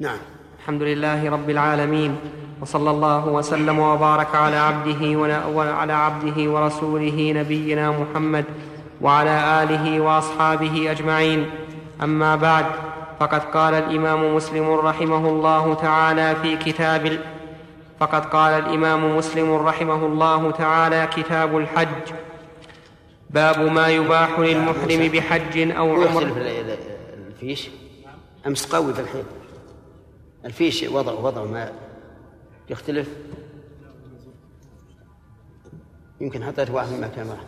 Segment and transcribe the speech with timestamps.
[0.00, 0.18] نعم.
[0.58, 2.16] الحمد لله رب العالمين
[2.60, 8.44] وصلى الله وسلم وبارك على عبده وعلى عبده ورسوله نبينا محمد
[9.00, 11.50] وعلى آله وأصحابه أجمعين.
[12.02, 12.66] أما بعد
[13.20, 17.18] فقد قال الإمام مسلم رحمه الله تعالى في كتاب
[18.00, 22.04] فقد قال الإمام مسلم رحمه الله تعالى كتاب الحج.
[23.30, 26.22] باب ما يباح للمحرم بحج أو عمر.
[27.28, 27.68] الفيش
[28.46, 29.24] أمس قوي في الحين.
[30.44, 31.72] الفيش وضع وضع ما
[32.70, 33.08] يختلف؟
[36.20, 37.44] يمكن حطيت واحد من مكان واحد.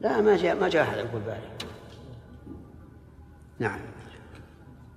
[0.00, 1.68] لا ما جاء ما جاء أحد يقول بالي
[3.58, 3.78] نعم.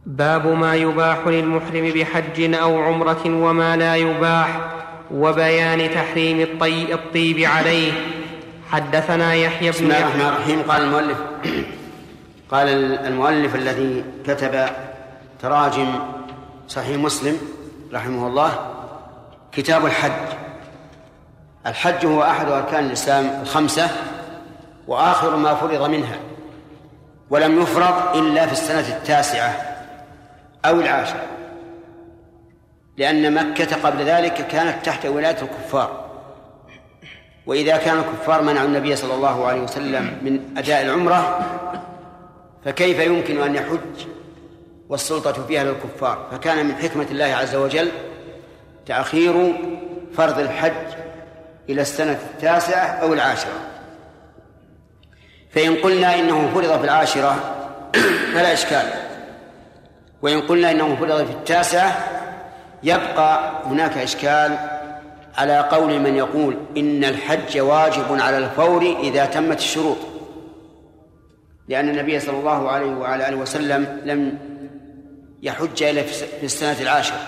[0.06, 4.72] باب ما يباح للمحرم بحج أو عمرة وما لا يباح
[5.12, 7.92] وبيان تحريم الطي الطيب عليه.
[8.70, 10.62] حدثنا يحيى بن بسم الله الرحمن الرحيم.
[10.62, 11.18] قال المؤلف
[12.50, 12.68] قال
[13.08, 14.66] المؤلف الذي كتب
[15.42, 16.00] تراجم
[16.68, 17.38] صحيح مسلم
[17.94, 18.72] رحمه الله
[19.52, 20.36] كتاب الحج.
[21.68, 23.90] الحج هو أحد أركان الإسلام الخمسة
[24.88, 26.20] وآخر ما فرض منها
[27.30, 29.56] ولم يفرض إلا في السنة التاسعة
[30.66, 31.24] أو العاشرة
[32.98, 36.06] لأن مكة قبل ذلك كانت تحت ولاية الكفار.
[37.46, 41.40] وإذا كان الكفار منعوا النبي صلى الله عليه وسلم من أداء العمرة
[42.66, 44.08] فكيف يمكن أن يحج
[44.90, 46.28] والسلطة فيها للكفار.
[46.32, 47.92] فكان من حكمة الله عز وجل
[48.86, 49.54] تأخير
[50.18, 50.72] فرض الحج
[51.70, 53.60] إلى السنة التاسعة أو العاشرة.
[55.50, 57.56] فإن قلنا إنه فرض في العاشرة
[58.34, 58.90] فلا إشكال.
[60.22, 61.98] وإن قلنا إنه فرض في التاسعة
[62.84, 64.58] يبقى هناك إشكال
[65.38, 69.98] على قول من يقول إن الحج واجب على الفور إذا تمت الشروط.
[71.68, 74.38] لأن النبي صلى الله عليه وعلى آله وسلم لم
[75.46, 77.20] يحج إلى في السنة العاشرة.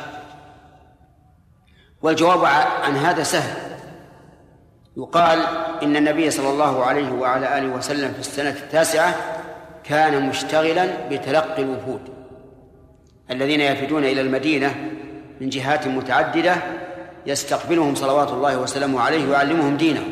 [2.01, 2.45] والجواب
[2.83, 3.77] عن هذا سهل.
[4.97, 5.39] يقال
[5.83, 9.15] إن النبي صلى الله عليه وعلى آله وسلم في السنة التاسعة
[9.83, 12.01] كان مشتغلا بتلقي الوفود.
[13.31, 14.75] الذين يفدون إلى المدينة
[15.41, 16.55] من جهات متعددة
[17.25, 20.03] يستقبلهم صلوات الله وسلامه عليه ويعلمهم دينه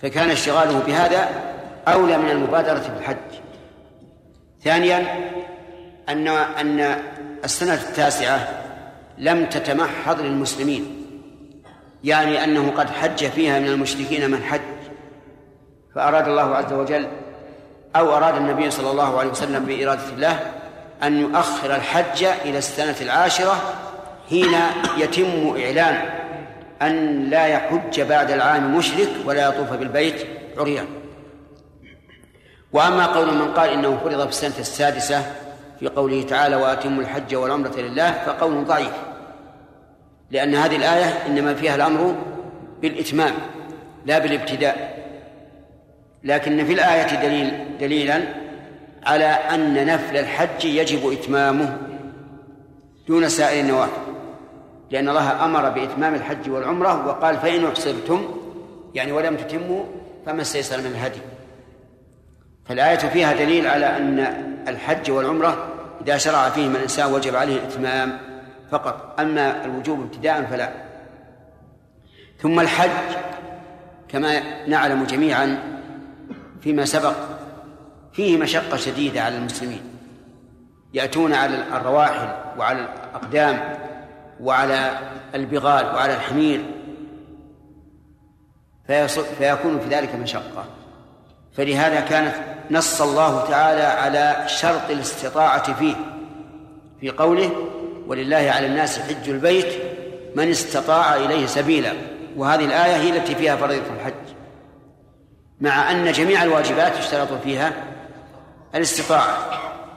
[0.00, 1.28] فكان اشتغاله بهذا
[1.88, 3.16] أولى من المبادرة بالحج
[4.64, 5.06] ثانيا
[6.08, 6.96] أن أن
[7.44, 8.48] السنة التاسعة
[9.18, 11.02] لم تتمحض للمسلمين.
[12.04, 14.60] يعني أنه قد حج فيها من المشركين من حج
[15.94, 17.08] فأراد الله عز وجل
[17.96, 20.40] أو أراد النبي صلى الله عليه وسلم بإرادة الله
[21.02, 23.74] أن يؤخر الحج إلى السنة العاشرة
[24.28, 24.54] حين
[24.98, 26.08] يتم إعلان
[26.82, 30.26] أن لا يحج بعد العام مشرك ولا يطوف بالبيت
[30.58, 30.86] عريان.
[32.72, 35.22] وأما قول من قال إنه فرض في السنة السادسة
[35.80, 38.92] في قوله تعالى واتموا الحج والعمرة لله فقول ضعيف.
[40.30, 42.14] لأن هذه الآية إنما فيها الأمر
[42.82, 43.34] بالإتمام
[44.06, 44.96] لا بالابتداء.
[46.24, 48.22] لكن في الآية دليل دليلا
[49.06, 51.78] على أن نفل الحج يجب إتمامه
[53.08, 54.02] دون سائر النوافل.
[54.90, 58.28] لأن الله أمر بإتمام الحج والعمرة وقال فإن أحصرتم
[58.94, 59.84] يعني ولم تتموا
[60.26, 61.20] فما استيسر من الهدي.
[62.68, 64.18] فالآية فيها دليل على أن
[64.68, 65.68] الحج والعمرة
[66.00, 68.18] إذا شرع فيهما الإنسان وجب عليه الإتمام
[68.70, 70.72] فقط أما الوجوب ابتداء فلا.
[72.38, 73.16] ثم الحج
[74.08, 75.58] كما نعلم جميعا
[76.60, 77.14] فيما سبق
[78.12, 79.82] فيه مشقة شديدة على المسلمين.
[80.94, 82.28] يأتون على الرواحل
[82.58, 83.78] وعلى الأقدام
[84.40, 84.98] وعلى
[85.34, 86.64] البغال وعلى الحمير
[89.38, 90.64] فيكون في ذلك مشقة.
[91.56, 92.34] فلهذا كانت
[92.70, 95.94] نص الله تعالى على شرط الاستطاعة فيه.
[97.00, 97.50] في قوله
[98.06, 99.66] ولله على الناس حج البيت
[100.36, 101.92] من استطاع إليه سبيلا.
[102.36, 104.14] وهذه الآية هي التي فيها فريضة الحج.
[105.60, 107.72] مع أن جميع الواجبات يشترط فيها
[108.74, 109.36] الاستطاعة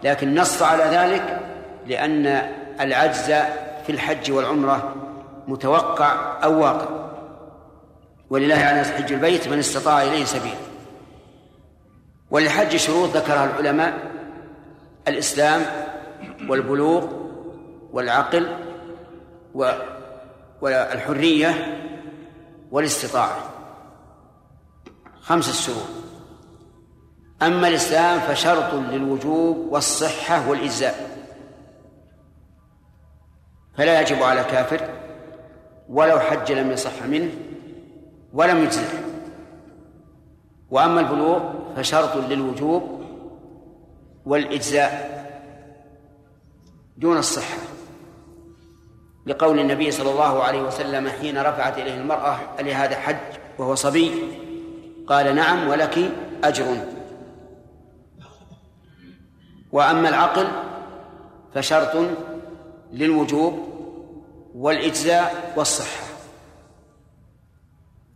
[0.04, 1.40] لكن نص على ذلك
[1.88, 2.50] لأن
[2.82, 3.26] العجز
[3.86, 4.96] في الحج والعمرة
[5.48, 6.88] متوقع أو واقع.
[8.30, 10.69] ولله على الناس حج البيت من استطاع إليه سبيلا.
[12.32, 14.12] وللحج شروط ذكرها العلماء
[15.08, 15.62] الإسلام
[16.50, 17.08] والبلوغ
[17.92, 18.58] والعقل
[20.62, 21.80] والحرية
[22.72, 23.40] والاستطاعة.
[25.22, 25.88] خمسة شروط
[27.42, 31.10] أما الإسلام فشرط للوجوب والصحة والإجزاء.
[33.78, 34.90] فلا يجب على كافر
[35.90, 37.32] ولو حج لم يصح منه
[38.34, 39.00] ولم يجزئه.
[40.72, 41.40] وأما البلوغ
[41.76, 43.04] فشرط للوجوب
[44.26, 45.20] والإجزاء
[46.98, 47.58] دون الصحة.
[49.26, 53.18] لقول النبي صلى الله عليه وسلم حين رفعت إليه المرأة هذا حج
[53.58, 54.12] وهو صبي
[55.08, 56.12] قال نعم ولك
[56.44, 56.66] أجر.
[59.72, 60.48] وأما العقل
[61.54, 62.06] فشرط
[62.94, 63.60] للوجوب
[64.56, 66.04] والإجزاء والصحة.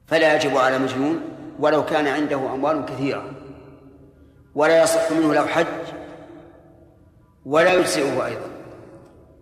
[0.07, 1.32] فلا يجب على مجنون
[1.63, 3.23] ولو كان عنده أموال كثيرة
[4.55, 5.65] ولا يصح منه لو حج
[7.45, 8.47] ولا يجزئه أيضا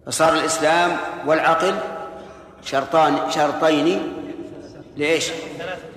[0.05, 0.97] فصار الإسلام
[1.27, 1.75] والعقل
[2.61, 4.13] شرطان شرطين
[4.97, 5.31] لإيش؟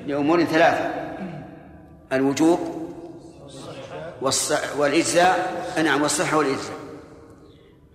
[0.07, 0.91] لأمور ثلاثة
[2.13, 2.61] الوجوب
[4.77, 6.77] والإجزاء نعم والصحة والإجزاء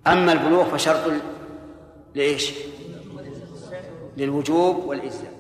[0.08, 1.12] أما البلوغ فشرط
[2.16, 2.54] لإيش؟
[4.18, 5.34] للوجوب والإجزاء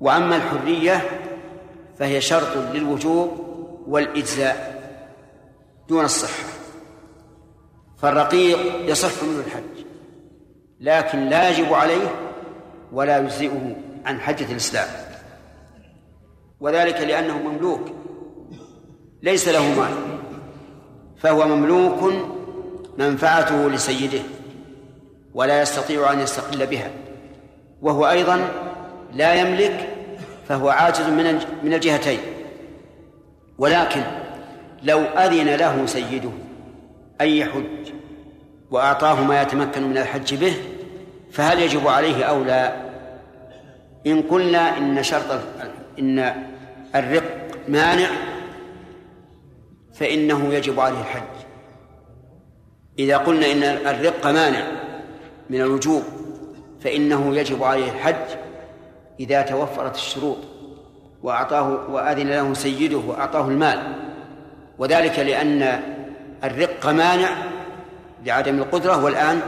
[0.00, 1.02] وأما الحرية
[2.02, 3.30] فهي شرط للوجوب
[3.86, 4.82] والإجزاء
[5.88, 6.48] دون الصحة.
[7.98, 9.86] فالرقيق يصح منه الحج
[10.80, 12.14] لكن لا يجب عليه
[12.92, 14.88] ولا يجزئه عن حجة الإسلام.
[16.60, 17.80] وذلك لأنه مملوك
[19.22, 19.94] ليس له مال
[21.16, 22.12] فهو مملوك
[22.98, 24.22] منفعته لسيده
[25.34, 26.90] ولا يستطيع أن يستقل بها.
[27.82, 28.48] وهو أيضا
[29.14, 29.88] لا يملك
[30.48, 32.18] فهو عاجز من من الجهتين.
[33.58, 34.02] ولكن
[34.82, 36.30] لو أذن له سيده
[37.20, 37.92] أن يحج
[38.70, 40.56] وأعطاه ما يتمكن من الحج به
[41.32, 42.76] فهل يجب عليه أو لا؟
[44.06, 45.40] إن قلنا إن شرط
[45.98, 46.34] إن
[46.94, 48.08] الرق مانع
[49.94, 51.22] فإنه يجب عليه الحج.
[52.98, 54.66] إذا قلنا إن الرق مانع
[55.50, 56.02] من الوجوب
[56.80, 58.41] فإنه يجب عليه الحج.
[59.20, 60.38] إذا توفرت الشروط
[61.22, 63.94] وأعطاه وأذن له سيده وأعطاه المال.
[64.78, 65.82] وذلك لأن
[66.44, 67.28] الرق مانع
[68.24, 69.40] لعدم القدرة والآن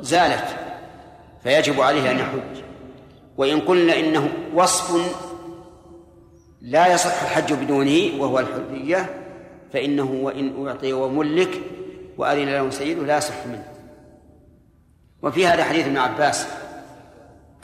[0.00, 0.44] زالت
[1.42, 2.62] فيجب عليه أن يحج.
[3.36, 5.16] وإن قلنا إنه وصف
[6.62, 9.06] لا يصح الحج بدونه وهو الحرية
[9.72, 11.60] فإنه وإن أعطي وملك
[12.18, 13.64] وأذن له سيده لا يصح منه.
[15.22, 16.46] وفي هذا حديث ابن عباس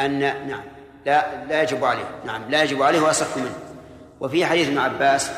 [0.00, 0.18] أن
[0.48, 0.64] نعم.
[1.06, 2.08] لا لا يجب عليه.
[2.24, 2.50] نعم.
[2.50, 3.54] لا يجب عليه ويصح منه.
[4.20, 5.30] وفي حديث ابن عباس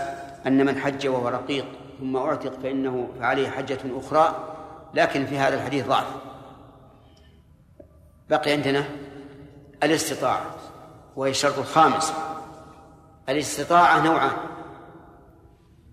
[0.47, 1.67] أن من حج وهو رقيق
[2.01, 4.55] ثم أعتق فإنه فعليه حجة أخرى
[4.95, 6.07] لكن في هذا الحديث ضعف.
[8.31, 8.85] بقي عندنا
[9.83, 10.47] الاستطاعة
[11.17, 12.13] وهي الشرط الخامس.
[13.29, 14.37] الاستطاعة نوعان.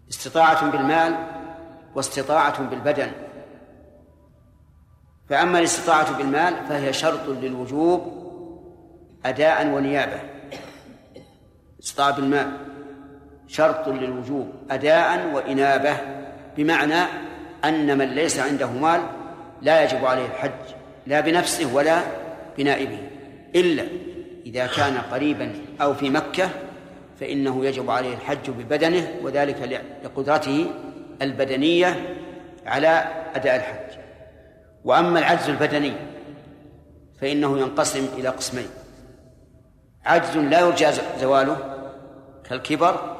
[0.09, 1.15] استطاعة بالمال
[1.95, 3.11] واستطاعة بالبدن.
[5.29, 8.22] فأما الاستطاعة بالمال فهي شرط للوجوب
[9.25, 10.19] أداء ونيابة.
[11.83, 12.51] استطاعة بالمال
[13.47, 14.51] شرط للوجوب.
[14.71, 15.97] أداء وإنابة.
[16.57, 17.03] بمعنى
[17.65, 19.01] أن من ليس عنده مال
[19.61, 20.75] لا يجب عليه الحج.
[21.07, 22.01] لا بنفسه ولا
[22.57, 22.99] بنائبه.
[23.55, 23.83] إلا
[24.45, 26.49] إذا كان قريبا أو في مكة
[27.19, 30.65] فإنه يجب عليه الحج ببدنه وذلك لقدرته
[31.21, 32.17] البدنية
[32.65, 33.05] على
[33.35, 33.99] أداء الحج.
[34.83, 35.93] وأما العجز البدني
[37.21, 38.67] فإنه ينقسم إلى قسمين.
[40.05, 40.87] عجز لا يرجى
[41.19, 41.57] زواله
[42.49, 43.17] كالكبر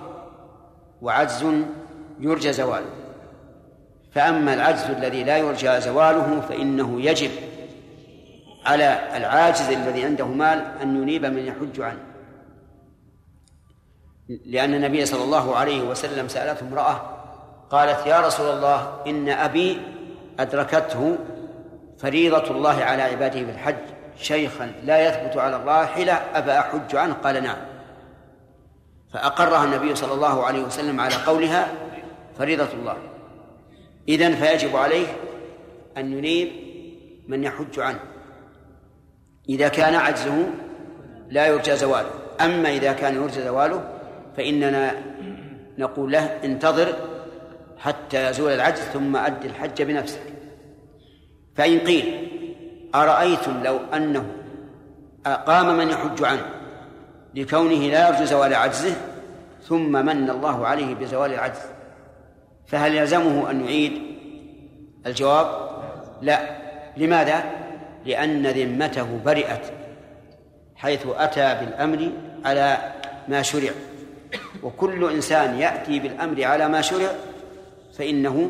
[1.01, 1.45] وعجز
[2.19, 2.89] يرجى زواله.
[4.11, 7.31] فأما العجز الذي لا يرجى زواله فإنه يجب
[8.65, 12.03] على العاجز الذي عنده مال أن ينيب من يحج عنه.
[14.45, 17.01] لأن النبي صلى الله عليه وسلم سألته امرأة
[17.69, 19.81] قالت يا رسول الله إن أبي
[20.39, 21.17] أدركته
[21.97, 27.57] فريضة الله على عباده بالحج شيخا لا يثبت على الراحلة أفأحج أحج عنه قال نعم.
[29.13, 31.67] فأقرها النبي صلى الله عليه وسلم على قولها
[32.37, 32.97] فريضة الله.
[34.09, 35.07] إذن فيجب عليه
[35.97, 36.49] أن ينيب
[37.27, 37.99] من يحج عنه.
[39.49, 40.47] إذا كان عجزه
[41.29, 42.11] لا يرجى زواله.
[42.41, 43.89] أما إذا كان يرجى زواله
[44.37, 44.95] فإننا
[45.77, 46.93] نقول له انتظر
[47.77, 50.21] حتى يزول العجز ثم أد الحج بنفسك.
[51.55, 52.32] فإن قيل
[52.95, 54.25] أرأيتم لو أنه
[55.25, 56.45] قام من يحج عنه
[57.35, 58.95] لكونه لا يرجو زوال عجزه
[59.67, 61.59] ثم من الله عليه بزوال العجز؟
[62.67, 64.01] فهل يلزمه أن يعيد؟
[65.05, 65.47] الجواب
[66.21, 66.39] لا.
[66.97, 67.43] لماذا؟
[68.05, 69.73] لأن ذمته برئت
[70.75, 72.09] حيث أتى بالأمر
[72.45, 72.77] على
[73.27, 73.71] ما شرع.
[74.63, 77.09] وكل إنسان يأتي بالأمر على ما شرع
[77.97, 78.49] فإنه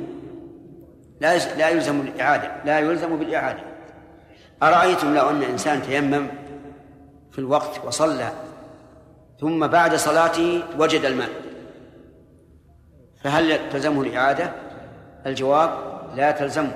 [1.22, 3.73] لا لا يلزم الإعادة لا يلزم بالإعادة.
[4.64, 6.28] أرأيتم لو أن إنسان تيمم
[7.32, 8.30] في الوقت وصلى
[9.40, 11.30] ثم بعد صلاته وجد الماء
[13.24, 14.52] فهل تلزمه الإعادة؟
[15.26, 15.70] الجواب
[16.16, 16.72] لا تلزمه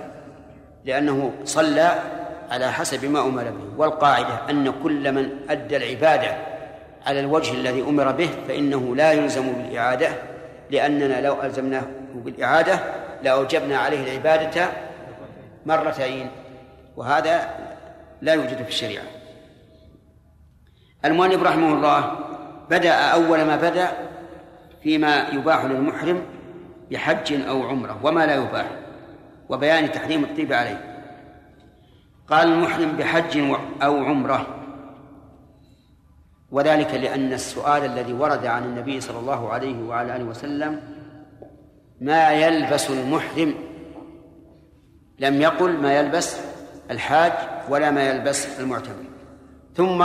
[0.86, 1.92] لأنه صلى
[2.52, 6.38] على حسب ما أمر به والقاعدة أن كل من أدى العبادة
[7.06, 10.10] على الوجه الذي أمر به فإنه لا يلزم بالإعادة
[10.70, 11.84] لأننا لو ألزمناه
[12.16, 12.80] بالإعادة
[13.24, 14.68] لأوجبنا عليه العبادة
[15.66, 16.30] مرتين
[16.98, 17.50] وهذا
[18.22, 19.04] لا يوجد في الشريعة.
[21.06, 22.20] المؤلف رحمه الله
[22.70, 23.92] بدأ أول ما بدأ
[24.84, 26.22] فيما يباح للمحرم
[26.92, 28.68] بحج أو عمرة وما لا يباح
[29.50, 31.06] وبيان تحريم الطيب عليه.
[32.28, 33.38] قال المحرم بحج
[33.82, 34.48] أو عمرة.
[36.52, 40.82] وذلك لأن السؤال الذي ورد عن النبي صلى الله عليه وعلى آله وسلم
[42.02, 43.54] ما يلبس المحرم؟
[45.20, 46.47] لم يقل ما يلبس
[46.92, 47.34] الحاج
[47.70, 49.04] ولا ما يلبس المعتمر.
[49.76, 50.02] ثم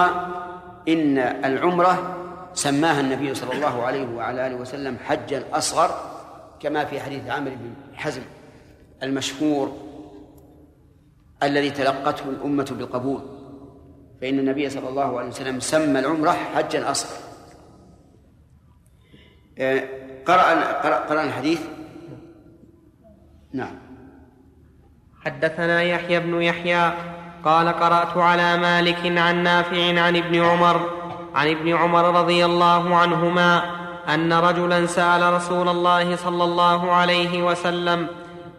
[0.89, 2.19] إن العمرة
[2.55, 5.91] سماها النبي صلى الله عليه وعلى آله وسلم حجا أصغر
[6.61, 8.23] كما في حديث عامر بن حزم
[9.03, 9.77] المشهور
[11.43, 13.21] الذي تلقته الأمة بالقبول
[14.21, 17.17] فإن النبي صلى الله عليه وسلم سمى العمرة حجا أصغر
[19.59, 19.89] آه،
[20.27, 20.73] قرأ
[21.09, 21.61] قرأ الحديث؟
[23.53, 23.82] نعم.
[25.27, 26.93] حدثنا يحيى بن يحيى
[27.45, 30.81] قال قرأت على مالك عن نافع عن ابن عمر
[31.35, 33.63] عن ابن عمر رضي الله عنهما
[34.15, 38.07] أن رجلا سأل رسول الله صلى الله عليه وسلم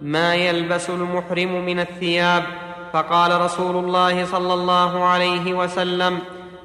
[0.02, 2.44] ما يلبس المحرم من الثياب؟
[2.94, 6.20] فقال رسول الله صلى الله عليه وسلم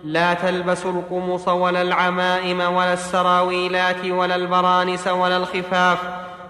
[0.04, 5.98] لا تلبسوا القمص ولا العمائم ولا السراويلات ولا البرانس ولا الخفاف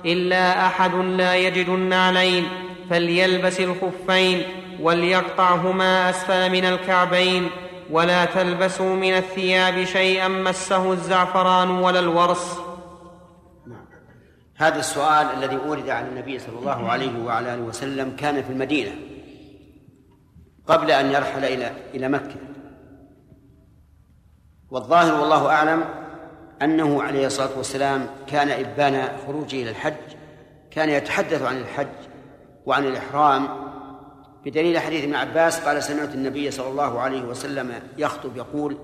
[0.05, 2.49] إلا أحد لا يجد النعلين
[2.91, 4.43] فليلبس الخفين
[4.81, 7.51] وليقطعهما اسفل من الكعبين
[7.91, 12.59] ولا تلبسوا من الثياب شيئا مسه الزعفران ولا الورس.
[14.57, 18.91] هذا السؤال الذي أورد عن النبي صلى الله عليه وعلى آله وسلم كان في المدينة
[20.67, 22.37] قبل أن يرحل إلى إلى مكة.
[24.71, 25.85] والظاهر والله أعلم
[26.63, 29.95] أنه عليه الصلاة والسلام كان إبان خروجه إلى الحج
[30.71, 32.08] كان يتحدث عن الحج
[32.69, 33.49] وعن الإحرام
[34.45, 38.79] بدليل حديث ابن عباس قال سمعت النبي صلى الله عليه وسلم يخطب يقول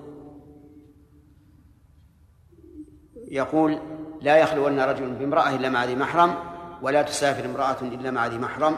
[3.29, 3.79] يقول
[4.21, 6.35] لا يخلون رجل بامرأة إلا مع ذي محرم
[6.83, 8.77] ولا تسافر امرأة إلا مع ذي محرم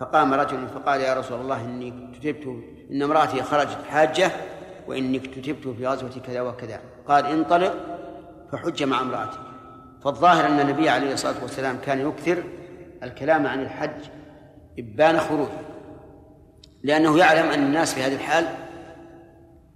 [0.00, 2.46] فقام رجل فقال يا رسول الله إني كتبت
[2.90, 4.30] إن امرأتي خرجت حاجة
[4.86, 7.74] وإني كتبت في غزوة كذا وكذا قال انطلق
[8.52, 9.40] فحج مع امرأتك
[10.04, 12.42] فالظاهر أن النبي عليه الصلاة والسلام كان يكثر
[13.02, 14.15] الكلام عن الحج
[14.78, 15.48] إبان خروج.
[16.82, 18.46] لأنه يعلم أن الناس في هذه الحال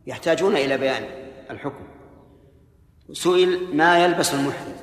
[0.07, 1.03] يحتاجون إلى بيان
[1.51, 1.87] الحكم.
[3.13, 4.75] سئل ما يلبس المحرم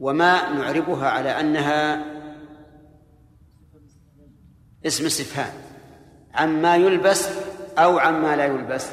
[0.00, 2.04] وما نعربها على أنها
[4.86, 5.52] اسم استفهام.
[6.34, 7.28] عما يلبس
[7.78, 8.90] أو عما لا يلبس.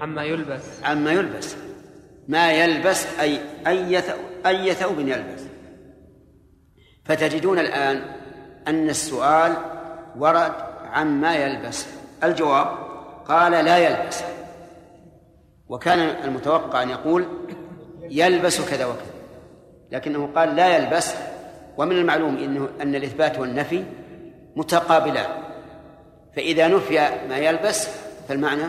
[0.00, 0.62] عما يلبس.
[0.84, 1.56] عما يلبس.
[2.28, 4.02] ما يلبس أي أي
[4.46, 5.42] أي ثوب يلبس.
[7.08, 8.02] فتجدون الآن
[8.68, 9.52] أن السؤال
[10.18, 10.52] ورد
[10.92, 11.86] عما يلبس.
[12.24, 12.68] الجواب
[13.28, 14.22] قال لا يلبس.
[15.68, 17.26] وكان المتوقع أن يقول
[18.10, 19.14] يلبس كذا وكذا
[19.92, 21.14] لكنه قال لا يلبس.
[21.76, 23.84] ومن المعلوم إنه أن الإثبات والنفي
[24.56, 25.30] متقابلان.
[26.36, 27.88] فإذا نفي ما يلبس
[28.28, 28.64] فالمعنى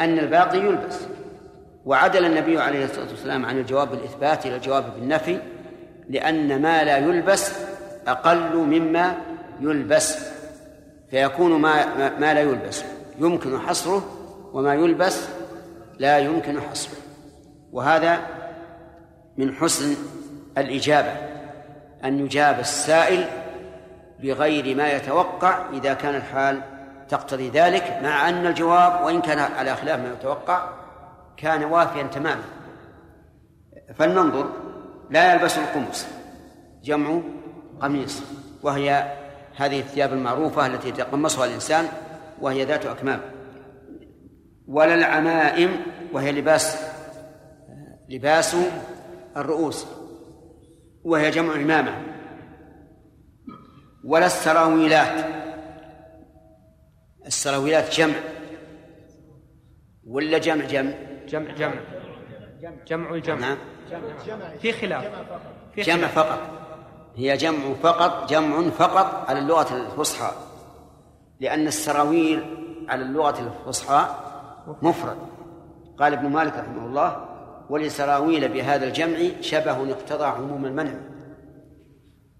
[0.00, 1.00] أن الباقي يلبس.
[1.84, 5.38] وعدل النبي عليه الصلاة والسلام عن الجواب بالإثبات إلى الجواب بالنفي
[6.08, 7.52] لأن ما لا يلبس
[8.06, 9.16] أقل مما
[9.60, 10.18] يلبس
[11.10, 12.84] فيكون ما ما لا يلبس.
[13.18, 14.02] يمكن حصره
[14.52, 15.28] وما يلبس
[15.98, 16.96] لا يمكن حصره.
[17.72, 18.20] وهذا
[19.36, 19.96] من حسن
[20.58, 21.12] الإجابة
[22.04, 23.24] أن يجاب السائل
[24.22, 26.60] بغير ما يتوقع إذا كان الحال
[27.08, 30.68] تقتضي ذلك مع أن الجواب وإن كان على خلاف ما يتوقع
[31.36, 32.42] كان وافيا تماما.
[33.94, 34.50] فلننظر
[35.10, 36.06] لا يلبس القمص
[36.82, 37.20] جمع
[37.80, 38.22] قميص
[38.62, 39.16] وهي
[39.56, 41.88] هذه الثياب المعروفة التي يتقمصها الإنسان
[42.40, 43.20] وهي ذات أكمام.
[44.66, 45.70] ولا العمائم
[46.12, 46.76] وهي لباس
[48.08, 48.56] لباس
[49.36, 49.86] الرؤوس
[51.04, 52.02] وهي جمع إمامة.
[54.04, 55.26] ولا السراويلات
[57.26, 58.14] السراويلات جمع.
[60.06, 60.92] ولا جمع جمع؟
[61.28, 61.74] جمع جمع.
[62.86, 63.38] جمع الجمع.
[63.38, 63.75] نعم.
[64.60, 65.04] في خلاف.
[65.74, 66.38] في جمع فقط.
[67.16, 70.32] هي جمع فقط جمع فقط على اللغة الفصحى.
[71.40, 72.44] لأن السراويل
[72.88, 74.06] على اللغة الفصحى
[74.82, 75.16] مفرد.
[75.98, 77.26] قال ابن مالك رحمه الله
[77.70, 80.94] ولسراويل بهذا الجمع شبه اقتضى عموم المنع.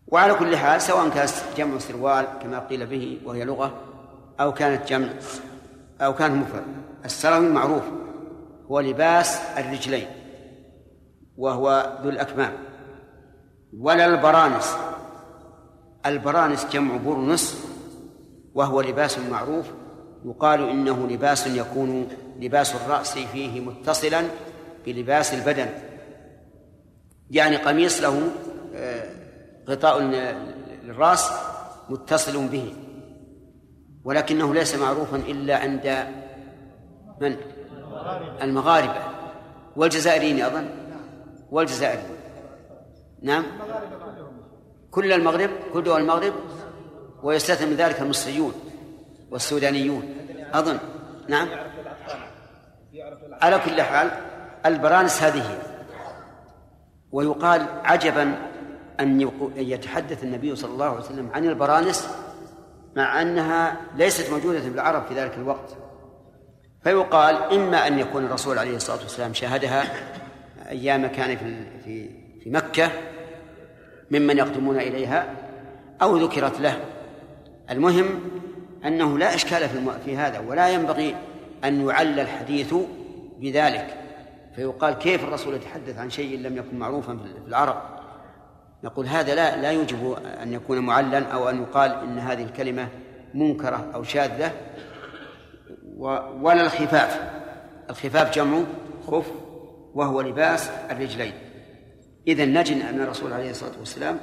[0.06, 3.72] وعلى كل حال سواء كانت جمع سروال كما قيل به وهي لغة
[4.40, 5.08] أو كانت جمع
[6.00, 6.64] أو كانت مفرد.
[7.04, 7.82] السراويل معروف.
[8.70, 10.06] هو لباس الرجلين.
[11.38, 12.52] وهو ذو الأكمام.
[13.78, 14.76] ولا البرانس.
[16.06, 17.66] البرانس جمع برنس
[18.54, 19.66] وهو لباس معروف
[20.24, 22.08] يقال إنه لباس يكون
[22.40, 24.22] لباس الرأس فيه متصلا
[24.86, 25.68] بلباس البدن.
[27.30, 28.30] يعني قميص له
[28.74, 29.10] آه،
[29.68, 30.02] غطاء
[30.84, 31.30] للرأس
[31.88, 32.74] متصل به.
[34.04, 36.06] ولكنه ليس معروفا إلا عند
[37.20, 37.36] من؟
[38.42, 39.00] المغاربة.
[39.76, 40.85] والجزائريين أظن
[41.50, 42.16] والجزائريين
[43.22, 43.44] نعم.
[44.90, 46.32] كل المغرب كل دول المغرب
[47.22, 48.52] ويستثنى من ذلك المصريون
[49.30, 50.14] والسودانيون.
[50.52, 50.78] أظن.
[51.28, 51.48] نعم.
[53.32, 54.10] على كل حال
[54.66, 55.58] البرانس هذه هي
[57.12, 58.34] ويقال عجبا
[59.00, 62.08] أن يتحدث النبي صلى الله عليه وسلم عن البرانس
[62.96, 65.76] مع أنها ليست موجودة في العرب في ذلك الوقت.
[66.84, 69.84] فيقال إما أن يكون الرسول عليه الصلاة والسلام شاهدها
[70.68, 71.54] أيام كان في
[71.84, 72.10] في
[72.42, 72.90] في مكة
[74.10, 75.26] ممن يقدمون إليها
[76.02, 76.80] أو ذكرت له.
[77.70, 78.06] المهم
[78.84, 81.14] أنه لا إشكال في, في هذا ولا ينبغي
[81.64, 82.74] أن يعلى الحديث
[83.38, 83.96] بذلك.
[84.56, 87.82] فيقال كيف الرسول يتحدث عن شيء لم يكن معروفا في العرب؟
[88.84, 92.88] نقول هذا لا لا يوجب أن يكون معلا أو أن يقال إن هذه الكلمة
[93.34, 94.52] منكرة أو شاذة
[96.40, 97.20] ولا الخفاف.
[97.90, 98.62] الخفاف جمع
[99.06, 99.45] خف
[99.96, 101.32] وهو لباس الرجلين.
[102.26, 104.20] إذا نجد أن الرسول عليه الصلاة والسلام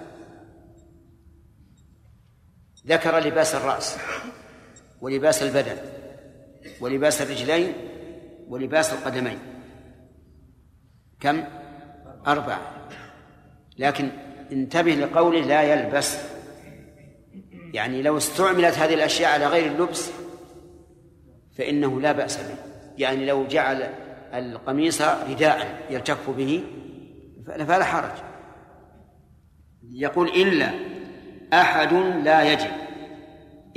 [2.88, 3.98] ذكر لباس الرأس
[5.02, 5.78] ولباس البدن
[6.82, 7.74] ولباس الرجلين
[8.48, 9.40] ولباس القدمين.
[11.20, 11.44] كم؟
[12.28, 12.90] أربعة.
[13.78, 14.10] لكن
[14.52, 16.18] انتبه لقوله لا يلبس.
[17.74, 20.10] يعني لو استعملت هذه الأشياء على غير اللبس
[21.58, 22.56] فإنه لا بأس به.
[22.98, 24.03] يعني لو جعل
[24.34, 26.64] القميص رداء يلتف به
[27.46, 28.24] فلا حرج.
[29.84, 30.72] يقول إلا
[31.54, 31.94] أحد
[32.24, 32.72] لا يجد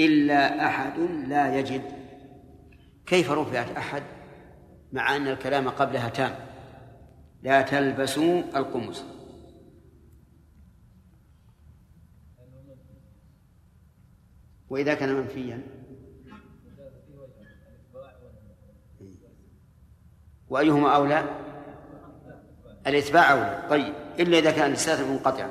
[0.01, 1.83] إلا أحد لا يجد.
[3.07, 4.03] كيف رفعت أحد؟
[4.93, 6.35] مع أن الكلام قبلها تام.
[7.43, 9.05] لا تلبسوا القمص.
[14.69, 15.76] وإذا كان منفيا
[20.51, 21.25] وأيهما أولى؟
[22.87, 23.63] الإتباع أولى.
[23.71, 23.93] طيب.
[24.21, 25.51] إلا إذا كان الاستثناء منقطعا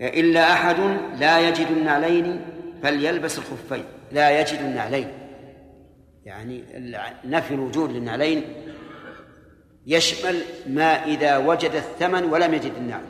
[0.00, 0.76] إلا أحد
[1.18, 2.44] لا يجد النعلين
[2.82, 3.84] فليلبس الخفين.
[4.12, 5.08] لا يجد النعلين.
[6.24, 6.64] يعني
[7.24, 8.44] نفي الوجود للنعلين
[9.86, 13.04] يشمل ما إذا وجد الثمن ولم يجد النعل.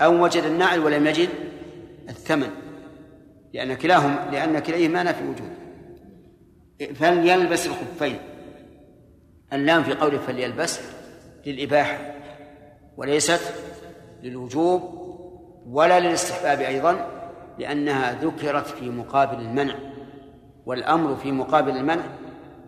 [0.00, 1.28] أو وجد النعل ولم يجد
[2.08, 2.50] الثمن.
[3.52, 5.50] لأن كلاهم لأن كليهما نفي وجود
[6.94, 8.18] فليلبس الخفين.
[9.52, 10.80] اللام في قوله فليلبس
[11.46, 12.14] للإباحة
[12.96, 13.54] وليست
[14.22, 14.82] للوجوب
[15.66, 17.18] ولا للاستحباب أيضا
[17.58, 19.74] لأنها ذكرت في مقابل المنع
[20.66, 22.04] والأمر في مقابل المنع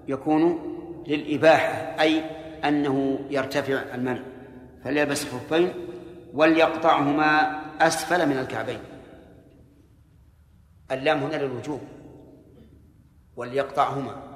[0.08, 0.70] يكون
[1.06, 2.24] للإباحة أي
[2.64, 4.22] أنه يرتفع المنع.
[4.84, 5.72] فليلبس الخفين
[6.34, 8.78] وليقطعهما أسفل من الكعبين.
[10.90, 11.80] اللام هنا للوجوب
[13.36, 14.29] وليقطعهما.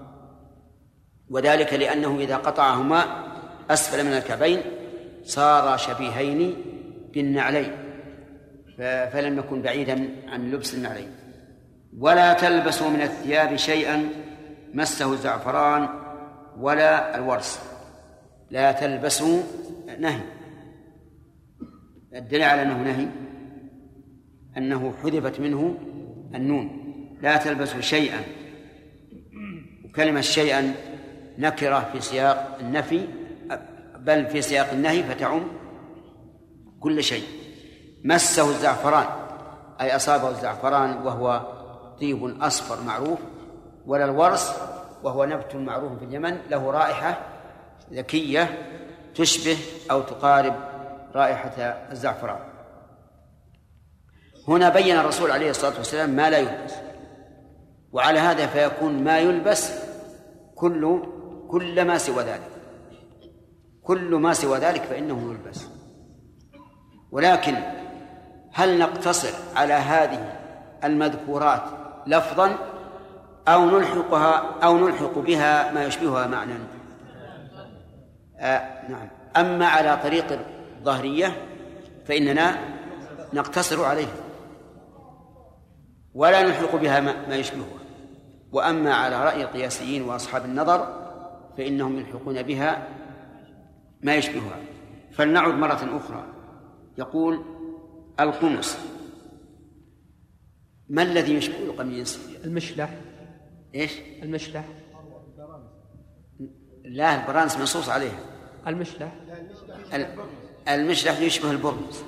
[1.31, 3.25] وذلك لأنه إذا قطعهما
[3.71, 4.61] أسفل من الكعبين
[5.25, 6.55] صار شبيهين
[7.15, 7.73] بالنعلين
[9.13, 11.11] فلم يكن بعيدا عن لبس النعلين.
[11.99, 14.09] ولا تلبسوا من الثياب شيئا
[14.75, 15.89] مسه الزعفران
[16.59, 17.61] ولا الورس.
[18.51, 19.43] لا تلبسوا
[19.99, 20.21] نهي.
[22.15, 23.07] الدليل على أنه نهي
[24.57, 25.79] أنه حذفت منه
[26.35, 26.85] النون.
[27.23, 28.21] لا تلبسوا شيئا.
[29.85, 30.75] وكلمة شيئا
[31.39, 33.09] نكرة في سياق النفي
[33.99, 35.43] بل في سياق النهي فتعم
[36.81, 37.25] كل شيء.
[38.05, 39.07] مسه الزعفران
[39.81, 41.41] أي أصابه الزعفران وهو
[42.01, 43.19] طيب أصفر معروف
[43.87, 44.53] ولا الورس
[45.03, 47.19] وهو نبت معروف في اليمن له رائحة
[47.93, 48.59] ذكية
[49.15, 49.57] تشبه
[49.91, 50.55] أو تقارب
[51.15, 52.41] رائحة الزعفران.
[54.49, 56.75] هنا بين الرسول عليه الصلاة والسلام ما لا يلبس
[57.93, 59.73] وعلى هذا فيكون ما يلبس
[60.55, 61.03] كل
[61.55, 62.51] كل ما سوى ذلك.
[63.83, 65.67] كل ما سوى ذلك فإنه يلبس
[67.11, 67.57] ولكن
[68.53, 70.33] هل نقتصر على هذه
[70.85, 71.63] المذكورات
[72.07, 72.59] لفظا
[73.49, 76.55] أو نلحقها أو نلحق بها ما يشبهها معنى؟
[78.39, 79.09] آه نعم.
[79.37, 80.39] أما على طريق
[80.79, 81.47] الظهرية
[82.07, 82.59] فإننا
[83.33, 84.13] نقتصر عليه
[86.15, 87.85] ولا نلحق بها ما يشبهها.
[88.53, 91.04] وأما على رأي القياسيين وأصحاب النظر
[91.57, 92.89] فإنهم يلحقون بها
[94.03, 94.61] ما يشبهها.
[95.13, 96.27] فلنعد مرة أخرى.
[96.99, 97.45] يقول
[98.21, 98.77] القمص
[100.89, 102.91] ما الذي يشبه القميص؟ المشلح.
[103.75, 104.65] إيش؟ المشلح.
[106.85, 108.19] لا البرانس منصوص عليها.
[108.67, 109.13] المشلح.
[110.69, 112.05] المشلح يشبه البرنس.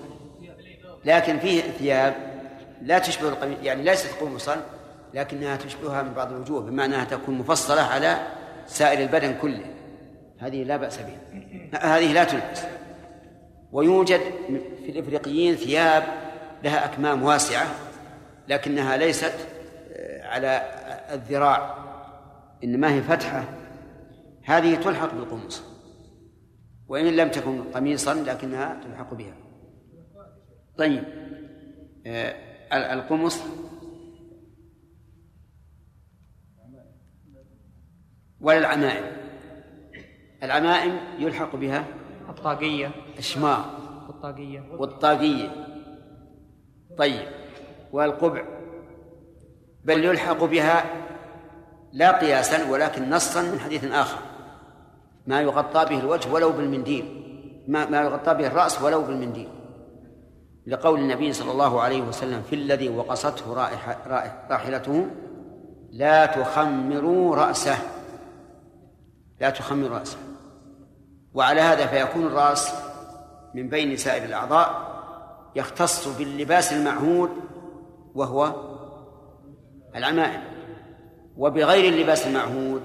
[1.05, 2.37] لكن فيه ثياب
[2.83, 4.67] لا تشبه القميص يعني ليست قمصا
[5.15, 8.27] لكنها تشبهها من بعض الوجوه بمعنى أنها تكون مفصلة على
[8.67, 9.65] سائر البدن كله.
[10.39, 11.21] هذه لا بأس بها.
[11.97, 12.63] هذه لا تلبس.
[13.73, 14.21] ويوجد
[14.85, 16.03] في الإفريقيين ثياب
[16.65, 17.67] لها أكمام واسعة
[18.49, 19.35] لكنها ليست
[19.93, 20.63] آه، على
[21.13, 21.75] الذراع.
[22.65, 23.45] إنما هي فتحة.
[24.45, 25.63] هذه تلحق بالقمص.
[26.89, 29.35] وإن لم تكن قميصا لكنها تلحق بها.
[30.79, 31.05] طيب
[32.07, 32.35] آه
[32.73, 33.43] القمص
[38.41, 39.05] ولا العمائم.
[40.43, 41.85] العمائم يلحق بها
[42.29, 42.91] الطاقية.
[43.19, 43.65] الشماغ.
[44.09, 44.63] والطاقية.
[44.79, 45.49] والطاقية.
[46.99, 47.29] طيب.
[47.93, 48.45] والقبع.
[49.85, 50.85] بل يلحق بها
[51.93, 54.19] لا قياسا ولكن نصا من حديث آخر.
[55.27, 57.23] ما يغطى به الوجه ولو بالمنديل.
[57.69, 59.49] ما, ما يغطى به الرأس ولو بالمنديل.
[60.67, 63.97] لقول النبي صلى الله عليه وسلم في الذي وقصته رائحة
[64.51, 65.07] راحلته
[65.91, 67.96] لا تخمروا رأسه.
[69.41, 70.17] لا تخمروا رأسه.
[71.35, 72.73] وعلى هذا فيكون الرأس
[73.55, 74.97] من بين سائر الأعضاء
[75.57, 77.31] يختص باللباس المعهود
[78.15, 78.55] وهو
[79.97, 80.41] العمائم
[81.37, 82.83] وبغير اللباس المعهود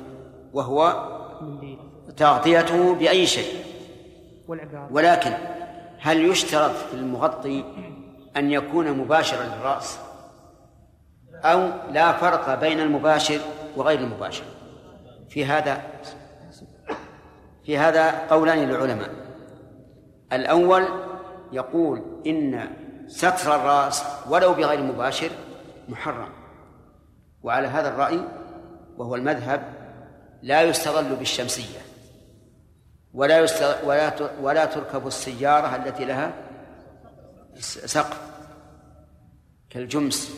[0.53, 1.07] وهو
[2.17, 3.63] تغطيته بأي شيء.
[4.91, 5.33] ولكن
[5.99, 7.63] هل يشترط في المغطي
[8.37, 9.99] أن يكون مباشرا للرأس؟
[11.43, 13.39] أو لا فرق بين المباشر
[13.75, 14.43] وغير المباشر؟
[15.29, 15.81] في هذا
[17.65, 19.09] في هذا قولان للعلماء.
[20.33, 20.87] الأول
[21.51, 22.69] يقول إن
[23.07, 25.29] ستر الرأس ولو بغير مباشر
[25.89, 26.29] محرم.
[27.43, 28.19] وعلى هذا الرأي
[28.97, 29.73] وهو المذهب
[30.41, 31.79] لا يستظل بالشمسية.
[33.13, 33.47] ولا
[33.83, 36.33] ولا ولا تركب السيارة التي لها
[37.59, 38.31] سقف.
[39.69, 40.31] كالجمس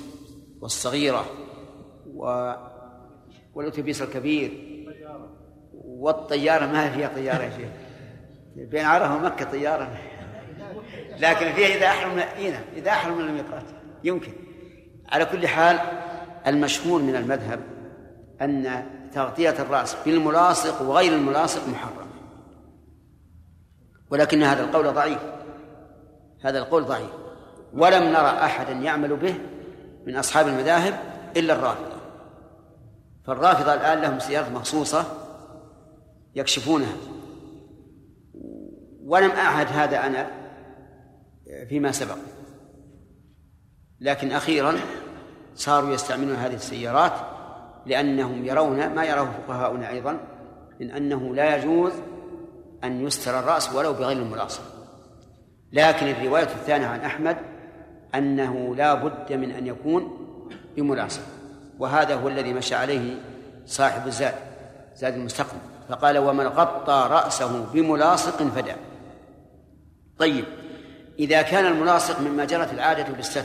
[0.62, 1.26] والصغيرة
[2.16, 2.54] و
[3.54, 4.73] والأتوبيس الكبير.
[6.04, 7.70] والطيارة ما فيها طيارة يا شيخ.
[8.56, 9.90] بين عرفة ومكة طيارة.
[11.20, 12.20] لكن فيها إذا أحرم
[12.76, 13.64] إذا أحرم من الميقات.
[14.04, 14.32] يمكن.
[15.12, 15.80] على كل حال
[16.48, 17.60] المشهور من المذهب
[18.42, 22.08] أن تغطية الرأس بالملاصق وغير الملاصق محرم.
[24.10, 25.20] ولكن هذا القول ضعيف.
[26.44, 27.12] هذا القول ضعيف.
[27.74, 29.36] ولم نرى أحدا يعمل به
[30.06, 31.00] من أصحاب المذاهب
[31.38, 31.98] إلا الرافضة.
[33.26, 35.23] فالرافضة الآن لهم سيارات مخصوصة
[36.36, 36.94] يكشفونها
[39.06, 40.32] ولم أعهد هذا أنا
[41.70, 42.18] فيما سبق.
[44.00, 44.76] لكن أخيرا
[45.56, 47.14] صاروا يستعملون هذه السيارات
[47.86, 50.20] لأنهم يرون ما يراه فقهاؤنا أيضا
[50.80, 51.92] من أنه لا يجوز
[52.84, 54.64] أن يستر الرأس ولو بغير الملاصق.
[55.74, 57.38] لكن الرواية الثانية عن أحمد
[58.16, 60.28] أنه لا بد من أن يكون
[60.76, 61.24] بملاصق.
[61.80, 63.16] وهذا هو الذي مشى عليه
[63.66, 64.34] صاحب الزاد
[64.96, 65.73] زاد المستقبل.
[65.90, 68.76] فقال ومن غطى رأسه بملاصق فدع.
[70.20, 70.46] طيب
[71.20, 73.44] إذا كان الملاصق مما جرت العادة بالستر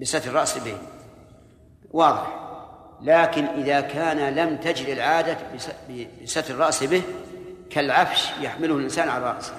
[0.00, 0.78] بستر الرأس به.
[1.90, 2.40] واضح.
[3.02, 5.36] لكن إذا كان لم تجري العادة
[6.22, 7.02] بستر الرأس به
[7.70, 9.54] كالعفش يحمله الإنسان على رأسه.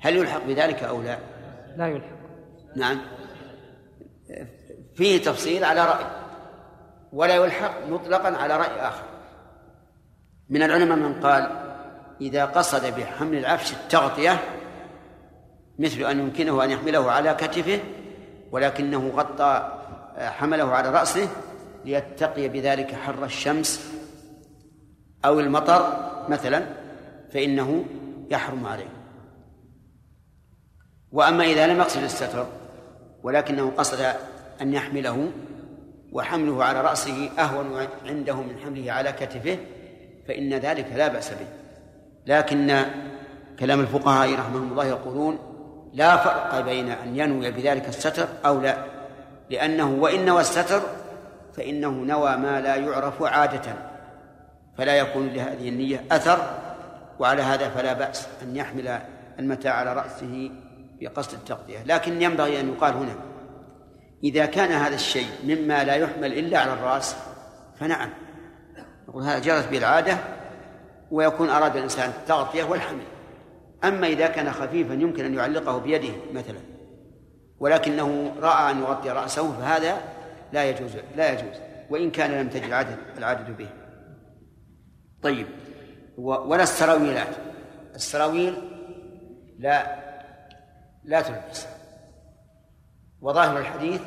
[0.00, 1.18] هل يلحق بذلك أو لا؟
[1.76, 2.16] لا يلحق.
[2.76, 3.00] نعم.
[4.94, 6.04] فيه تفصيل على رأي.
[7.12, 9.13] ولا يلحق مطلقا على رأي آخر.
[10.54, 11.50] من العلماء من قال
[12.20, 14.40] إذا قصد بحمل العفش التغطية
[15.78, 17.80] مثل أن يمكنه أن يحمله على كتفه
[18.52, 19.80] ولكنه غطى
[20.18, 21.28] حمله على رأسه
[21.84, 23.92] ليتقي بذلك حر الشمس
[25.24, 26.64] أو المطر مثلا
[27.32, 27.84] فإنه
[28.30, 28.88] يحرم عليه.
[31.12, 32.46] وأما إذا لم يقصد الستر
[33.22, 34.14] ولكنه قصد
[34.60, 35.30] أن يحمله
[36.12, 39.58] وحمله على رأسه أهون عنده من حمله على كتفه
[40.28, 41.46] فإن ذلك لا بأس به.
[42.26, 42.84] لكن
[43.58, 45.38] كلام الفقهاء رحمهم الله يقولون
[45.94, 48.84] لا فرق بين أن ينوي بذلك الستر أو لا.
[49.50, 50.80] لأنه وإن نوى الستر
[51.56, 53.74] فإنه نوى ما لا يعرف عادة.
[54.78, 56.38] فلا يكون لهذه النية أثر
[57.18, 58.98] وعلى هذا فلا بأس أن يحمل
[59.38, 60.50] المتاع على رأسه
[61.00, 61.78] بقصد التغطية.
[61.86, 63.14] لكن ينبغي أن يقال هنا
[64.24, 67.16] إذا كان هذا الشيء مما لا يحمل إلا على الرأس
[67.80, 68.10] فنعم.
[69.08, 70.18] نقول هذا جرت به العادة
[71.10, 73.02] ويكون أراد الإنسان التغطية والحمل.
[73.84, 76.58] أما إذا كان خفيفا يمكن أن يعلقه بيده مثلا
[77.58, 80.02] ولكنه رأى أن يغطي رأسه فهذا
[80.52, 83.68] لا يجوز لا يجوز وإن كان لم تجد العادة العادة به.
[85.22, 85.46] طيب
[86.18, 87.36] ولا السراويلات.
[87.94, 88.54] السراويل
[89.58, 89.96] لا
[91.04, 91.66] لا تلبس.
[93.20, 94.00] وظاهر الحديث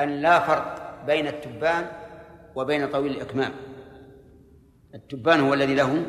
[0.00, 1.86] أن لا فرق بين التبان
[2.54, 3.52] وبين طويل الأكمام.
[4.94, 6.06] التبان هو الذي له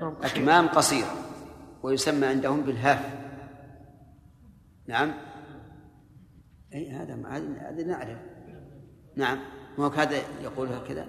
[0.00, 1.14] أكمام قصيرة
[1.82, 3.00] ويسمى عندهم بال half.
[4.86, 5.14] نعم؟
[6.74, 7.14] أي هذا
[7.60, 8.18] هذا نعرف
[9.16, 9.38] نعم.
[9.78, 11.06] ما هو هذا يقول هكذا.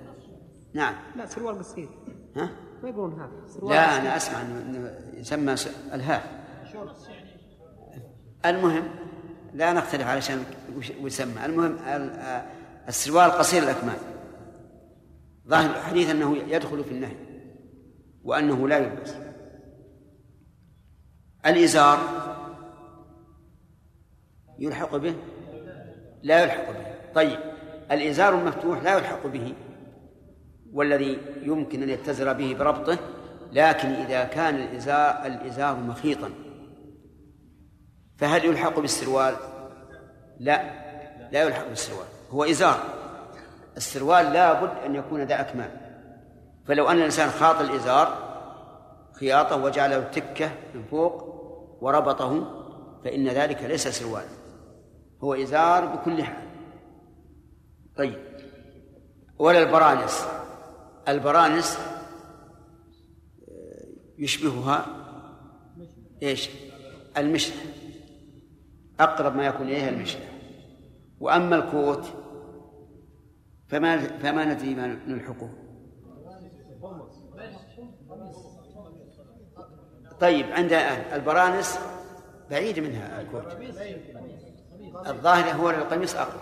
[0.74, 0.96] نعم.
[1.16, 1.90] لا سروال قصير.
[2.36, 2.50] ها؟
[2.84, 3.30] ما يقولون half.
[3.64, 5.56] لا أنا أسمع أنه يسمى
[5.94, 6.24] الهاف.
[8.46, 8.90] المهم
[9.54, 10.44] لا نختلف علشان
[11.02, 11.46] يسمى.
[11.46, 11.78] المهم
[12.88, 13.98] السروال قصير الأكمام.
[15.50, 17.16] ظاهر الحديث أنه يدخل في النهي
[18.24, 19.14] وأنه لا يلبس.
[21.46, 22.00] الإزار
[24.60, 25.16] يلحق به؟
[26.24, 27.14] لا يلحق به.
[27.16, 27.40] طيب
[27.92, 29.54] الإزار المفتوح لا يلحق به
[30.74, 32.98] والذي يمكن أن يتزر به بربطه
[33.52, 36.32] لكن إذا كان الإزار الإزار مخيطا
[38.18, 39.36] فهل يلحق بالسروال؟
[40.40, 40.64] لا
[41.32, 42.08] لا يلحق بالسروال.
[42.32, 42.99] هو إزار.
[43.80, 45.72] السروال لا بد أن يكون ذا أكمام.
[46.68, 48.30] فلو أن الإنسان خاط الإزار
[49.20, 51.24] خياطة وجعله تكة من فوق
[51.82, 52.56] وربطه
[53.04, 54.26] فإن ذلك ليس سروال
[55.24, 56.48] هو إزار بكل حال.
[57.98, 58.18] طيب.
[59.40, 60.28] ولا البرانس.
[61.08, 61.80] البرانس
[63.50, 63.86] آه،
[64.18, 64.86] يشبهها
[66.24, 66.50] إيش؟
[67.18, 67.62] المشلح
[69.00, 70.26] أقرب ما يكون إليها المشلح
[71.20, 72.19] وأما الكوت
[73.70, 75.50] فما فما ندري ما نلحقه
[80.20, 81.80] طيب عندنا البرانس
[82.50, 83.58] بعيد منها الكوت
[85.08, 86.42] الظاهر هو للقميص أقرب.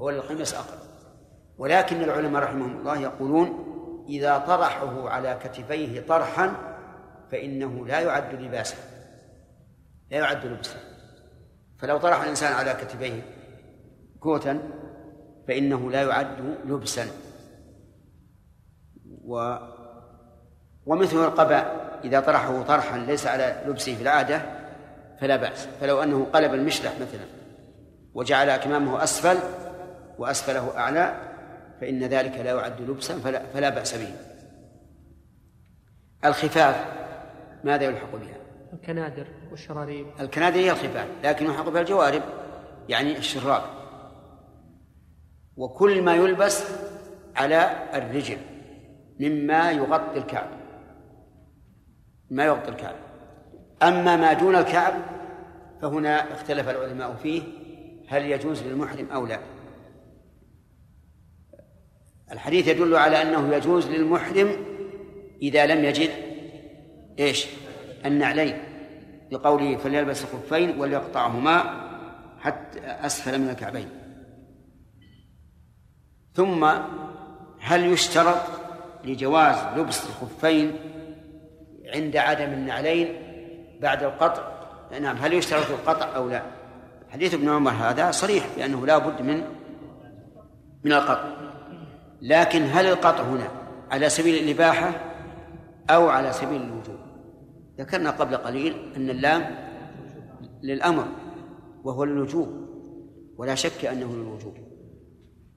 [0.00, 0.78] هو للقميص أقرب.
[1.58, 3.66] ولكن العلماء رحمهم الله يقولون
[4.08, 6.54] إذا طرحه على كتفيه طرحا
[7.32, 8.76] فإنه لا يعد لباسا
[10.10, 10.76] لا يعد لبسا
[11.78, 13.22] فلو طرح الإنسان على كتفيه
[14.20, 14.79] كوتا
[15.48, 17.06] فإنه لا يعد لبسا.
[19.24, 19.56] و
[20.86, 24.42] ومثل القباء إذا طرحه طرحا ليس على لبسه في العادة
[25.20, 25.68] فلا بأس.
[25.80, 27.24] فلو أنه قلب المشلح مثلا
[28.14, 29.36] وجعل أكمامه أسفل
[30.18, 31.30] وأسفله أعلى
[31.80, 34.14] فإن ذلك لا يعد لبسا فلا, فلا بأس به.
[36.24, 36.84] الخفاف
[37.64, 38.36] ماذا يلحق بها؟
[38.72, 40.06] الكنادر والشراريب.
[40.20, 42.22] الكنادر هي الخفاف لكن يلحق بها الجوارب
[42.88, 43.62] يعني الشراب.
[45.60, 46.64] وكل ما يلبس
[47.36, 48.38] على الرجل
[49.20, 50.48] مما يغطي الكعب.
[52.30, 52.94] ما يغطي الكعب.
[53.82, 54.94] أما ما دون الكعب
[55.82, 57.42] فهنا اختلف العلماء فيه
[58.08, 59.40] هل يجوز للمحرم أو لا.
[62.32, 64.56] الحديث يدل على أنه يجوز للمحرم
[65.42, 66.10] إذا لم يجد
[67.18, 67.46] إيش؟
[68.04, 68.58] النعلين.
[69.30, 71.80] لقوله فليلبس الخفين وليقطعهما
[72.38, 73.99] حتى أسفل من الكعبين.
[76.34, 76.64] ثم
[77.60, 78.40] هل يشترط
[79.04, 80.76] لجواز لبس الخفين
[81.94, 83.16] عند عدم النعلين
[83.80, 84.42] بعد القطع؟
[85.00, 86.42] نعم هل يشترط القطع أو لا؟
[87.08, 89.42] حديث ابن عمر هذا صريح بأنه لا بد من
[90.84, 91.28] من القطع.
[92.22, 93.48] لكن هل القطع هنا
[93.90, 94.92] على سبيل الإباحة
[95.90, 96.98] أو على سبيل الوجوب؟
[97.78, 99.54] ذكرنا قبل قليل أن اللام
[100.62, 101.04] للأمر
[101.84, 102.48] وهو للوجوب
[103.36, 104.69] ولا شك أنه للوجوب.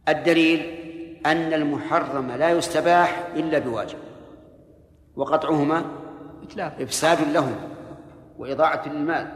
[0.10, 0.80] الدليل
[1.26, 3.98] أن المحرم لا يستباح إلا بواجب
[5.16, 5.84] وقطعهما
[6.82, 7.56] إفساد لهما
[8.38, 9.32] وإضاعة للمال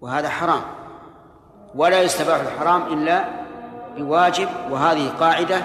[0.00, 0.62] وهذا حرام.
[1.74, 3.24] ولا يستباح الحرام إلا
[3.96, 5.62] بواجب وهذه قاعدة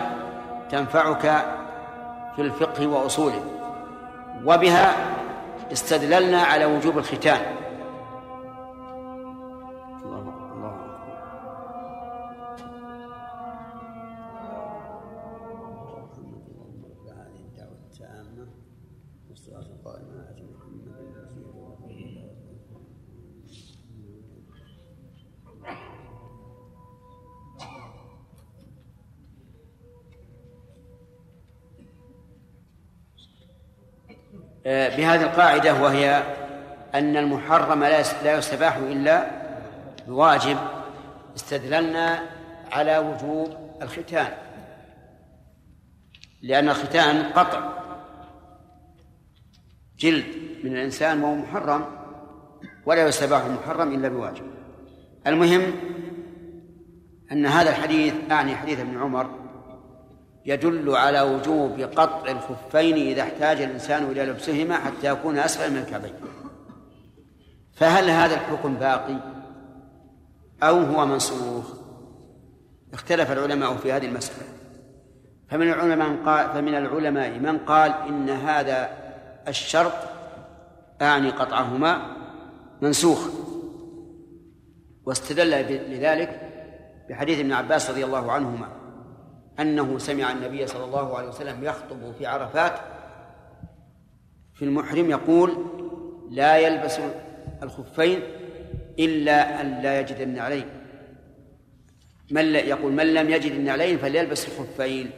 [0.71, 1.45] تنفعك
[2.35, 3.43] في الفقه وأصوله.
[4.45, 4.93] وبها
[5.71, 7.41] استدللنا على وجوب الختان.
[34.65, 36.23] بهذه القاعدة وهي
[36.95, 37.83] أن المحرم
[38.23, 39.31] لا يستباح إلا
[40.07, 40.57] بواجب
[41.35, 42.19] استدللنا
[42.71, 44.27] على وجوب الختان.
[46.41, 47.73] لأن الختان قطع
[49.99, 50.25] جلد
[50.63, 51.85] من الإنسان وهو محرم
[52.85, 54.43] ولا يستباح المحرم إلا بواجب.
[55.27, 55.73] المهم
[57.31, 59.38] أن هذا الحديث أعني حديث ابن عمر
[60.45, 66.13] يدل على وجوب قطع الخفين إذا احتاج الإنسان إلى لبسهما حتى يكون أسفل من الكعبين.
[67.73, 69.17] فهل هذا الحكم باقي؟
[70.63, 71.65] أو هو منسوخ؟
[72.93, 74.47] اختلف العلماء في هذه المسألة.
[75.49, 78.89] فمن العلماء من قال فمن العلماء من قال إن هذا
[79.47, 79.93] الشرط
[81.01, 82.15] أعني قطعهما
[82.81, 83.29] منسوخ.
[85.05, 85.49] واستدل
[85.91, 86.41] لذلك
[87.09, 88.78] بحديث ابن عباس رضي الله عنهما.
[89.61, 92.79] أنه سمع النبي صلى الله عليه وسلم يخطب في عرفات
[94.53, 95.65] في المحرم يقول
[96.29, 96.99] لا يلبس
[97.63, 98.19] الخفين
[98.99, 100.65] إلا أن لا يجد النعلين
[102.31, 105.11] من يقول من لم يجد النعلين فليلبس الخفين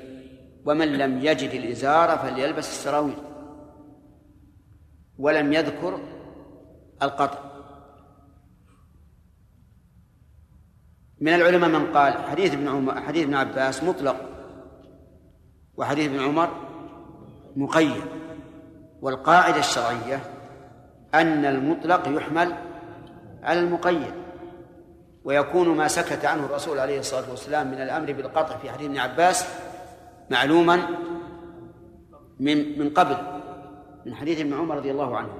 [0.66, 3.18] ومن لم يجد الإزار فليلبس السراويل.
[5.18, 6.00] ولم يذكر
[7.02, 7.52] القطع.
[11.20, 14.31] من العلماء من قال حديث ابن حديث ابن عباس مطلق.
[15.82, 16.50] وحديث ابن عمر
[17.56, 18.02] مقيد.
[19.02, 20.20] والقاعدة الشرعية
[21.14, 22.56] أن المطلق يحمل
[23.44, 24.14] على المقيد
[25.24, 29.48] ويكون ما سكت عنه الرسول عليه الصلاة والسلام من الأمر بالقطع في حديث ابن عباس
[30.30, 30.80] معلوما
[32.40, 33.18] من من قبل
[34.06, 35.34] من حديث ابن عمر رضي الله عنه.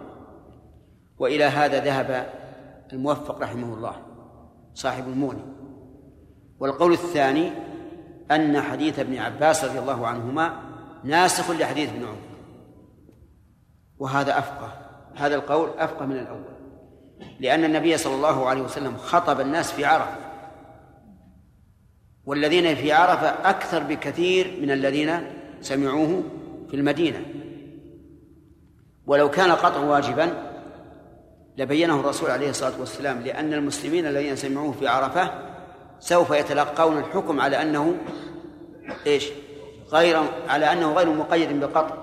[1.20, 2.30] وإلى هذا ذهب
[2.94, 3.96] الموفق رحمه الله
[4.74, 5.46] صاحب المغني.
[6.60, 7.52] والقول الثاني
[8.32, 10.54] أن حديث ابن عباس رضي الله عنهما
[11.04, 12.18] ناسخ لحديث ابن عمر.
[14.00, 14.74] وهذا أفقه.
[15.16, 16.44] هذا القول أفقه من الأول.
[17.40, 20.18] لأن النبي صلى الله عليه وسلم خطب الناس في عرفة.
[22.26, 25.12] والذين في عرفة أكثر بكثير من الذين
[25.62, 26.24] سمعوه
[26.70, 27.26] في المدينة.
[29.06, 30.52] ولو كان قطع واجبا
[31.58, 35.51] لبينه الرسول عليه الصلاة والسلام لأن المسلمين الذين سمعوه في عرفة
[36.02, 37.96] سوف يتلقون الحكم على أنه
[39.08, 39.30] إيش؟
[39.92, 41.98] غير على أنه غير مقيد بالقطع.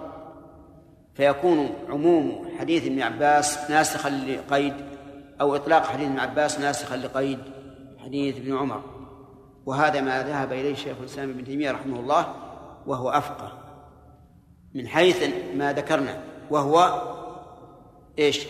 [1.15, 4.75] فيكون عموم حديث ابن عباس ناسخا لقيد
[5.41, 7.39] أو إطلاق حديث ابن عباس ناسخا لقيد
[7.99, 8.83] حديث ابن عمر.
[9.67, 12.35] وهذا ما ذهب إليه شيخ الإسلام ابن تيمية رحمه الله
[12.87, 13.53] وهو أفقه.
[14.75, 17.03] من حيث ما ذكرنا وهو
[18.19, 18.47] إيش؟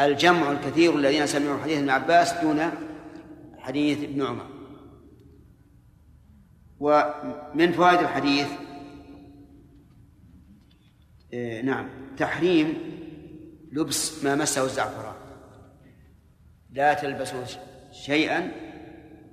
[0.00, 2.70] الجمع الكثير الذين سمعوا حديث ابن عباس دون
[3.58, 4.55] حديث ابن عمر.
[6.80, 8.48] ومن فوائد الحديث
[11.32, 12.74] إيه نعم تحريم
[13.72, 15.14] لبس ما مسه الزعفران.
[16.70, 17.44] لا تلبسوا
[17.92, 18.52] شيئا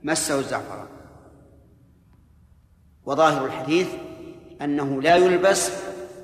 [0.04, 0.88] مسه الزعفران.
[3.06, 3.88] وظاهر الحديث
[4.62, 5.72] أنه لا يلبس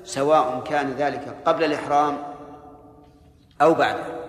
[0.04, 2.18] سواء كان ذلك قبل الإحرام
[3.62, 4.20] أو بعده.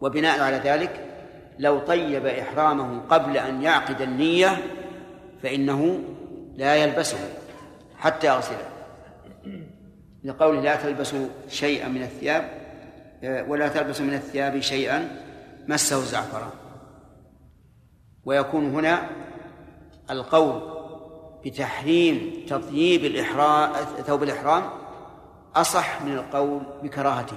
[0.00, 1.04] وبناء على ذلك
[1.58, 4.77] لو طيب إحرامه قبل أن يعقد النية
[5.42, 6.00] فإنه
[6.56, 7.18] لا يلبسه
[7.96, 8.68] حتى يغسله.
[10.24, 12.50] لقوله لا تلبسوا شيئا من الثياب
[13.48, 15.08] ولا تلبسوا من الثياب شيئا
[15.68, 16.50] مسه الزعفران.
[18.24, 19.10] ويكون هنا
[20.10, 20.78] القول
[21.44, 23.72] بتحريم تطييب الإحرام
[24.06, 24.70] ثوب الإحرام
[25.56, 27.36] أصح من القول بكراهته.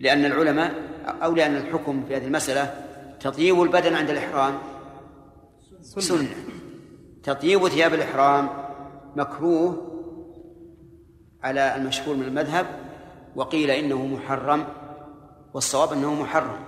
[0.00, 0.74] لأن العلماء
[1.22, 2.84] أو لأن الحكم في هذه المسألة
[3.20, 4.58] تطيب البدن عند الإحرام
[5.84, 6.34] سنة.
[7.22, 8.48] تطيب ثياب الإحرام
[9.16, 9.90] مكروه
[11.42, 12.66] على المشهور من المذهب
[13.36, 14.64] وقيل إنه محرم
[15.54, 16.64] والصواب أنه محرم.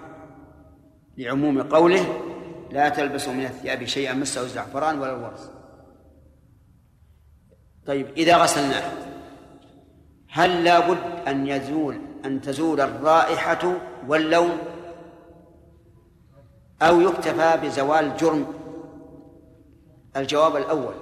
[1.17, 2.21] لعموم قوله
[2.71, 5.51] لا تلبسوا من الثياب شيئا مسه الزعفران ولا الورس.
[7.87, 8.93] طيب إذا غسلناه
[10.31, 13.77] هل لا بد أن يزول أن تزول الرائحة
[14.09, 14.59] واللون؟
[16.83, 18.47] أو يكتفى بزوال جرم
[20.17, 20.95] الجواب الأول.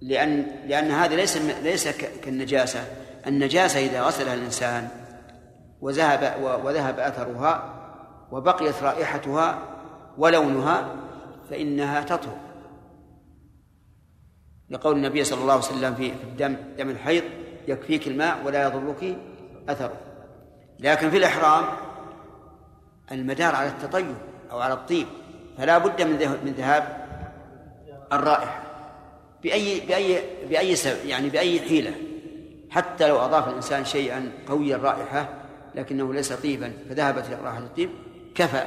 [0.00, 2.84] لأن لأن هذا ليس ليس كالنجاسة.
[3.26, 4.88] النجاسة إذا غسلها الإنسان
[5.80, 7.74] وذهب وذهب أثرها
[8.32, 9.58] وبقيت رائحتها
[10.18, 10.96] ولونها
[11.50, 12.38] فإنها تطهر.
[14.70, 17.24] لقول النبي صلى الله عليه وسلم في الدم دم الحيض
[17.68, 19.16] يكفيك الماء ولا يضرك
[19.68, 19.96] أثره.
[20.78, 21.64] لكن في الإحرام
[23.12, 24.14] المدار على التطيب
[24.50, 25.06] أو على الطيب
[25.58, 26.02] فلا بد
[26.44, 26.99] من ذهاب
[28.12, 28.62] الرائحة
[29.42, 31.92] بأي بأي بأي سبب يعني بأي حيلة.
[32.70, 35.28] حتى لو أضاف الإنسان شيئا قوي الرائحة
[35.74, 37.90] لكنه ليس طيبا فذهبت رائحة الطيب
[38.34, 38.64] كفى.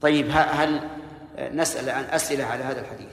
[0.00, 0.88] طيب هل
[1.38, 3.10] نسأل عن أسئلة على هذا الحديث؟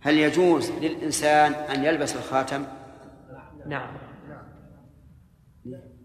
[0.00, 2.66] هل يجوز للإنسان أن يلبس الخاتم؟
[3.66, 3.96] نعم.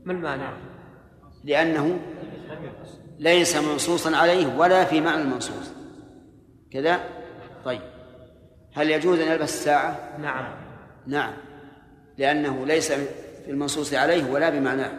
[0.05, 0.53] ما المانع؟
[1.43, 1.99] لأنه
[3.19, 5.78] ليس منصوصا عليه ولا في معنى المنصوص.
[6.71, 6.99] كذا؟
[7.65, 7.81] طيب.
[8.73, 10.51] هل يجوز أن يلبس الساعة؟ نعم.
[11.07, 11.33] نعم.
[12.17, 14.91] لأنه ليس في المنصوص عليه ولا بمعناه.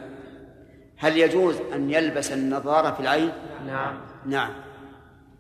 [0.97, 3.33] هل يجوز أن يلبس النظارة في العين؟
[3.66, 4.01] نعم.
[4.27, 4.51] نعم.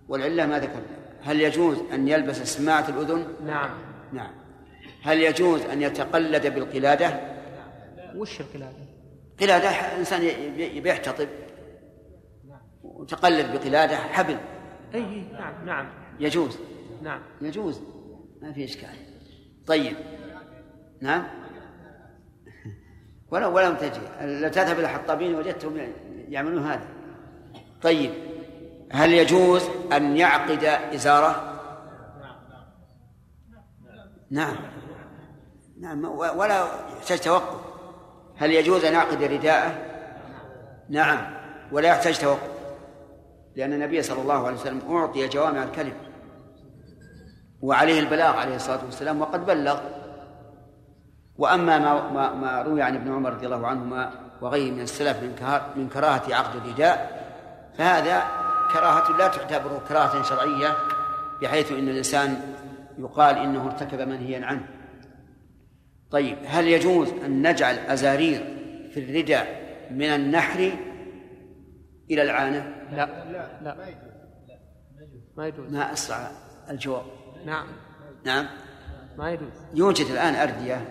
[0.08, 1.00] والعلة ما ذكرنا.
[1.22, 3.70] هل يجوز أن يلبس سماعة الأذن؟ نعم.
[4.12, 4.30] نعم.
[5.02, 7.20] هل يجوز أن يتقلد بالقلادة؟
[8.16, 8.76] وش القلادة؟
[9.40, 10.22] قلادة إنسان
[10.86, 11.28] يحتطب.
[12.84, 14.36] وتقلد بقلادة حبل.
[14.94, 15.99] أي نعم نعم.
[16.20, 16.58] يجوز.
[17.02, 17.20] نعم.
[17.40, 17.80] يجوز.
[18.42, 18.88] ما في إشكال.
[19.66, 19.96] طيب.
[21.00, 21.26] نعم.
[23.30, 25.92] ولا ولم تجي لا تذهب إلى الحطابين وجدتهم
[26.28, 26.86] يعملون هذا.
[27.82, 28.10] طيب.
[28.92, 29.62] هل يجوز
[29.92, 31.46] أن يعقد إزارة؟
[34.30, 34.56] نعم.
[35.80, 36.04] نعم.
[36.04, 36.66] ولا
[36.98, 37.60] يحتاج توقف.
[38.36, 39.78] هل يجوز أن يعقد رداءه؟
[40.88, 41.34] نعم.
[41.72, 42.50] ولا يحتاج توقف.
[43.56, 46.09] لأن النبي صلى الله عليه وسلم أعطي جوامع الكلم.
[47.60, 49.80] وعليه البلاغ عليه الصلاة والسلام وقد بلغ.
[51.38, 55.60] وأما ما, ما, ما روي عن ابن عمر رضي الله عنهما وغيره من السلف من,
[55.76, 57.20] من كراهة عقد الرداء
[57.78, 58.22] فهذا
[58.72, 60.76] كراهة لا تعتبر كراهة شرعية
[61.42, 62.40] بحيث أن الإنسان
[62.98, 64.66] يقال إنه ارتكب منهيا عنه.
[66.10, 68.40] طيب هل يجوز أن نجعل أزارير
[68.90, 69.46] في الرداء
[69.90, 70.72] من النحر
[72.10, 73.06] إلى العانة؟ لا.
[73.62, 73.76] لا
[75.36, 75.72] ما يجوز.
[75.72, 76.30] ما أسرع
[76.70, 77.19] الجواب.
[77.46, 77.66] نعم.
[78.24, 78.46] نعم.
[79.18, 79.52] ما يجوز.
[79.74, 80.88] يوجد الآن أردية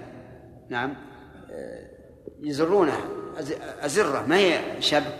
[0.70, 0.93] نعم
[2.39, 3.02] يزرونها.
[3.82, 5.18] أزرة ما هي شبك؟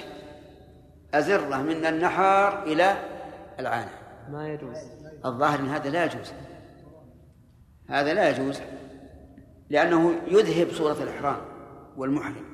[1.14, 2.98] أزرة من النحار إلى
[3.60, 3.92] العانة
[4.30, 4.78] ما يجوز.
[5.26, 6.32] الظاهر أن هذا لا يجوز.
[7.90, 8.60] هذا لا يجوز
[9.70, 11.42] لأنه يذهب صورة الإحرام
[11.98, 12.46] والمحرم.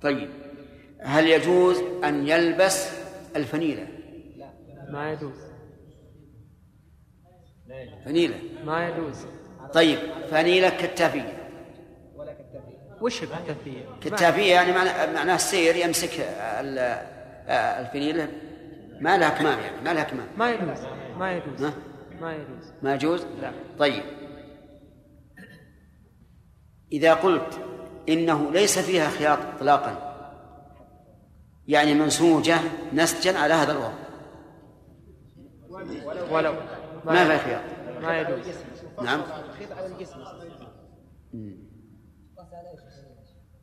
[0.00, 0.30] طيب
[1.00, 2.88] هل يجوز أن يلبس
[3.36, 3.88] الفنيلة؟
[4.90, 5.45] ما يجوز.
[8.04, 8.36] فنيلة.
[8.64, 9.26] ما يجوز.
[9.72, 9.98] طيب
[10.30, 11.48] فنيلة كتافية
[13.00, 14.72] وش الكتافية؟ كتافية يعني
[15.14, 16.10] معناه السير يمسك
[17.50, 18.28] الفنيلة.
[19.00, 20.78] ما لها كمام يعني ما لها كمام ما يجوز.
[21.18, 21.62] ما يجوز.
[21.62, 21.72] ما,
[22.20, 22.72] ما يجوز.
[22.82, 23.52] ما يجوز؟ لا.
[23.78, 24.02] طيب.
[26.92, 27.60] إذا قلت
[28.08, 30.06] إنه ليس فيها خياط إطلاقا
[31.68, 32.58] يعني منسوجة
[32.92, 33.92] نسجا على هذا الوضع.
[36.30, 36.54] ولو.
[37.12, 37.62] ما فيها خياط
[38.02, 38.56] ما يجوز
[39.02, 39.22] نعم.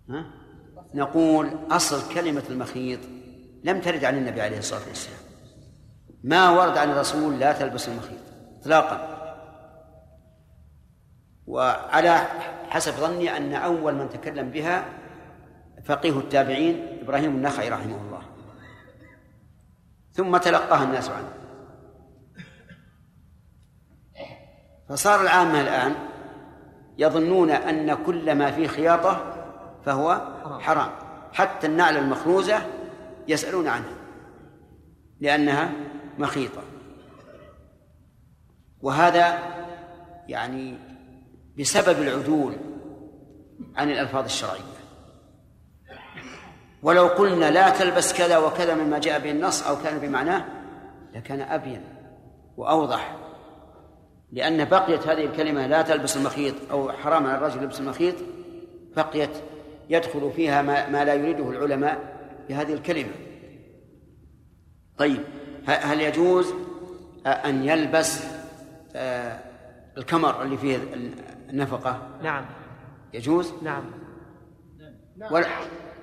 [0.09, 0.25] ها؟
[0.93, 2.99] نقول أصل كلمة المخيط
[3.63, 5.19] لم ترد عن النبي عليه الصلاة والسلام.
[6.23, 8.19] ما ورد عن الرسول لا تلبس المخيط
[8.59, 9.13] إطلاقا.
[11.47, 12.17] وعلى
[12.69, 14.85] حسب ظني أن أول من تكلم بها
[15.85, 18.21] فقيه التابعين إبراهيم النخعي رحمه الله.
[20.11, 21.42] ثم تلقاها الناس عنه.
[24.89, 25.95] فصار العامة الآن
[26.97, 29.33] يظنون أن كل ما فيه خياطة
[29.85, 30.21] فهو
[30.59, 30.91] حرام.
[31.33, 32.61] حتى النعل المخروزة
[33.27, 33.95] يسألون عنها
[35.19, 35.71] لأنها
[36.17, 36.61] مخيطة.
[38.81, 39.39] وهذا
[40.27, 40.77] يعني
[41.59, 42.55] بسبب العدول
[43.75, 44.73] عن الألفاظ الشرعية.
[46.83, 50.45] ولو قلنا لا تلبس كذا وكذا مما جاء به النص أو كان بمعناه
[51.13, 51.83] لكان أبين
[52.57, 53.22] وأوضح.
[54.33, 58.15] لأن بقيت هذه الكلمة لا تلبس المخيط أو حرام على الرجل لبس المخيط
[58.95, 59.29] بقيت
[59.89, 62.19] يدخل فيها ما, ما لا يريده العلماء
[62.49, 63.11] بهذه الكلمة.
[64.97, 65.19] طيب
[65.65, 66.53] هل يجوز
[67.25, 68.23] أن يلبس
[69.97, 70.77] الكمر اللي فيه
[71.49, 72.45] النفقة؟ نعم.
[73.13, 73.83] يجوز؟ نعم.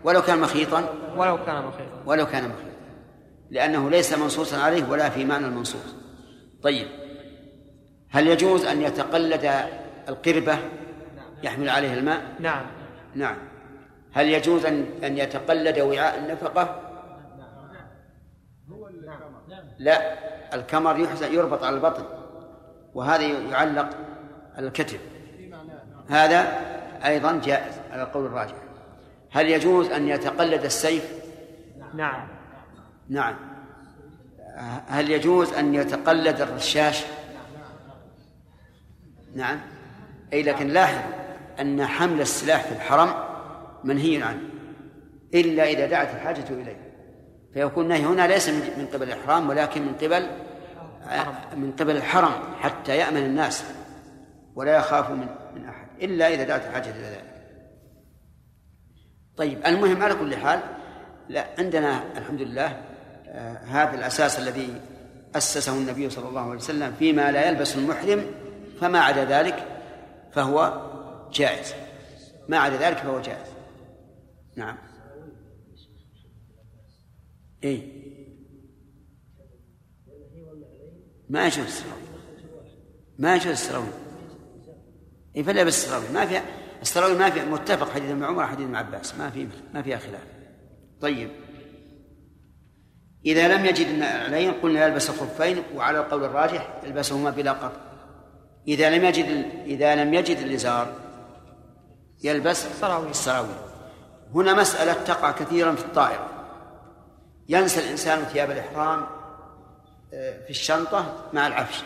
[0.04, 2.02] ولو كان مخيطا؟ ولو كان مخيطا.
[2.06, 2.70] ولو كان مخيطا.
[3.50, 5.94] لأنه ليس منصوصا عليه ولا في معنى المنصوص.
[6.62, 6.99] طيب
[8.10, 9.50] هل يجوز أن يتقلد
[10.08, 10.58] القربة
[11.42, 12.66] يحمل عليه الماء؟ نعم.
[13.14, 13.36] نعم.
[14.12, 16.80] هل يجوز أن أن يتقلد وعاء النفقة؟
[19.78, 20.14] لا.
[20.54, 22.04] الكمر يحزن يربط على البطن
[22.94, 23.90] وهذا يعلق
[24.56, 25.00] على الكتف.
[26.08, 26.60] هذا
[27.04, 28.54] أيضا جائز على القول الراجح.
[29.30, 31.12] هل يجوز أن يتقلد السيف؟
[31.94, 32.28] نعم.
[33.08, 33.36] نعم.
[34.88, 37.04] هل يجوز أن يتقلد الرشاش؟
[39.34, 39.60] نعم.
[40.32, 41.02] أي لكن لاحظ
[41.60, 43.14] أن حمل السلاح في الحرم
[43.84, 44.40] منهي عنه
[45.34, 46.90] إلا إذا دعت الحاجة إليه.
[47.54, 50.26] فيكون النهي هنا ليس من قبل الإحرام ولكن من قبل
[51.56, 53.64] من قبل الحرم حتى يأمن الناس
[54.54, 57.30] ولا يخاف من من أحد إلا إذا دعت الحاجة إلى ذلك.
[59.36, 60.60] طيب المهم على كل حال
[61.28, 62.82] لا عندنا الحمد لله
[63.26, 64.80] آه هذا الأساس الذي
[65.34, 68.26] أسسه النبي صلى الله عليه وسلم فيما لا يلبس المحرم
[68.80, 69.66] فما عدا ذلك
[70.32, 70.90] فهو
[71.32, 71.74] جائز.
[72.48, 73.48] ما عدا ذلك فهو جائز.
[74.56, 74.76] نعم.
[77.64, 77.92] اي
[81.28, 82.04] ما يجوز السراويل.
[83.18, 83.92] ما يجوز السراويل.
[85.36, 86.12] اي فليبس السراويل.
[86.12, 86.42] ما فيها
[86.82, 89.14] السراويل ما فيها متفق حديث ابن عمر حديث ابن عباس.
[89.14, 90.26] ما في ما فيها خلاف.
[91.00, 91.30] طيب.
[93.26, 97.89] إذا لم يجد النعلين قلنا يلبس الخفين وعلى القول الراجح يلبسهما بلا قطع.
[98.70, 100.92] إذا لم يجد إذا لم يجد الإزار
[102.24, 103.10] يلبس السراويل.
[103.10, 103.56] السراويل.
[104.34, 106.28] هنا مسألة تقع كثيرا في الطائرة.
[107.48, 109.06] ينسى الإنسان ثياب الإحرام
[110.14, 111.82] آه، في الشنطة مع العفش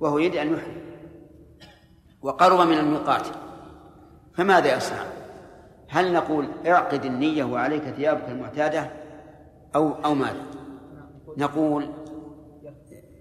[0.00, 0.82] وهو يريد أن يحرم
[2.22, 3.26] وقرب من الميقات
[4.34, 5.04] فماذا يصنع؟
[5.88, 8.90] هل نقول اعقد النية وعليك ثيابك المعتادة
[9.74, 10.42] أو أو ماذا؟
[11.36, 11.88] نقول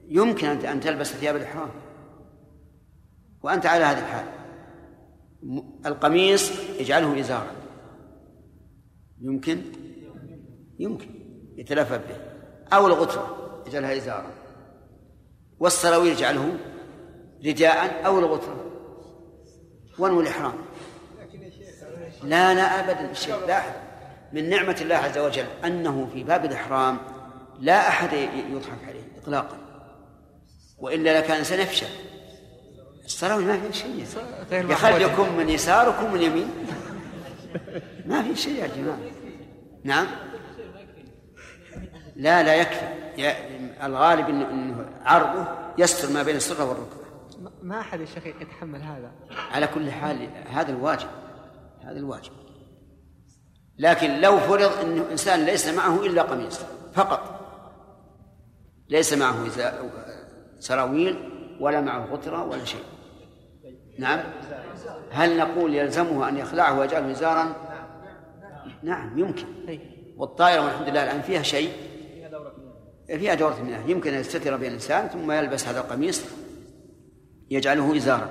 [0.08, 1.70] يمكن أن تلبس ثياب الإحرام.
[3.48, 4.26] وأنت على هذه الحال.
[5.86, 7.52] القميص اجعله إزارا.
[9.22, 9.62] يمكن؟
[10.80, 11.10] يمكن.
[11.58, 12.16] يتلفف به.
[12.76, 13.38] أو الغترة
[13.68, 14.32] اجعلها إزارا.
[15.60, 16.58] والسراويل اجعله
[17.46, 18.66] رداء أو الغترة
[20.00, 20.54] وانوي الإحرام.
[22.24, 23.14] لا لا أبدا.
[23.14, 23.72] شيء لاحظ.
[24.34, 26.98] من نعمة الله عز وجل أنه في باب الإحرام
[27.60, 28.14] لا أحد
[28.52, 29.58] يضحك عليه إطلاقا.
[30.78, 32.17] وإلا لكان سنفشل.
[33.08, 34.06] السراويل ما في شيء
[34.52, 36.50] يخليكم من يساركم من يمين.
[38.06, 39.00] ما في شيء يا جماعة.
[39.84, 40.08] نعم.
[42.16, 42.88] لا لا يكفي.
[43.84, 45.48] الغالب إنه عرضه
[45.78, 47.08] يستر ما بين السره والركبة.
[47.62, 49.12] ما أحد يا شيخ يتحمل هذا.
[49.52, 51.10] على كل حال هذا الواجب.
[51.84, 52.32] هذا الواجب.
[53.78, 56.60] لكن لو فرض إنه إنسان ليس معه إلا قميص
[56.94, 57.38] فقط.
[58.90, 59.46] ليس معه
[60.60, 61.30] سراويل
[61.60, 62.84] ولا معه غتره ولا شيء.
[63.98, 64.20] نعم.
[65.12, 67.56] هل نقول يلزمه أن يخلعه ويجعله ازارا
[68.84, 69.46] نعم يمكن.
[70.18, 71.72] والطائرة والحمد لله الآن فيها شيء.
[73.08, 76.26] فيها دورة مياه يمكن أن يستتر بها الإنسان ثم يلبس هذا القميص
[77.50, 78.30] يجعله إزارا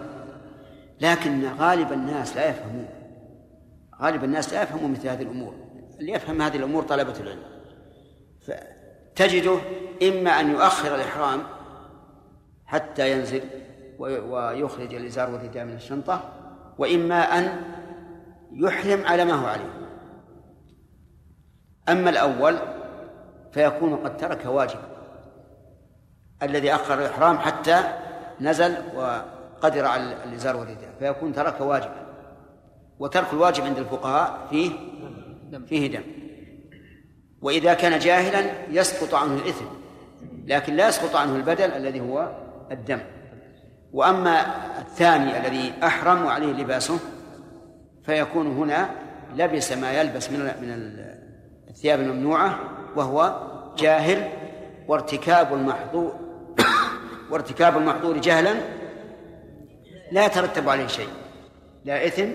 [1.01, 2.89] لكن غالب الناس لا يفهمون.
[4.03, 5.55] غالب الناس لا يفهمون مثل هذه الأمور.
[6.01, 7.43] اللي يفهم هذه الأمور طلبة العلم.
[8.47, 9.59] فتجده
[10.03, 11.43] إما أن يؤخر الإحرام
[12.67, 13.43] حتى ينزل
[13.99, 16.21] ويخرج الإزار والرداء من الشنطة
[16.79, 17.63] وإما أن
[18.53, 19.71] يحرم على ما هو عليه.
[21.89, 22.59] أما الأول
[23.53, 24.89] فيكون قد ترك واجبا
[26.43, 27.83] الذي أخر الإحرام حتى
[28.41, 32.07] نزل وقدر على الإزار والرداء فيكون ترك واجبا
[32.99, 34.71] وترك الواجب عند الفقهاء فيه
[35.67, 36.03] فيه دم.
[37.43, 39.65] وإذا كان جاهلا يسقط عنه الإثم
[40.47, 42.33] لكن لا يسقط عنه البدل الذي هو
[42.71, 43.01] الدم.
[43.93, 44.47] وأما
[44.78, 46.99] الثاني الذي أحرم وعليه لباسه
[48.05, 48.91] فيكون هنا
[49.34, 50.97] لبس ما يلبس من من
[51.68, 52.59] الثياب الممنوعة
[52.97, 53.43] وهو
[53.78, 54.28] جاهل
[54.89, 56.14] وارتكاب المحظور
[57.30, 58.55] وارتكاب المحظور جهلا
[60.12, 61.09] لا يترتب عليه شيء
[61.84, 62.28] لا إثم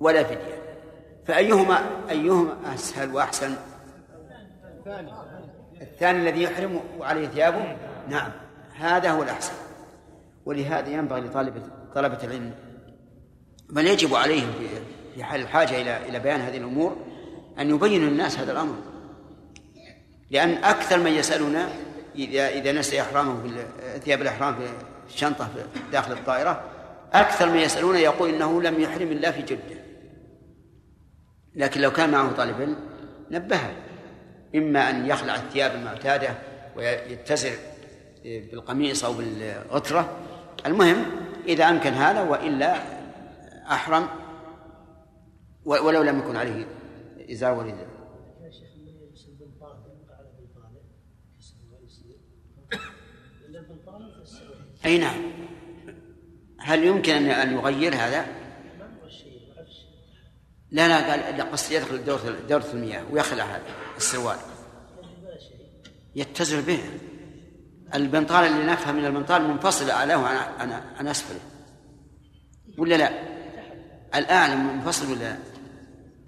[0.00, 0.62] ولا فدية.
[1.26, 1.78] فأيهما
[2.10, 3.54] أيهما أسهل وأحسن؟
[5.82, 7.76] الثاني الذي يحرم وعليه ثيابه؟
[8.08, 8.30] نعم
[8.78, 9.52] هذا هو الأحسن.
[10.46, 11.62] ولهذا ينبغي لطالب
[11.94, 12.54] طلبة العلم
[13.70, 14.52] بل يجب عليهم
[15.14, 16.96] في حال الحاجة إلى إلى بيان هذه الأمور
[17.58, 18.74] أن يبينوا للناس هذا الأمر.
[20.30, 21.68] لأن أكثر من يسألنا
[22.14, 23.66] إذا إذا نسي إحرامه في
[24.00, 24.68] ثياب الإحرام في
[25.14, 26.64] الشنطة في داخل الطائرة
[27.12, 29.76] أكثر من يسألون يقول إنه لم يحرم إلا في جدة.
[31.54, 32.76] لكن لو كان معه طالب علم
[33.30, 33.72] نبهه.
[34.54, 36.28] إما أن يخلع الثياب المعتادة
[36.76, 37.52] ويتزر
[38.24, 40.16] بالقميص أو بالغترة
[40.66, 41.04] المهم
[41.48, 42.82] إذا أمكن هذا وإلا
[43.70, 44.08] أحرم
[45.64, 46.66] ولو لم يكن عليه
[47.30, 47.96] إزار ورداء
[54.84, 55.22] أي نعم.
[56.58, 58.26] هل يمكن أن يغير هذا؟
[60.70, 62.06] لا لا قال قصد يدخل
[62.48, 63.62] دورة المياه ويخلع هذا
[63.96, 64.36] السروال
[66.16, 66.78] يتزر به.
[67.94, 71.40] البنطال اللي نفهم من البنطال منفصل أعلاه عن عن عن أسفله.
[72.78, 73.10] ولا لا؟
[74.14, 75.36] الأعلى منفصل ولا لا؟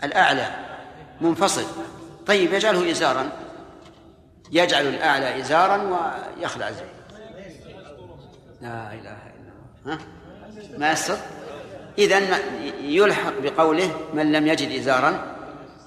[0.04, 0.50] الأعلى
[1.20, 1.64] منفصل.
[2.26, 3.30] طيب يجعله إزارا.
[4.52, 6.84] يجعل الأعلى إزارا ويخلع زي
[8.61, 9.52] لا إله إلا
[9.84, 9.94] الله.
[9.94, 9.98] ها؟
[10.78, 11.16] ما يستر
[11.98, 12.38] إذا
[12.80, 15.36] يلحق بقوله من لم يجد إزارا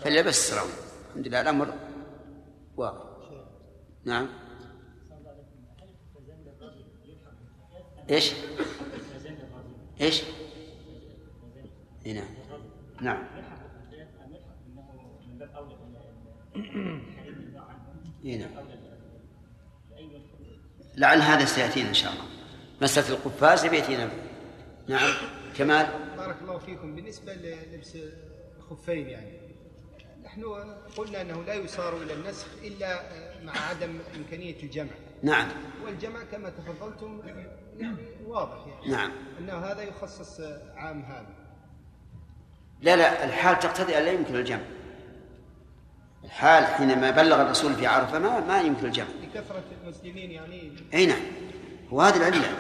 [0.03, 0.73] فليلبس السراويل
[1.09, 1.73] الحمد لله الأمر
[2.77, 3.03] واضح
[4.05, 4.27] نعم.
[8.11, 8.33] إيش؟
[10.01, 10.23] إيش؟
[12.05, 12.25] نعم.
[13.01, 13.27] نعم.
[18.23, 18.49] نعم.
[20.95, 22.25] لعل هذا سيأتينا إن شاء الله.
[22.81, 24.11] مسألة القفاز بيأتينا
[24.87, 25.13] نعم.
[25.57, 25.87] كمال؟
[26.17, 26.95] بارك الله فيكم.
[26.95, 27.97] بالنسبة للبس
[28.57, 29.41] الخفين يعني.
[30.23, 30.43] نحن
[30.97, 33.01] قلنا أنه لا يصار إلى النسخ إلا
[33.43, 34.91] مع عدم إمكانية الجمع.
[35.23, 35.47] نعم.
[35.83, 37.21] والجمع كما تفضلتم
[37.81, 38.91] يعني واضح يعني.
[38.91, 39.11] نعم.
[39.39, 40.41] أنه هذا يخصص
[40.75, 41.35] عام هذا.
[42.81, 44.61] لا لا الحال تقتضي أن لا يمكن الجمع.
[46.23, 49.07] الحال حينما بلغ الرسول في عرفة ما, ما يمكن الجمع.
[49.21, 50.73] لكثرة المسلمين يعني.
[50.93, 51.21] أي نعم.
[51.91, 52.55] وهذه العلة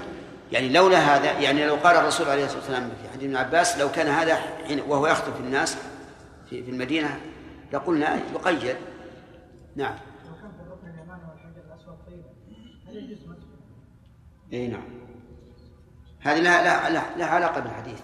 [0.51, 3.91] يعني لولا هذا يعني لو قال الرسول عليه الصلاة والسلام في حديث ابن عباس لو
[3.91, 5.77] كان هذا حين وهو يخطب في الناس
[6.49, 7.19] في, في المدينة
[7.73, 8.75] لقلنا يقيد.
[9.75, 9.95] نعم.
[14.53, 15.00] أي نعم.
[16.21, 17.99] هذه لا لا لا, لا علاقة بالحديث.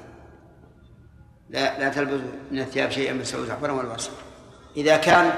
[1.49, 4.11] لا لا تلبس من الثياب شيئا من سوء زعفرا ولا وصف
[4.77, 5.31] إذا كان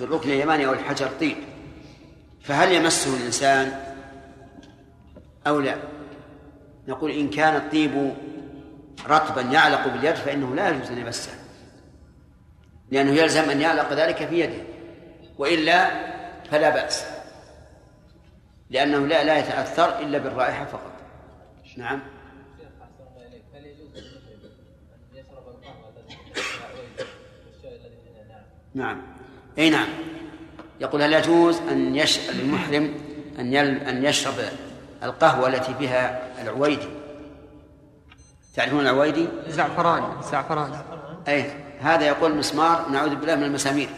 [0.00, 1.36] بالركن اليماني أو الحجر طيب
[2.42, 3.72] فهل يمسه الإنسان
[5.46, 5.76] أو لا؟
[6.88, 8.14] نقول إن كان الطيب
[9.08, 11.30] رطبا يعلق باليد فإنه لا يجوز أن يمسه
[12.90, 14.62] لأنه يلزم أن يعلق ذلك في يده
[15.38, 15.90] وإلا
[16.50, 17.04] فلا بأس
[18.70, 20.95] لأنه لا لا يتأثر إلا بالرائحة فقط.
[21.76, 22.00] نعم.
[28.74, 29.02] نعم.
[29.58, 29.88] أي نعم.
[30.80, 32.30] يقول هل يجوز أن يش...
[32.30, 32.94] للمحرم
[33.38, 33.66] أن يل...
[33.66, 34.34] أن يشرب
[35.02, 36.88] القهوة التي فيها العويدي؟
[38.54, 40.82] تعرفون العويدي؟ زعفران زعفران.
[41.28, 41.50] أي
[41.80, 43.88] هذا يقول مسمار نعوذ بالله من المسامير.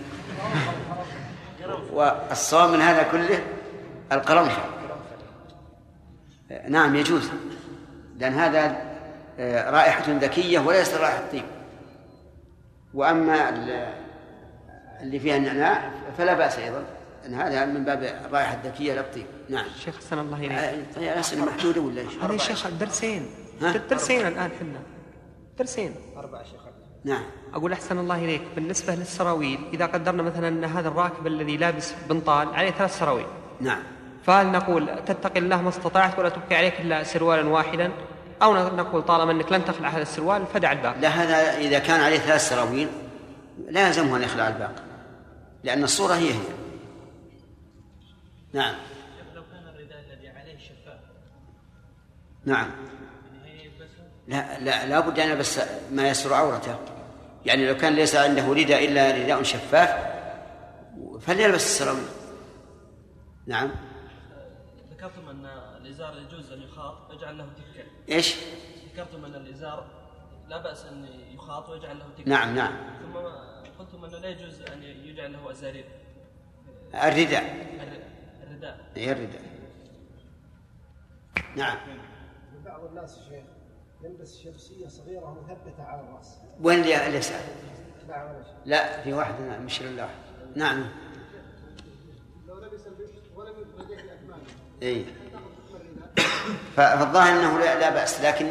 [1.92, 3.42] والصواب من هذا كله
[4.12, 4.62] القرنفل.
[6.68, 7.30] نعم يجوز.
[8.18, 8.76] لأن هذا
[9.38, 11.44] آه، رائحة ذكية وليست رائحة طيب.
[12.94, 13.48] وأما
[15.02, 16.84] اللي فيها النعناع فلا بأس أيضا
[17.26, 19.26] أن هذا من باب الرائحة الذكية لا الطيب.
[19.48, 19.64] نعم.
[19.84, 20.52] شيخ حسن الله إليك.
[20.52, 23.26] آه، طيب أسئلة محدودة ولا إيش؟ هذا شيخ درسين؟
[23.90, 24.80] درسين الآن حنا.
[25.58, 25.94] درسين.
[26.16, 26.60] أربع شيخ.
[27.04, 27.22] نعم.
[27.54, 28.42] أقول أحسن الله إليك.
[28.54, 33.26] بالنسبة للسراويل إذا قدرنا مثلا أن هذا الراكب الذي لابس بنطال عليه ثلاث سراويل.
[33.60, 33.82] نعم.
[34.24, 37.92] فهل نقول تتقي الله ما استطعت ولا تبقي عليك إلا سروالا واحدا
[38.42, 41.00] أو نقول طالما أنك لن تخلع هذا السروال فدع الباقي.
[41.00, 42.88] لا هذا إذا كان عليه ثلاث سراويل
[43.68, 44.82] لا يلزمه أن يخلع الباقي
[45.64, 46.38] لأن الصورة هي هي.
[48.52, 48.74] نعم.
[49.34, 51.00] لو كان الرداء الذي عليه شفاف
[52.44, 52.70] نعم.
[54.28, 55.60] لا لا لا بد أن يلبس
[55.92, 56.76] ما يستر عورته.
[57.46, 59.90] يعني لو كان ليس عنده رداء إلا رداء شفاف
[61.20, 62.04] فليلبس السراويل.
[63.46, 63.64] نعم.
[63.64, 63.87] ان
[65.98, 67.84] الإزار يجوز أن يخاط ويجعل له تكة.
[68.14, 68.36] إيش؟
[68.92, 69.86] ذكرتم ان الإزار
[70.48, 72.28] لا بأس أن يخاط ويجعل له تكة.
[72.28, 72.76] نعم نعم.
[73.02, 73.16] ثم
[73.78, 75.84] قلتم أنه لا يجوز أن يجعل له أزارير.
[76.94, 77.42] الرداء.
[77.82, 78.02] الر-
[78.42, 78.90] الرداء.
[78.94, 79.42] هي الرداء.
[81.56, 81.78] نعم.
[82.64, 83.44] بعض الناس شيخ
[84.02, 86.38] يلبس شمسية صغيرة مثبتة على الرأس.
[86.62, 87.40] وين اللي اللي يسأل؟
[88.66, 90.10] لا في واحد مش الله.
[90.56, 90.88] نعم.
[92.46, 94.40] لو لبس البشت ولم يديه الأكمام
[94.82, 95.04] اي
[96.76, 98.46] فالظاهر أنه لا, لا بأس لكن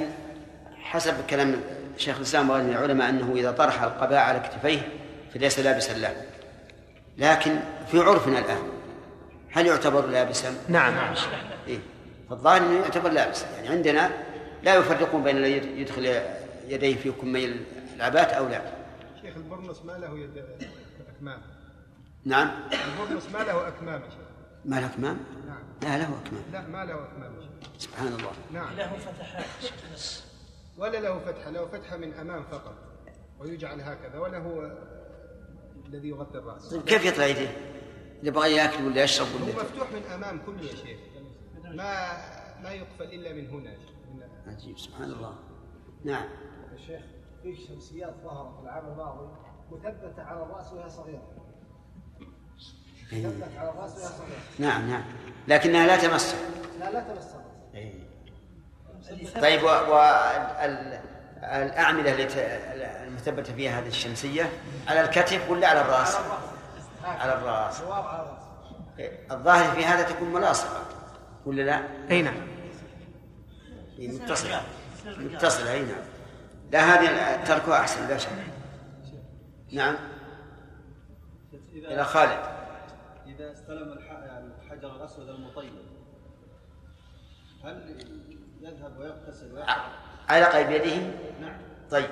[0.81, 1.61] حسب كلام
[1.97, 4.81] شيخ الإسلام وغيره من العلماء أنه إذا طرح القباء على كتفيه
[5.33, 6.15] فليس لابسا له.
[7.17, 7.59] لكن
[7.91, 8.61] في عرفنا الآن
[9.51, 10.93] هل يعتبر لابسا؟ نعم.
[11.67, 11.79] إيه؟
[12.29, 14.09] فالظاهر أنه يعتبر لابس يعني عندنا
[14.63, 16.21] لا يفرقون بين الذي يدخل
[16.67, 17.55] يديه في كمي
[17.95, 18.61] العبات أو لا.
[19.21, 20.43] شيخ البرنس ما له يد
[21.15, 21.41] أكمام.
[22.25, 22.51] نعم.
[22.71, 23.71] البرنس ما له
[24.09, 24.27] شيخ.
[24.65, 25.17] ما له أكمام؟
[25.47, 25.59] نعم.
[25.81, 26.43] لا له أكمام.
[26.53, 26.95] لا ما له
[27.41, 27.46] شيخ.
[27.78, 28.32] سبحان الله.
[28.51, 28.75] نعم.
[28.75, 29.45] له فتحات
[29.93, 30.23] بس
[30.78, 32.75] ولا له فتحة له فتحة من أمام فقط
[33.39, 34.78] ويجعل هكذا ولا هو
[35.86, 36.69] الذي يغطي الرأس.
[36.69, 37.57] طيب كيف يطلع يديه؟
[38.19, 40.99] اللي بغى يأكل ولا يشرب هو ولا مفتوح من أمام كله يا شيخ.
[41.63, 42.17] ما
[42.63, 43.78] ما يقفل إلا من هنا.
[44.47, 45.36] عجيب سبحان الله.
[46.05, 46.25] نعم.
[46.73, 47.01] يا شيخ
[47.43, 49.28] في شمسيات ظهرت العام الماضي
[49.71, 51.32] مثبتة على الرأس وهي صغيرة
[53.13, 54.39] مثبتة على الرأس وهي صغيرة.
[54.59, 55.03] نعم نعم.
[55.47, 56.36] لكنها لا تمس.
[56.80, 57.36] لا لا تمس.
[59.41, 59.63] طيب
[61.43, 62.39] والأعمدة التي
[63.03, 64.49] المثبتة فيها هذه الشمسية
[64.88, 66.15] على الكتف ولا على الرأس؟
[67.03, 67.82] على على الرأس.
[69.32, 70.82] الظاهر في هذا تكون ملاصقة
[71.45, 72.47] ولا لا؟ أي نعم.
[73.97, 74.61] هي متصلة.
[75.05, 76.01] متصلة أي نعم.
[76.71, 78.30] لا هذه تركها أحسن لا شك.
[79.71, 79.95] نعم.
[81.73, 82.39] إلى خالد.
[83.28, 85.71] إذا استلم الح- يعني الحجر الأسود المطيب
[87.68, 87.95] هل
[88.61, 89.91] يذهب ويغتسل ويحرم؟
[90.30, 90.95] علق بيده
[91.41, 91.57] نعم.
[91.91, 92.09] طيب.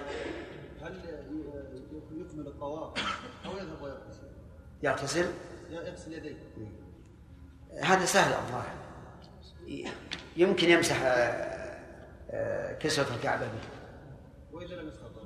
[0.81, 0.99] هل
[2.11, 2.97] يكمل الطواف
[3.45, 4.27] أو يذهب ويغتسل؟
[4.83, 5.25] يغتسل؟
[5.69, 6.35] يغسل يديه.
[7.81, 8.75] هذا سهل الظاهر
[10.37, 11.09] يمكن يمسح آه،
[12.31, 13.59] آه، كسوة الكعبة به.
[14.51, 15.21] وإذا لم يستطع؟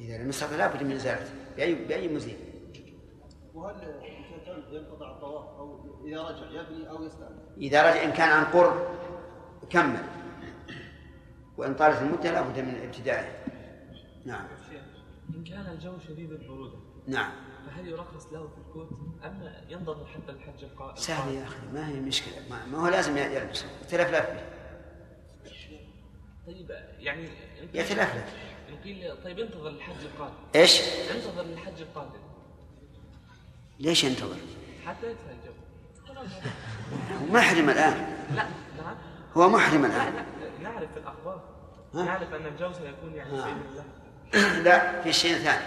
[0.00, 2.36] إذا لم يستطع لابد من إزالته بأي بأي مزيل
[3.54, 4.17] وهل
[4.70, 8.74] ينقطع الطواف أو إذا رجع يبني أو يستأنف؟ إذا رجع إن كان عن قرب
[9.70, 10.04] كمل.
[11.56, 13.44] وإن طالت المدة لابد من ابتدائه
[14.24, 14.46] نعم.
[15.34, 17.32] إن كان الجو شديد البرودة نعم.
[17.66, 18.88] فهل يرخص له في الكوت
[19.24, 22.34] أم ينتظر حتى الحج القائم؟ سهل يا أخي ما هي مشكلة.
[22.50, 24.58] ما, ما هو لازم يلبسه يتلفلف به
[26.46, 27.28] طيب يعني
[27.74, 28.34] يتلفلف
[28.68, 30.34] إن قيل طيب انتظر الحج القادم.
[30.54, 30.80] إيش؟
[31.10, 32.27] انتظر الحج القادم.
[33.78, 34.36] ليش ينتظر؟
[34.86, 35.52] حتى يدفع الجو
[37.20, 38.06] هو محرم الآن.
[38.34, 38.42] لا
[38.82, 38.96] نعم.
[39.36, 40.12] هو محرم لا الآن.
[40.14, 40.22] لا
[40.70, 41.40] نعرف في الأخبار.
[41.94, 43.30] ها؟ نعرف أن الجو سيكون يعني.
[43.30, 45.64] بإذن الله لا في شيء ثاني.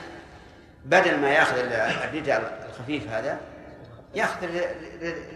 [0.85, 3.39] بدل ما يأخذ الرداء الخفيف هذا
[4.15, 4.47] يأخذ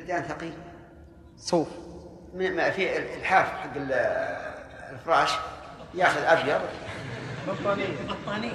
[0.02, 0.54] رداء ثقيل
[1.38, 1.68] صوف.
[2.34, 3.92] من- ما في الحاف حق ال-
[4.94, 5.32] الفراش
[5.94, 6.62] يأخذ أبيض.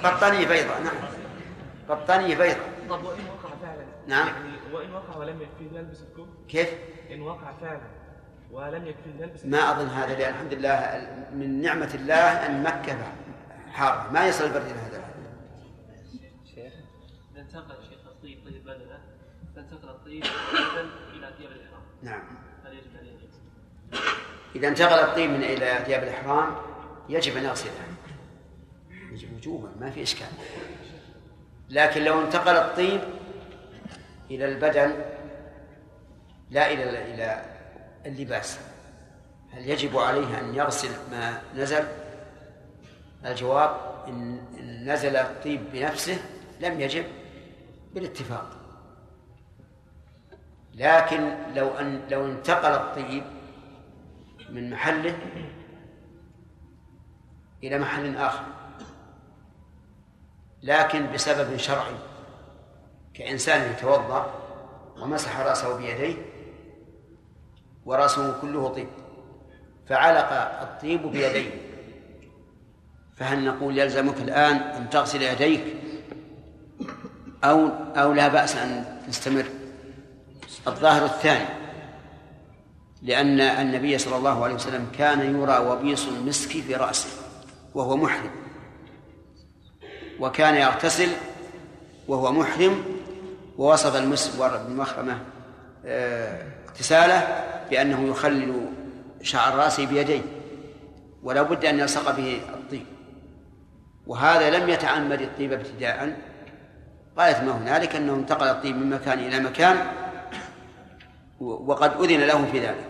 [0.03, 0.47] بطانية.
[0.47, 0.93] بيضاء نعم.
[1.89, 4.27] بطانية بيضاء طب وإن وقع فعلا نعم.
[4.27, 6.69] يعني وإن وقع ولم يكفيه يلبس الكوت كيف؟
[7.11, 8.01] إن وقع فعلا
[8.51, 12.97] ولم يكفيه يلبس ما أظن هذا لأن الحمد لله من نعمة الله أن مكة
[13.71, 14.11] حارة.
[14.11, 15.11] ما يصل البرد إلى هذا الحد.
[17.31, 18.99] إذا انتقل شيخ الطيب طيب بدنه
[19.55, 20.23] فانتقل الطيب
[20.53, 21.81] بدل إلى ثياب الإحرام.
[22.03, 22.21] نعم.
[22.65, 23.41] هل يجب عليه أن؟
[24.55, 26.55] إذا انتقل الطيب من إلى ثياب الإحرام
[27.09, 27.71] يجب أن يغسله
[29.11, 30.27] يجب وجوبا ما في إشكال.
[31.69, 33.01] لكن لو انتقل الطيب
[34.35, 34.95] إلى البدن
[36.49, 37.45] لا إلى إلى
[38.05, 38.59] اللباس.
[39.51, 41.83] هل يجب عليه أن يغسل ما نزل؟
[43.25, 43.77] الجواب
[44.07, 44.39] إن
[44.85, 46.17] نزل الطيب بنفسه
[46.59, 47.05] لم يجب
[47.93, 48.49] بالاتفاق.
[50.73, 53.23] لكن لو أن لو انتقل الطيب
[54.49, 55.17] من محله
[57.63, 58.45] إلى محل آخر.
[60.63, 62.10] لكن بسبب شرعي.
[63.13, 64.33] كإنسان يتوضأ
[65.01, 66.15] ومسح رأسه بيديه
[67.85, 68.87] ورأسه كله طيب
[69.87, 70.31] فعلق
[70.61, 71.49] الطيب بيديه.
[73.17, 75.63] فهل نقول يلزمك الآن أن تغسل يديك؟
[77.43, 79.45] أو أو لا بأس أن تستمر؟
[80.67, 81.45] الظاهر الثاني
[83.01, 87.09] لأن النبي صلى الله عليه وسلم كان يرى وبيص المسك في رأسه
[87.75, 88.31] وهو محرم
[90.19, 91.09] وكان يغتسل
[92.07, 92.83] وهو محرم
[93.61, 95.17] ووصف المسور بن مخرمة
[95.85, 98.65] آه، اغتساله بأنه يخلل
[99.21, 100.21] شعر رأسه بيديه
[101.23, 102.85] ولا بد أن يلصق به الطيب.
[104.07, 106.17] وهذا لم يتعمد الطيب ابتداء
[107.17, 109.77] غاية ما هنالك؟ أنه انتقل الطيب من مكان إلى مكان
[111.39, 112.87] وقد أذن له في ذلك.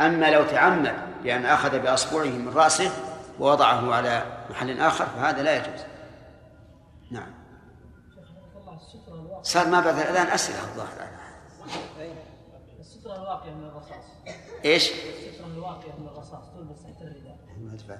[0.00, 2.90] أما لو تعمد بأن أخذ بأصبعه من رأسه
[3.40, 5.80] ووضعه على محل آخر فهذا لا يجوز.
[7.10, 7.37] نعم.
[9.42, 11.08] صار ما بعد الآن أسئلة الظاهر.
[12.80, 14.04] السترة الواقية من الرصاص.
[14.64, 16.44] إيش؟ السترة الواقية من الرصاص.
[16.56, 17.98] تلبس تحت الرداء ما.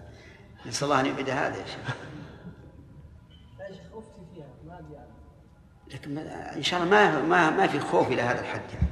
[0.66, 1.96] نسأل الله أن يبعد هذا يا شيخ.
[3.60, 5.18] يا شيخ أفتي فيها ما أدري عنها
[5.94, 6.18] لكن
[6.56, 8.88] إن شاء الله ما ما ما في خوف إلى هذا الحد يعني.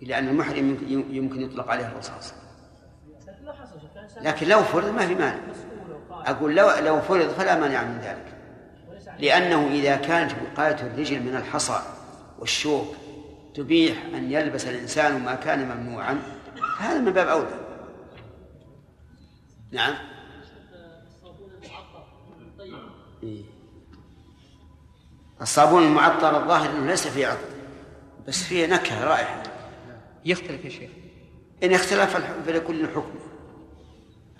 [0.00, 0.78] لأن المحرم
[1.10, 2.34] يمكن- يطلق عليه الرصاص.
[4.20, 5.38] لكن لو فرض ما في مانع.
[6.10, 8.35] أقول لو لو فرض فلا مانع من ذلك.
[9.18, 11.82] لأنه إذا كانت وقاية الرجل من الحصى
[12.38, 12.94] والشوك
[13.54, 16.22] تبيح أن يلبس الإنسان ما كان ممنوعا
[16.78, 17.60] هذا من باب أولى.
[19.72, 19.94] نعم.
[21.08, 22.04] الصابون المعطر
[23.22, 23.42] إيه.
[25.42, 27.48] الصابون المعطر الظاهر أنه ليس فيه عطر
[28.28, 29.42] بس فيه نكهة رائحة
[30.24, 30.90] يختلف يا شيخ.
[31.62, 33.14] إن اختلف فلكل حكم.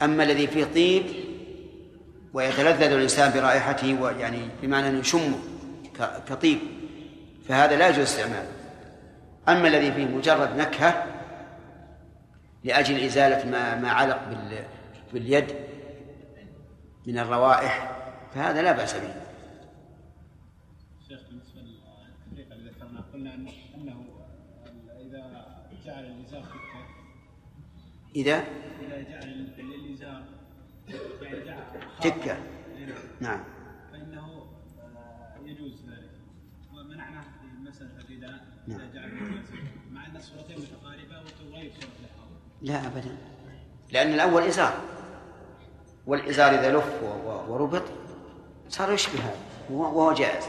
[0.02, 1.25] أما الذي فيه طيب
[2.36, 5.38] ويتلذذ الإنسان برائحته ويعني بمعنى أنه يشمه
[6.28, 6.58] كطيب
[7.48, 8.52] فهذا لا يجوز استعماله.
[9.48, 11.06] أما الذي فيه مجرد نكهة
[12.64, 14.20] لأجل إزالة ما ما علق
[15.12, 15.54] باليد
[17.06, 17.96] من الروائح
[18.34, 19.14] فهذا لا بأس به.
[21.08, 23.34] شيخ بالنسبة اللي قلنا
[23.74, 24.04] أنه
[25.00, 25.46] إذا
[25.84, 26.24] جعل
[28.16, 28.44] إذا؟
[32.00, 32.36] تكة
[33.20, 33.40] نعم.
[33.92, 34.46] فإنه
[34.80, 36.10] آه، يجوز ذلك.
[36.72, 38.80] ومنعنا في مسألة الرداء نعم.
[38.80, 39.58] إذا جعل الإزار
[39.92, 42.28] مع أن الصورتين متقاربة وتغير صورة
[42.62, 43.16] لا أبدا.
[43.92, 44.80] لأن الأول إزار.
[46.06, 47.02] والإزار إذا لف
[47.48, 47.82] وربط
[48.68, 49.36] صار يشبه هذا.
[49.70, 50.44] وهو وهو جائز.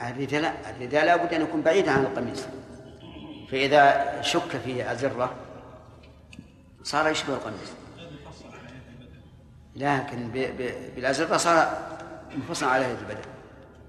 [0.00, 0.70] الرداء لا.
[0.70, 2.46] الرداء لابد أن يكون بعيدا عن القميص.
[3.50, 5.36] فإذا شك في أزرة
[6.82, 7.72] صار يشبه القميص.
[9.76, 11.88] لكن ب- ب- بالأزرة صار
[12.36, 13.22] منفصلا على هيئة البدن.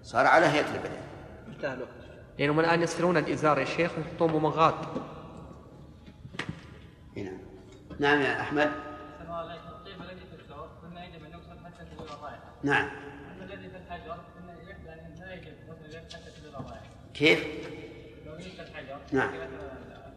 [0.03, 1.01] صار على هيئة البدن.
[1.47, 1.89] انتهى الوقت.
[2.39, 4.75] لأنهم الآن يصيرون الإزار يا شيخ ويحطون ممغات
[7.17, 7.31] هنا.
[7.99, 8.71] نعم يا أحمد.
[9.23, 10.53] سماه عليك الطيب الذي في
[10.83, 12.85] قلنا يجب أن يغسل حتى تزول الرائحه نعم.
[13.35, 16.81] اما الذي في الحجر؟ قلنا يجب أن لا يجب غسل اليد حتى تزول الرائحه
[17.13, 17.45] كيف؟
[18.25, 19.29] لو يجب الحجر نعم.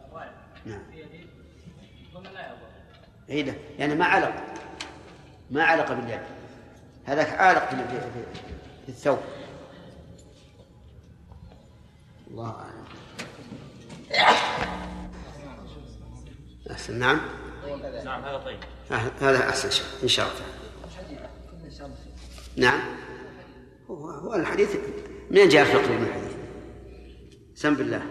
[0.09, 0.33] الرائحه
[0.65, 0.79] نعم.
[0.91, 1.27] في يدي
[2.15, 2.67] قلنا لا يضر.
[3.29, 4.33] اي لا يعني ما علق.
[5.51, 6.19] ما علق باليد.
[7.05, 8.41] هذاك عالق في, في, في,
[8.85, 9.19] في الثوب.
[12.31, 12.85] الله أعلم.
[16.71, 16.99] أحسن.
[16.99, 17.21] نعم.
[18.05, 18.59] نعم هذا طيب.
[18.89, 20.57] أه- هذا أحسن شيء إن شاء الله.
[22.55, 22.79] نعم.
[23.89, 24.75] هو, هو الحديث
[25.31, 26.35] منين جاء الفقه من الحديث؟
[27.55, 28.01] سم بالله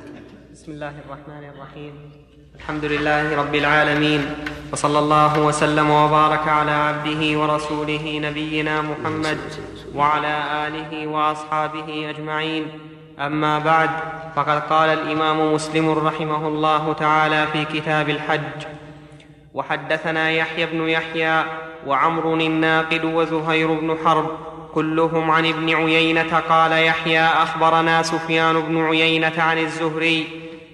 [0.52, 2.25] بسم الله الرحمن الرحيم.
[2.60, 4.34] الحمد لله رب العالمين
[4.72, 9.38] وصلى الله وسلم وبارك على عبده ورسوله نبينا محمد
[9.94, 12.66] وعلى آله وأصحابه أجمعين.
[13.18, 13.90] أما بعد
[14.36, 18.66] فقد قال الإمام مسلم رحمه الله تعالى في كتاب الحج
[19.54, 21.44] وحدثنا يحيى بن يحيى
[21.86, 24.30] وعمر الناقد وزهير بن حرب
[24.74, 30.26] كلهم عن ابن عيينة قال يحيى أخبرنا سفيان بن عيينة عن الزهري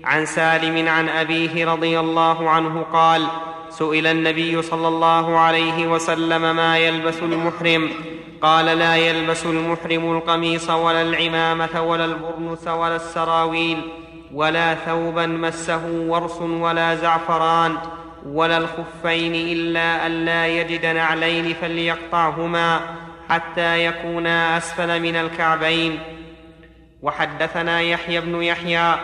[0.05, 3.26] عن سالم عن أبيه رضي الله عنه قال
[3.70, 7.90] سئل النبي صلى الله عليه وسلم ما يلبس المحرم؟
[8.42, 13.80] قال لا يلبس المحرم القميص ولا العمامة ولا البرنس ولا السراويل
[14.34, 17.78] ولا ثوبا مسه ورس ولا زعفران
[18.26, 22.80] ولا الخفين إلا أن لا يجد نعلين فليقطعهما
[23.28, 25.98] حتى يكونا أسفل من الكعبين.
[27.03, 28.94] وحدثنا يحيى بن يحيى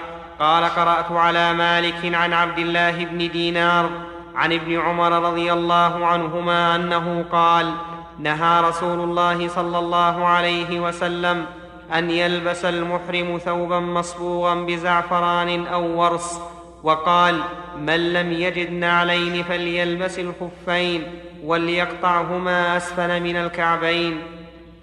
[0.41, 3.91] قال قرأت على مالك عن عبد الله بن دينار
[4.34, 7.72] عن ابن عمر رضي الله عنهما أنه قال
[8.18, 11.47] نهى رسول الله صلى الله عليه وسلم
[11.95, 16.41] أن يلبس المحرم ثوبا مصبوغا بزعفران أو ورس
[16.82, 17.41] وقال
[17.78, 21.03] من لم يجد نعلين فليلبس الخفين
[21.45, 24.22] وليقطعهما أسفل من الكعبين.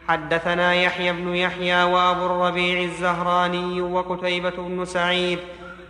[0.07, 5.39] حدثنا يحيى بن يحيى وابو الربيع الزهراني وقتيبة بن سعيد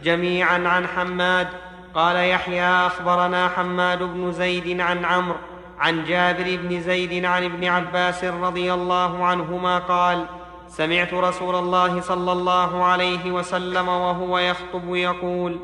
[0.04, 1.48] جميعا عن حماد.
[1.96, 5.38] قال يحيى أخبرنا حماد بن زيد عن عمرو
[5.80, 10.26] عن جابر بن زيد عن ابن عباس رضي الله عنهما قال
[10.68, 15.60] سمعت رسول الله صلى الله عليه وسلم وهو يخطب يقول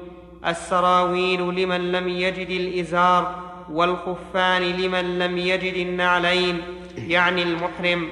[0.48, 3.36] السراويل لمن لم يجد الإزار
[3.72, 6.62] والخفان لمن لم يجد النعلين
[6.98, 8.10] يعني المحرم.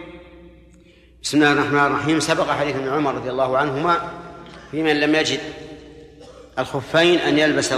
[1.24, 2.20] بسم الله الرحمن الرحيم.
[2.20, 3.98] سبق حديث ابن عمر رضي الله عنهما
[4.72, 5.40] في من لم يجد
[6.60, 7.74] الخفين أن يلبس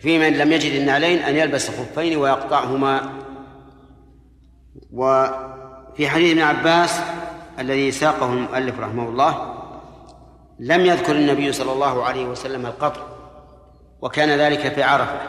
[0.00, 3.12] في من لم يجد النعلين أن يلبس الخفين ويقطعهما.
[4.92, 7.00] وفي حديث ابن عباس
[7.58, 9.54] الذي ساقه المؤلف رحمه الله
[10.58, 13.00] لم يذكر النبي صلى الله عليه وسلم القطع
[14.00, 15.20] وكان ذلك في عرفة.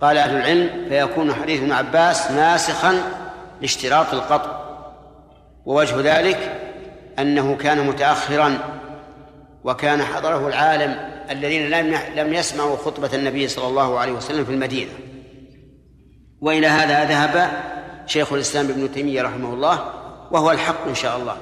[0.00, 3.02] قال أهل العلم فيكون حديث ابن عباس ناسخا
[3.60, 4.61] لاشتراط القطع.
[5.66, 6.60] ووجه ذلك
[7.18, 8.58] أنه كان متأخرا
[9.64, 10.96] وكان حضره العالم
[11.30, 14.90] الذين لم لم يسمعوا خطبة النبي صلى الله عليه وسلم في المدينة.
[16.40, 17.50] وإلى هذا ذهب
[18.06, 19.92] شيخ الإسلام ابن تيمية رحمه الله
[20.30, 21.36] وهو الحق إن شاء الله.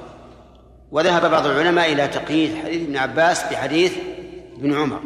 [0.91, 3.93] وذهب بعض العلماء إلى تقييد حديث ابن عباس بحديث
[4.57, 5.01] ابن عمر.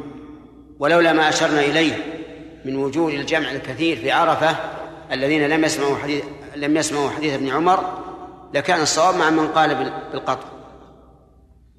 [0.80, 1.94] ولولا ما أشرنا إليه
[2.66, 4.56] من وجود الجمع الكثير في عرفة
[5.12, 6.24] الذين لم يسمعوا حديث
[6.56, 8.05] لم يسمعوا حديث ابن عمر
[8.56, 10.48] لكان الصواب مع من قال بالقطع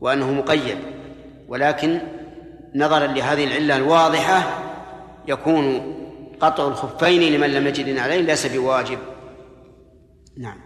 [0.01, 0.79] وأنه مقيد
[1.49, 2.01] ولكن
[2.75, 4.63] نظرا لهذه العلة الواضحة
[5.29, 5.97] يكون
[6.41, 8.99] قطع الخفين لمن لم يجد عليه ليس بواجب.
[10.37, 10.61] نعم.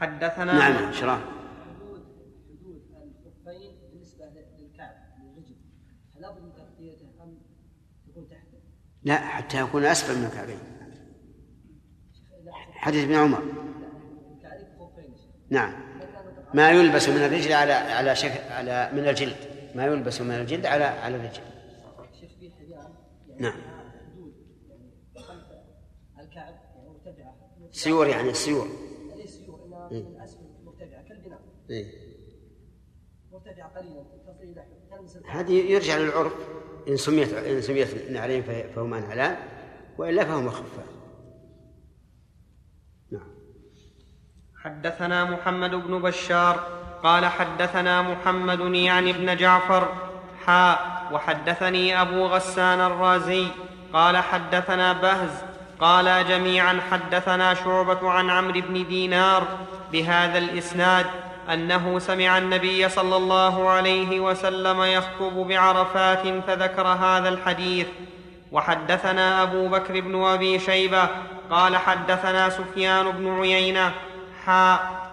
[0.00, 1.18] حدثنا نعم شراه.
[1.18, 2.02] حدود
[2.48, 2.82] حدود
[3.26, 4.24] الخفين بالنسبة
[4.58, 5.56] للكعب للرجل
[6.16, 7.38] هل لابد من تغطيته ام
[8.08, 8.58] تكون تحته؟
[9.02, 10.58] لا حتى يكون أسفل من الكعبين.
[12.72, 15.34] حديث ابن عمر الكعب خفين يا شيخ.
[15.50, 15.72] نعم.
[16.54, 19.36] ما يلبس من الرجل على على شكل على من الجلد.
[19.74, 21.42] ما يلبس من الجلد على على الرجل.
[23.38, 23.60] نعم.
[27.70, 28.68] سيور يعني سيور
[29.16, 30.06] ليس سيور انها إيه.
[31.70, 32.08] إيه.
[35.28, 36.32] هذه يرجع للعرف.
[36.88, 39.36] إن سميت إن سميت نعلين فهما نعلان
[39.98, 40.86] وإلا فهما خفان
[43.10, 43.34] نعم
[44.64, 46.60] حدثنا محمد بن بشار
[47.02, 49.88] قال حدثنا محمد يعني ابن جعفر
[50.46, 53.46] حاء وحدثني أبو غسان الرازي
[53.92, 55.30] قال حدثنا بهز
[55.80, 59.42] قال جميعا حدثنا شعبة عن عمرو بن دينار
[59.92, 61.06] بهذا الإسناد
[61.52, 67.86] أنه سمع النبي صلى الله عليه وسلم يخطب بعرفات فذكر هذا الحديث.
[68.52, 71.08] وحدثنا أبو بكر بن أبي شيبة
[71.50, 73.92] قال حدثنا سفيان بن عيينة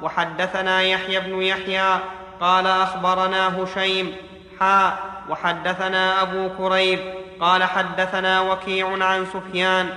[0.02, 2.00] وحدثنا يحيى بن يحيى
[2.42, 4.16] قال أخبرنا هشيم
[4.60, 4.98] حاء
[5.30, 7.00] وحدثنا أبو كريب
[7.40, 9.90] قال حدثنا وكيع عن سفيان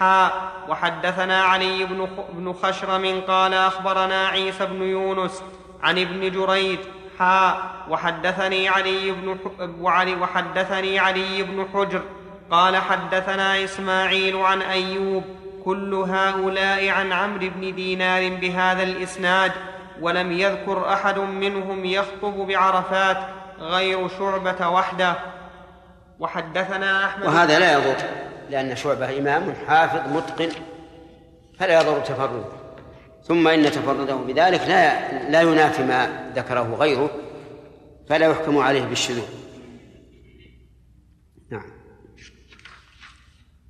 [0.00, 1.84] حاء وحدثنا علي
[2.32, 5.42] بن خشرم قال أخبرنا عيسى بن يونس
[5.82, 6.78] عن ابن جريج
[7.18, 7.58] حاء
[7.90, 9.38] وحدثني علي بن
[10.20, 12.02] وحدثني علي بن حجر
[12.50, 15.24] قال حدثنا إسماعيل عن أيوب
[15.66, 19.52] كل هؤلاء عن عمرو بن دينار بهذا الإسناد
[20.00, 23.16] ولم يذكر أحد منهم يخطب بعرفات
[23.60, 25.14] غير شعبة وحده.
[26.20, 27.96] وحدثنا أحمد وهذا لا يضر
[28.50, 30.48] لأن شعبة إمام حافظ متقن
[31.58, 32.44] فلا يضر تفرده.
[33.24, 37.10] ثم إن تفرده بذلك لا لا ينافي ما ذكره غيره
[38.08, 39.45] فلا يحكم عليه بالشذوذ.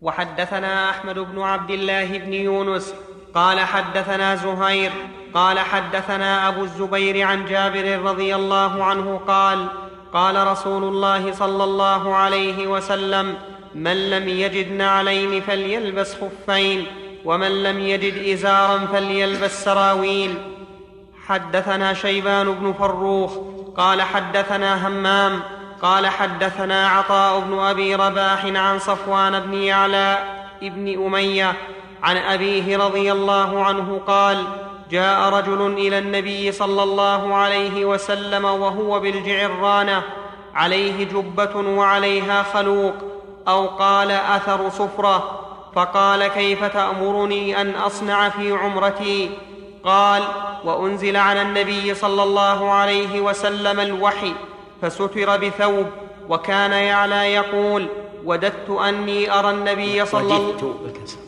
[0.06, 2.94] وحدثنا أحمد بن عبد الله بن يونس
[3.34, 4.92] قال حدثنا زهير
[5.34, 9.66] قال حدثنا أبو الزبير عن جابر رضي الله عنه قال
[10.12, 13.34] قال رسول الله صلى الله عليه وسلم
[13.74, 16.86] من لم يجد نعلين فليلبس خفين
[17.24, 20.34] ومن لم يجد إزارا فليلبس سراويل.
[21.26, 23.38] حدثنا شيبان بن فروخ
[23.76, 25.40] قال حدثنا همام
[25.82, 30.18] قال حدثنا عطاء بن أبي رباح عن صفوان بن يعلى
[30.62, 31.52] بن أمية
[32.02, 34.44] عن أبيه رضي الله عنه قال
[34.90, 40.02] جاء رجل إلى النبي صلى الله عليه وسلم وهو بالجعرانة
[40.54, 42.94] عليه جبة وعليها خلوق
[43.48, 45.40] أو قال أثر صفرة
[45.74, 49.30] فقال كيف تأمرني أن أصنع في عمرتي؟
[49.84, 50.22] قال
[50.64, 54.32] وأنزل على النبي صلى الله عليه وسلم الوحي
[54.82, 55.86] فستر بثوب
[56.28, 57.86] وكان يعلى يقول
[58.24, 61.18] وددت أني أرى النبي صلى الله وجدت بالكسر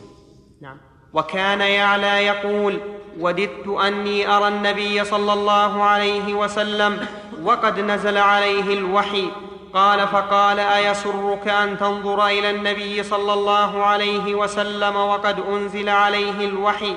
[0.61, 0.77] نعم.
[1.13, 2.79] وكان يعلى يقول
[3.19, 7.07] وددت أني أرى النبي صلى الله عليه وسلم
[7.43, 9.25] وقد نزل عليه الوحي.
[9.73, 16.95] قال فقال أيسرك أن تنظر إلى النبي صلى الله عليه وسلم وقد أنزل عليه الوحي؟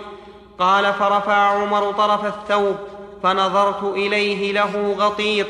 [0.58, 2.76] قال فرفع عمر طرف الثوب
[3.22, 5.46] فنظرت إليه له غطيط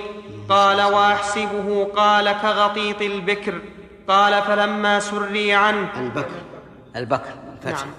[0.49, 3.55] قال واحسبه قال كغطيط البكر.
[4.09, 5.89] قال فلما سري عنه.
[5.97, 6.41] البكر
[6.97, 7.95] البكر الفتح نعم.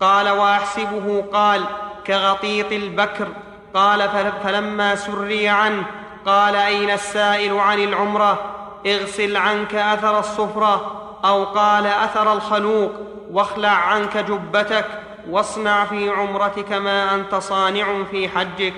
[0.00, 1.64] قال واحسبه قال
[2.06, 3.28] كغطيط البكر.
[3.74, 5.82] قال فل- فلما سري عنه
[6.26, 8.38] قال أين السائل عن العمرة؟
[8.86, 12.90] اغسل عنك أثر الصفرة أو قال أثر الخلوق
[13.30, 14.86] واخلع عنك جبتك
[15.30, 18.74] واصنع في عمرتك ما أنت صانع في حجك.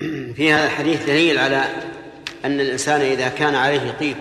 [0.36, 1.64] في هذا الحديث دليل على
[2.44, 4.16] أن الإنسان إذا كان عليه طيب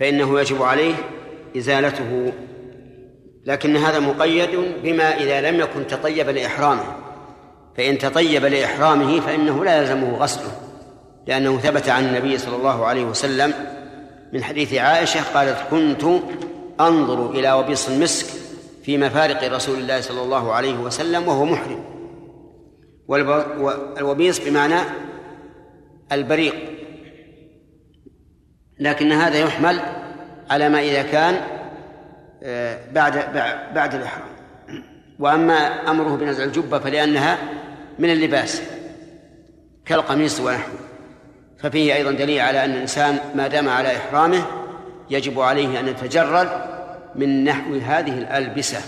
[0.00, 0.94] فإنه يجب عليه
[1.56, 2.32] إزالته
[3.46, 4.50] لكن هذا مقيد
[4.82, 7.08] بما إذا لم يكن تطيب لإحرامه.
[7.76, 10.52] فإن تطيب لإحرامه فإنه لا يلزمه غسله
[11.26, 13.54] لأنه ثبت عن النبي صلى الله عليه وسلم
[14.32, 16.04] من حديث عائشة قالت كنت
[16.80, 18.26] أنظر إلى وبيص المسك
[18.84, 21.97] في مفارق رسول الله صلى الله عليه وسلم وهو محرم.
[23.08, 24.80] والوبيص بمعنى
[26.12, 26.54] البريق.
[28.80, 29.80] لكن هذا يحمل
[30.50, 31.40] على ما إذا كان
[32.42, 34.28] آه، بعد بع- بعد الإحرام.
[35.18, 35.54] وأما
[35.90, 37.38] أمره بنزع الجبة فلأنها
[37.98, 38.62] من اللباس
[39.86, 40.78] كالقميص ونحوه.
[41.58, 44.44] ففيه أيضا دليل على أن الإنسان ما دام على إحرامه
[45.10, 46.48] يجب عليه أن يتجرد
[47.14, 48.78] من نحو هذه الألبسة.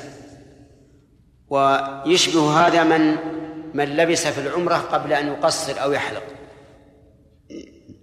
[1.48, 3.16] ويشبه هذا من
[3.74, 6.22] من لبس في العمرة قبل أن يقصر أو يحلق.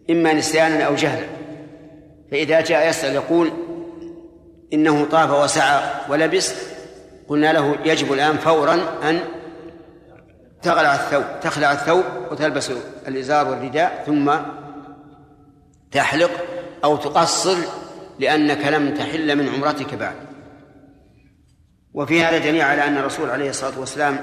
[0.09, 1.27] إما نسيانا أو جهلا.
[2.31, 3.51] فإذا جاء يسأل يقول
[4.73, 6.53] إنه طاف وسعى ولبس
[7.27, 9.19] قلنا له يجب الآن فورا أن
[10.61, 12.71] تخلع الثوب تخلع الثوب وتلبس
[13.07, 14.31] الإزار والرداء ثم
[15.91, 16.31] تحلق
[16.83, 17.57] أو تقصر
[18.19, 20.15] لأنك لم تحل من عمرتك بعد.
[21.93, 24.19] وفي هذا دليل على أن الرسول عليه الصلاة والسلام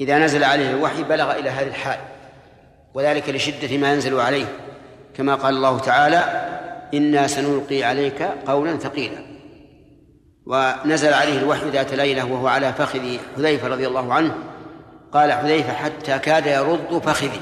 [0.00, 1.98] إذا نزل عليه الوحي بلغ إلى هذه الحال
[2.94, 4.46] وذلك لشدة ما ينزل عليه.
[5.16, 6.24] كما قال الله تعالى
[6.94, 9.26] إنا سنلقي عليك قولا ثقيلا.
[10.46, 14.34] ونزل عليه الوحي ذات ليلة وهو على فخذ حذيفة رضي الله عنه.
[15.12, 17.40] قال حذيفة حتى كاد يرد فخذي.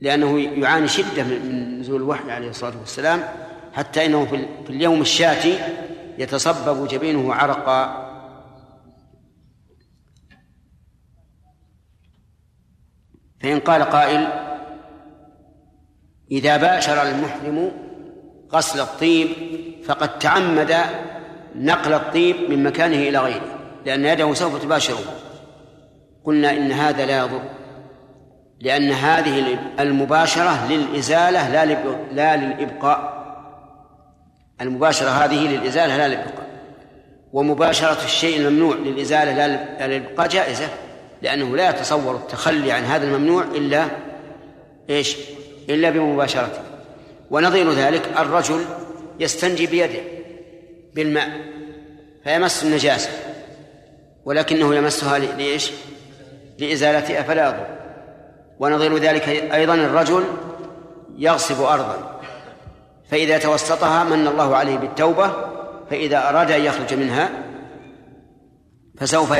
[0.00, 3.22] لأنه يعاني شدة من نزول الوحي عليه الصلاة والسلام
[3.72, 4.26] حتى إنه
[4.66, 5.58] في اليوم الشاتي
[6.18, 8.04] يتصبب جبينه عرقا.
[13.44, 14.28] فإن قال قائل
[16.30, 17.70] إذا باشر المحرم
[18.52, 19.28] غسل الطيب
[19.86, 20.74] فقد تعمد
[21.56, 24.98] نقل الطيب من مكانه إلى غيره لأن يده سوف تباشره.
[26.24, 27.42] قلنا إن هذا لا يضر
[28.60, 31.64] لأن هذه المباشرة للإزالة لا
[32.12, 33.24] لا للإبقاء.
[34.60, 36.46] المباشرة هذه للإزالة لا للإبقاء.
[37.32, 40.68] ومباشرة الشيء الممنوع للإزالة لا للإبقاء جائزة.
[41.22, 43.86] لأنه لا يتصور التخلي عن هذا الممنوع إلا
[44.90, 45.16] إيش؟
[45.70, 46.60] إلا بمباشرته.
[47.30, 48.64] ونظير ذلك الرجل
[49.20, 50.00] يستنجي بيده
[50.94, 51.40] بالماء
[52.24, 53.10] فيمس النجاسة
[54.24, 55.70] ولكنه يمسها لإيش؟
[56.58, 57.66] لإزالتها فلا يضر.
[58.58, 60.24] ونظير ذلك أيضا الرجل
[61.18, 62.20] يغصب أرضا.
[63.10, 65.30] فإذا توسطها من الله عليه بالتوبة
[65.90, 67.30] فإذا أراد أن يخرج منها
[68.98, 69.32] فسوف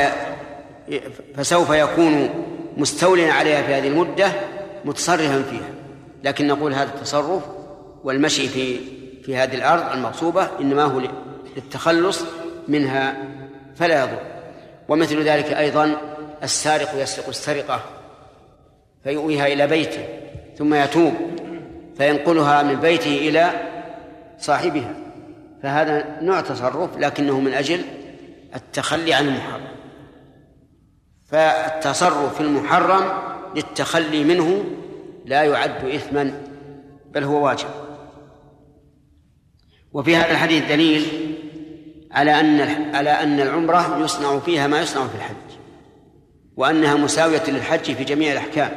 [1.37, 2.31] فسوف يكون
[2.77, 4.33] مستوليا عليها في هذه المدة
[4.85, 5.71] متصرفا فيها.
[6.25, 7.43] لكن نقول هذا التصرف
[8.05, 8.79] والمشي في
[9.23, 11.01] في هذه الأرض المغصوبة إنما هو
[11.57, 12.25] للتخلص
[12.69, 13.17] منها
[13.77, 14.19] فلا يضر.
[14.89, 15.97] ومثل ذلك أيضا
[16.43, 17.81] السارق يسرق السرقة
[19.05, 20.09] فيؤويها إلى بيته
[20.59, 21.15] ثم يتوب
[21.99, 23.51] فينقلها من بيته إلى
[24.39, 24.95] صاحبها.
[25.63, 27.81] فهذا نوع تصرف لكنه من أجل
[28.55, 29.64] التخلي عن المحرم.
[31.35, 33.05] فالتصرف في المحرم
[33.57, 34.65] للتخلي منه
[35.25, 36.41] لا يعد إثما
[37.13, 37.69] بل هو واجب.
[39.93, 41.07] وفي هذا الحديث دليل
[42.13, 42.61] على أن
[42.95, 45.59] على أن العمرة يصنع فيها ما يصنع في الحج
[46.57, 48.71] وأنها مساوية للحج في جميع الأحكام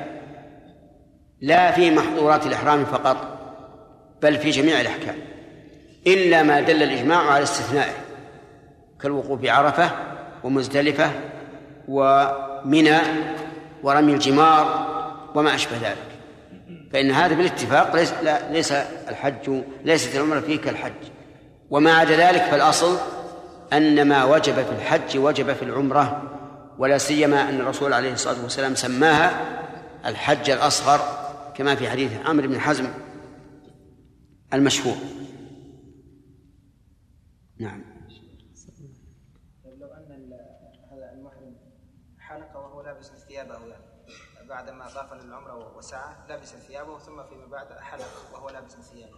[1.41, 3.17] لا في محظورات الإحرام فقط
[4.21, 5.15] بل في جميع الأحكام
[6.07, 7.95] إلا ما دل الإجماع على استثنائه
[9.01, 9.91] كالوقوف بعرفة
[10.43, 11.11] ومزدلفة
[12.65, 12.97] ومنى
[13.83, 14.87] ورمي الجمار
[15.35, 16.07] وما أشبه ذلك.
[16.91, 20.93] فإن هذا بالاتفاق ليس لا ليس الحج ليست العمرة فيه كالحج.
[21.69, 22.97] وما عدا ذلك فالأصل
[23.73, 26.23] أن ما وجب في الحج وجب في العمرة
[26.77, 29.57] ولا سيما أن الرسول عليه الصلاة والسلام سماها
[30.05, 30.99] الحج الأصغر
[31.55, 32.87] كما في حديث عمرو بن حزم
[34.53, 34.97] المشهور.
[37.59, 37.83] نعم
[39.79, 40.33] لو أن
[40.91, 41.55] هذا المحرم
[42.19, 48.49] حلق وهو لابس ثيابه يعني طاف للعمرة وسعى لبس ثيابه ثم فيما بعد حلق وهو
[48.49, 49.17] لابس ثيابه.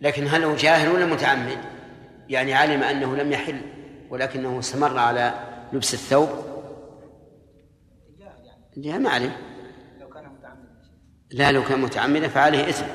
[0.00, 1.58] لكن هل هو جاهل ولا متعمد؟
[2.28, 3.60] يعني علم أنه لم يحل
[4.10, 5.34] ولكنه استمر على
[5.72, 6.28] لبس الثوب؟
[8.76, 9.32] جاهل ما علم
[10.00, 10.68] لو كان متعمدا.
[11.30, 12.86] لا لو كان متعمدا فعليه إثم.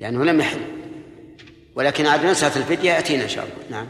[0.00, 0.60] لأنه لم يحل.
[1.74, 3.70] ولكن عاد مسألة الفدية يأتينا إن شاء الله.
[3.70, 3.88] نعم.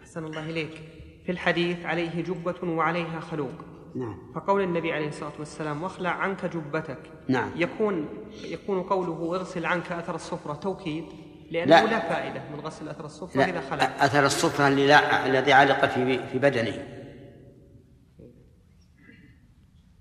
[0.00, 0.82] أحسن الله إليك.
[1.26, 3.71] في الحديث عليه جبة وعليها خلوق.
[3.94, 4.32] نعم.
[4.34, 7.10] فقول النبي عليه الصلاة والسلام واخلع عنك جبتك.
[7.28, 7.50] نعم.
[7.56, 8.08] يكون
[8.44, 11.04] يكون قوله اغسل عنك أثر الصفرة توكيد
[11.50, 11.90] لأنه لا.
[11.90, 13.76] لا, فائدة من غسل أثر الصفرة إذا خلع.
[13.76, 17.02] لا أثر الصفرة اللي لا الذي علق في في بدنه.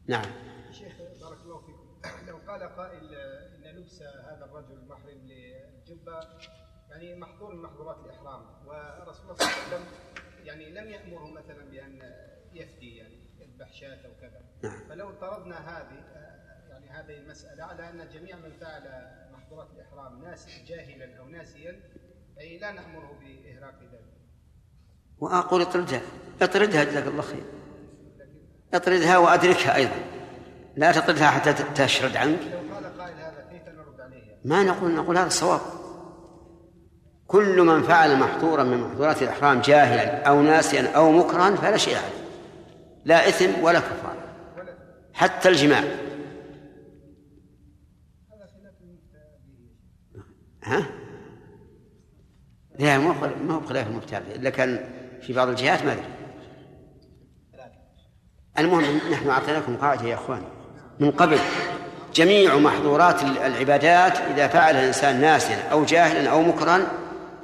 [0.08, 0.26] نعم.
[0.72, 2.28] شيخ بارك الله فيكم.
[2.28, 3.16] لو قال قائل
[3.56, 6.20] إن لبس هذا الرجل المحرم للجبة
[6.90, 8.42] يعني محظور من محظورات الإحرام.
[8.68, 9.86] ورسول الله صلى الله عليه وسلم
[10.44, 11.61] يعني لم يأمره مثلا
[13.82, 14.42] يذبح شاة أو كذا.
[14.64, 14.80] نعم.
[14.90, 16.04] فلو افترضنا هذه
[16.70, 18.82] يعني هذه المسألة على أن جميع من فعل
[19.34, 21.80] محظورات الإحرام ناس جاهلا أو ناسيا
[22.40, 24.22] أي لا نأمره بإهراق ذلك.
[25.20, 26.02] وأقول اطردها
[26.42, 27.44] اطردها جزاك الله خير.
[28.74, 30.00] اطردها وأدركها أيضا.
[30.76, 32.40] لا تطردها حتى تشرد عنك.
[32.40, 35.62] لو قال قائل هذا كيف نرد عليه؟ ما نقول نقول هذا الصواب.
[37.28, 42.21] كل من فعل محظورا من محظورات الإحرام جاهلا أو ناسيا أو مكرها فلا شيء عليه.
[43.06, 44.24] لا إثم ولا كفارة
[45.14, 45.84] حتى الجماع.
[50.64, 50.86] ها؟
[52.80, 53.14] لا مو
[53.48, 54.90] ما هو بخلاف المفتى به إلا كان
[55.22, 56.04] في بعض الجهات ما أدري.
[58.60, 60.44] المهم نحن أعطيناكم قاعدة يا إخوان.
[61.00, 61.40] من قبل
[62.14, 66.88] جميع محظورات العبادات إذا فعل الإنسان ناسيا أو جاهلا أو مكرا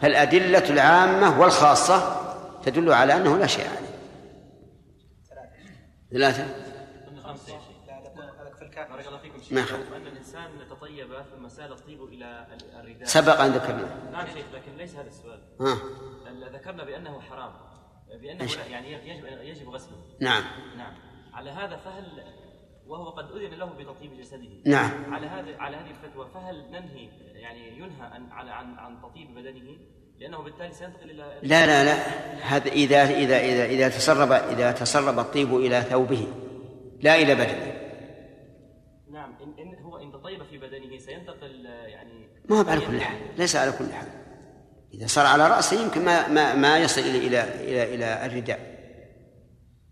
[0.01, 2.21] فالأدلة العامة والخاصة
[2.63, 3.87] تدل على أنه لا شيء عليه
[5.29, 5.95] ثلاثة خمسة يا شيخ هذا في الكافر بارك الله
[9.17, 9.81] فيكم شيخ نعم.
[9.89, 12.47] لو أن الإنسان تطيب ثم سال الطيب إلى
[12.79, 15.77] الرداء سبق أن ذكرنا نعم شيخ لكن ليس هذا السؤال ها
[16.49, 17.53] ذكرنا بأنه حرام
[18.21, 20.43] بأنه؟ لا يعني يجب يجب غسله نعم
[20.77, 20.93] نعم
[21.33, 22.23] على هذا فهل
[22.87, 25.13] وهو قد أذن له بتطيب جسده نعم.
[25.13, 29.77] على هذا على هذه الفتوى فهل ننهي يعني ينهى عن عن, عن تطيب بدنه
[30.19, 31.93] لأنه بالتالي سينتقل إلى لا لا لا.
[32.41, 36.27] هذا إذا إذا إذا إذا تسرب إذا تسرب الطيب إلى ثوبه
[37.01, 37.73] لا إلى بدنه.
[39.11, 43.17] نعم إن, إن هو إن تطيب في بدنه سينتقل يعني ما هو على كل حال
[43.37, 44.07] ليس على كل حال.
[44.93, 48.77] إذا صار على رأسه يمكن ما ما ما يصل إلى إلى إلى, إلى الرداء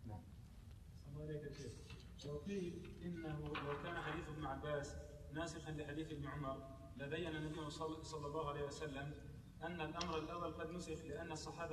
[0.06, 1.72] الله عليك يا شيخ
[2.26, 2.74] لو قيل
[3.04, 4.96] انه لو كان حديث ابن عباس
[5.34, 6.58] ناسخا لحديث ابن عمر
[6.98, 9.14] لبين النبي صلى صلى الله عليه وسلم
[9.64, 10.98] ان الامر الأول قد نسخ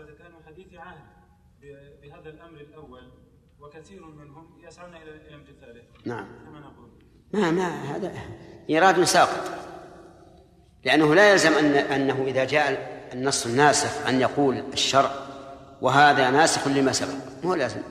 [0.03, 0.99] الصحابه كانوا حديث عهد
[2.03, 3.11] بهذا الأمر الأول
[3.61, 5.83] وكثير منهم يسعون إلى إلى امتثاله.
[6.05, 6.27] نعم.
[6.45, 6.91] كما نقول.
[7.35, 8.12] ما ما هذا
[8.70, 9.51] إيراد ساقط.
[10.85, 15.11] لأنه لا يلزم أن أنه إذا جاء النص الناسخ أن يقول الشرع
[15.81, 17.45] وهذا ناسخ لما سبق.
[17.45, 17.83] مو لازم.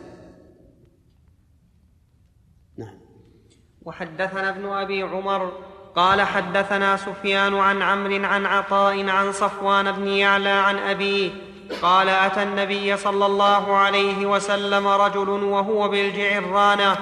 [3.85, 5.51] وحدثنا ابن أبي عمر
[5.95, 11.50] قال حدثنا سفيان عن عمرو عن عطاء عن صفوان بن يعلى عن أبيه
[11.81, 16.97] قال أتى النبي صلى الله عليه وسلم رجل وهو بالجعرانه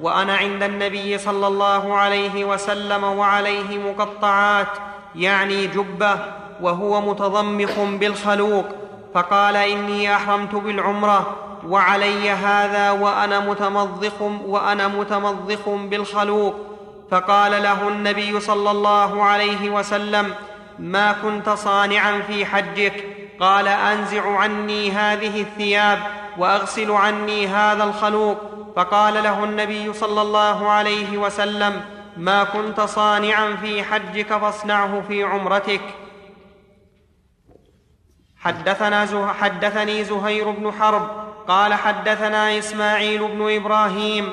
[0.00, 4.66] وأنا عند النبي صلى الله عليه وسلم وعليه مقطعات
[5.16, 6.18] يعني جبة
[6.60, 8.64] وهو متضمخ بالخلوق.
[9.14, 11.36] فقال إني أحرمت بالعمرة
[11.66, 16.54] وعلي هذا وأنا متمضخ وأنا متمضخ بالخلوق.
[17.10, 20.34] فقال له النبي صلى الله عليه وسلم
[20.78, 25.98] ما كنت صانعا في حجك قال أنزع عني هذه الثياب
[26.38, 28.38] وأغسل عني هذا الخلوق.
[28.76, 31.84] فقال له النبي صلى الله عليه وسلم
[32.16, 35.80] ما كنت صانعا في حجك فاصنعه في عمرتك.
[38.40, 41.10] حدثنا زه حدثني زهير بن حرب
[41.48, 44.28] قال حدثنا إسماعيل بن إبراهيم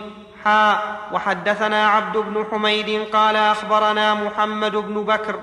[0.46, 5.40] حاء وحدثنا عبد بن حميد قال أخبرنا محمد بن بكر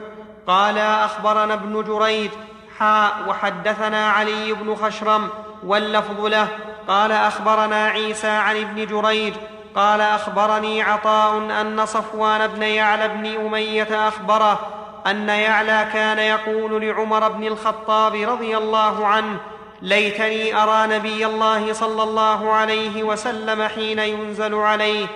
[0.46, 2.30] قال أخبرنا ابن جريج
[2.78, 5.28] حاء وحدثنا علي بن خشرم
[5.66, 6.48] واللفظ له
[6.88, 9.34] قال أخبرنا عيسى عن ابن جريج
[9.74, 14.60] قال أخبرني عطاء أن صفوان بن يعلى بن أمية أخبره
[15.06, 19.38] أن يعلى كان يقول لعمر بن الخطاب رضي الله عنه
[19.82, 25.06] ليتني أرى نبي الله صلى الله عليه وسلم حين ينزل عليه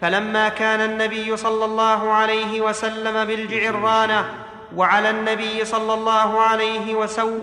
[0.00, 4.24] فلما كان النبي صلى الله عليه وسلم بالجعرانة
[4.76, 7.38] وعلى النبي صلى الله عليه وسو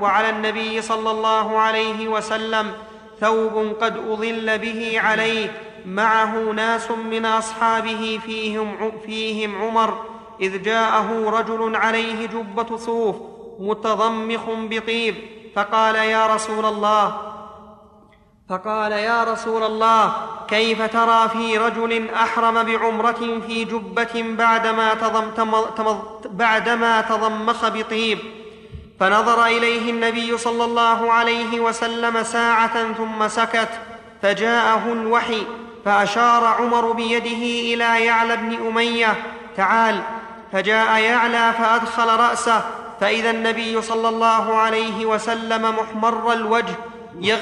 [0.00, 2.72] وعلى النبي صلى الله عليه وسلم
[3.20, 5.52] ثوب قد أظل به عليه.
[5.86, 10.04] معه ناس من أصحابه فيهم فيهم عمر.
[10.40, 13.16] إذ جاءه رجل عليه جبة صوف
[13.58, 15.14] متضمخ بطيب.
[15.54, 17.29] فقال يا رسول الله
[18.50, 20.12] فقال يا رسول الله
[20.48, 28.18] كيف ترى في رجل أحرم بعمرة في جبة بعدما تضم تم تم بعدما تضمخ بطيب؟
[29.00, 33.68] فنظر إليه النبي صلى الله عليه وسلم ساعة ثم سكت
[34.22, 35.46] فجاءه الوحي
[35.84, 39.14] فأشار عمر بيده إلى يعلى بن أمية
[39.56, 40.02] تعال
[40.52, 42.64] فجاء يعلى فأدخل رأسه
[43.00, 46.74] فإذا النبي صلى الله عليه وسلم محمر الوجه
[47.20, 47.38] يغ...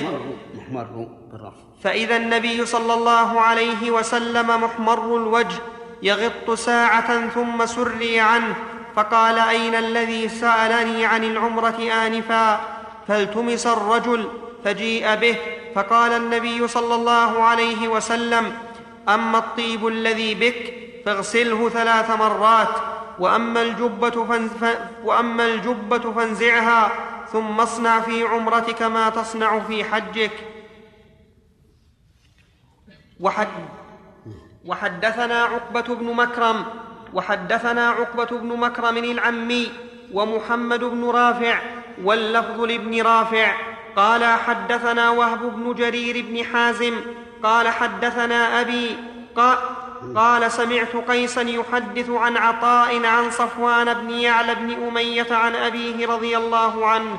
[0.73, 5.57] محمر بالرفع فإذا النبي صلى الله عليه وسلم محمر الوجه
[6.03, 8.55] يغط ساعة ثم سري عنه
[8.97, 12.61] فقال أين الذي سألني عن العمرة آنفا؟
[13.09, 14.29] فالتمس الرجل
[14.65, 15.37] فجيء به
[15.75, 18.53] فقال النبي صلى الله عليه وسلم
[19.09, 20.75] أما الطيب الذي بك
[21.07, 22.69] فاغسله ثلاث مرات
[24.29, 24.51] فانز...
[24.51, 24.65] ف...
[25.05, 26.91] وأما الجبة فانزعها
[27.33, 30.31] ثم اصنع في عمرتك ما تصنع في حجك.
[33.21, 33.49] وحد
[34.67, 36.65] وحدثنا عقبة بن مكرم
[37.15, 39.69] وحدثنا عقبة بن مكرم العمي
[40.13, 41.59] ومحمد بن رافع
[42.05, 43.55] واللفظ لابن رافع.
[43.97, 46.95] قال حدثنا وهب بن جرير بن حازم.
[47.43, 48.97] قال حدثنا أبي
[49.37, 49.59] قال,
[50.15, 56.37] قال سمعت قيسا يحدث عن عطاء عن صفوان بن يعلى بن أمية عن أبيه رضي
[56.37, 57.19] الله عنه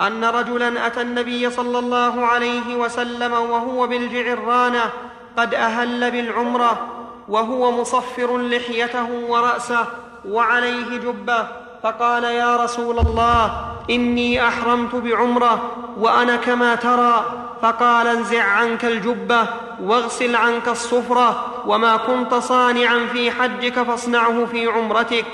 [0.00, 4.90] أن رجلا أتى النبي صلى الله عليه وسلم وهو بالجعرانة
[5.36, 6.88] قد أهل بالعمرة
[7.28, 9.86] وهو مصفر لحيته ورأسه
[10.28, 11.48] وعليه جبة
[11.82, 17.24] فقال يا رسول الله إني أحرمت بعمرة وأنا كما ترى
[17.62, 19.46] فقال انزع عنك الجبة
[19.82, 25.26] واغسل عنك الصفرة وما كنت صانعا في حجك فاصنعه في عمرتك.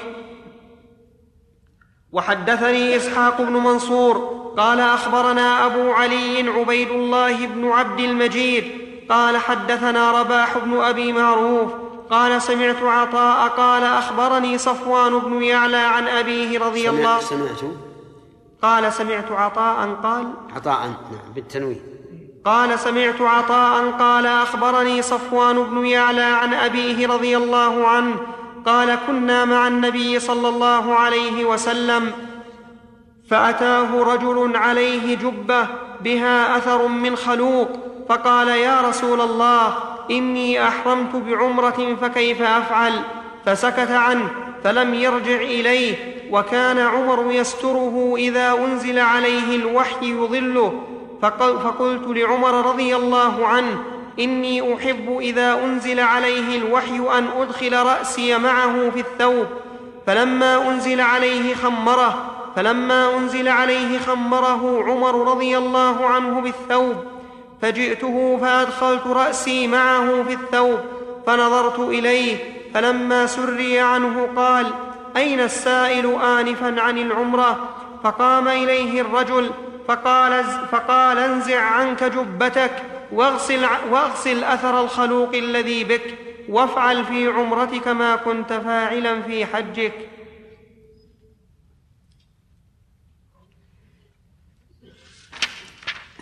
[2.13, 10.20] وحدثني إسحاق بن منصور قال أخبرنا أبو علي عبيد الله بن عبد المجيد قال حدثنا
[10.20, 11.70] رباح بن أبي معروف
[12.11, 17.61] قال سمعت عطاء قال أخبرني صفوان بن يعلى عن أبيه رضي الله سمعت
[18.62, 20.27] قال سمعت عطاء قال
[20.57, 21.81] عطاء نعم بالتنوين.
[22.45, 28.16] قال سمعت عطاء قال أخبرني صفوان بن يعلى عن أبيه رضي الله عنه
[28.66, 32.12] قال كنا مع النبي صلى الله عليه وسلم
[33.31, 35.66] فأتاه رجل عليه جبة
[36.01, 39.74] بها أثر من خلوق فقال يا رسول الله
[40.11, 42.93] إني أحرمت بعمرة فكيف أفعل؟
[43.47, 44.28] فسكت عنه
[44.65, 45.95] فلم يرجع إليه
[46.31, 50.82] وكان عمر يستره إذا أنزل عليه الوحي يضله.
[51.23, 53.82] فقلت لعمر رضي الله عنه
[54.20, 59.47] إني أحب إذا أنزل عليه الوحي أن أدخل رأسي معه في الثوب.
[60.07, 66.97] فلما أنزل عليه خمره فلما أنزل عليه خمره عمر رضي الله عنه بالثوب.
[67.62, 70.81] فجئته فأدخلت رأسي معه في الثوب
[71.27, 72.37] فنظرت إليه
[72.74, 74.66] فلما سري عنه قال
[75.16, 77.69] أين السائل انفا عن العمرة؟
[78.05, 79.51] فقام إليه الرجل
[79.89, 82.70] فقال, فقال انزع عنك جبتك
[83.12, 86.15] واغسل, واغسل أثر الخلوق الذي بك
[86.49, 89.93] وافعل في عمرتك ما كنت فاعلا في حجك.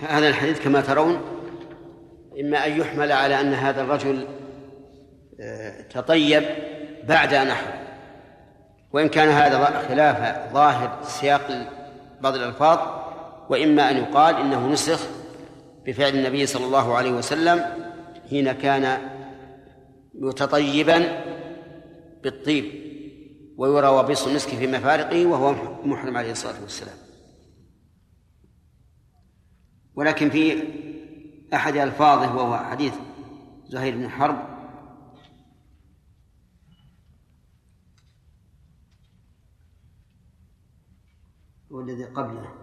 [0.00, 1.20] هذا الحديث كما ترون
[2.40, 4.26] إما أن يحمل على أن هذا الرجل
[5.40, 6.44] آه، تطيب
[7.04, 7.78] بعد أن أحرم
[8.92, 11.68] وإن كان هذا خلاف ظاهر سياق
[12.20, 12.78] بعض الألفاظ
[13.50, 15.00] وإما أن يقال إنه نسخ
[15.86, 17.64] بفعل النبي صلى الله عليه وسلم
[18.30, 18.98] حين كان
[20.14, 21.22] متطيبا
[22.22, 22.64] بالطيب
[23.56, 25.54] ويرى وبيص المسك في مفارقه وهو
[25.84, 27.07] محرم عليه الصلاة والسلام.
[29.98, 30.62] ولكن في
[31.54, 32.94] أحد ألفاظه وهو حديث
[33.66, 34.36] زهير بن حرب
[41.70, 42.54] والذي قبله.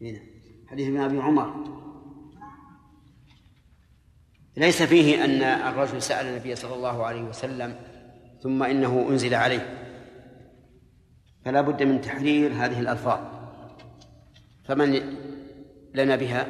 [0.00, 0.20] هنا
[0.66, 1.64] حديث ابن أبي عمر.
[4.56, 7.80] ليس فيه أن الرجل سأل النبي صلى الله عليه وسلم
[8.42, 9.88] ثم إنه أنزل عليه.
[11.44, 13.37] فلا بد من تحرير هذه الألفاظ.
[14.68, 15.16] فمن
[15.94, 16.46] لنا بها؟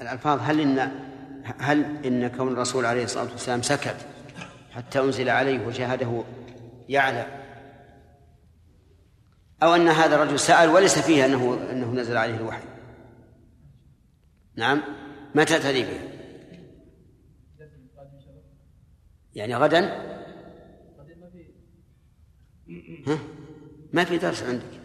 [0.00, 0.78] الألفاظ هل إن
[1.58, 3.96] هل إن كون الرسول عليه الصلاة والسلام سكت
[4.70, 6.24] حتى أنزل عليه وشاهده
[6.88, 7.26] يعلم؟
[9.62, 12.64] أو أن هذا الرجل سأل وليس فيه أنه أنه نزل عليه الوحي؟
[14.56, 14.82] نعم.
[15.34, 16.00] متى به؟
[19.34, 20.17] يعني غدا؟
[23.06, 23.18] ها؟
[23.92, 24.80] ما في درس عندك.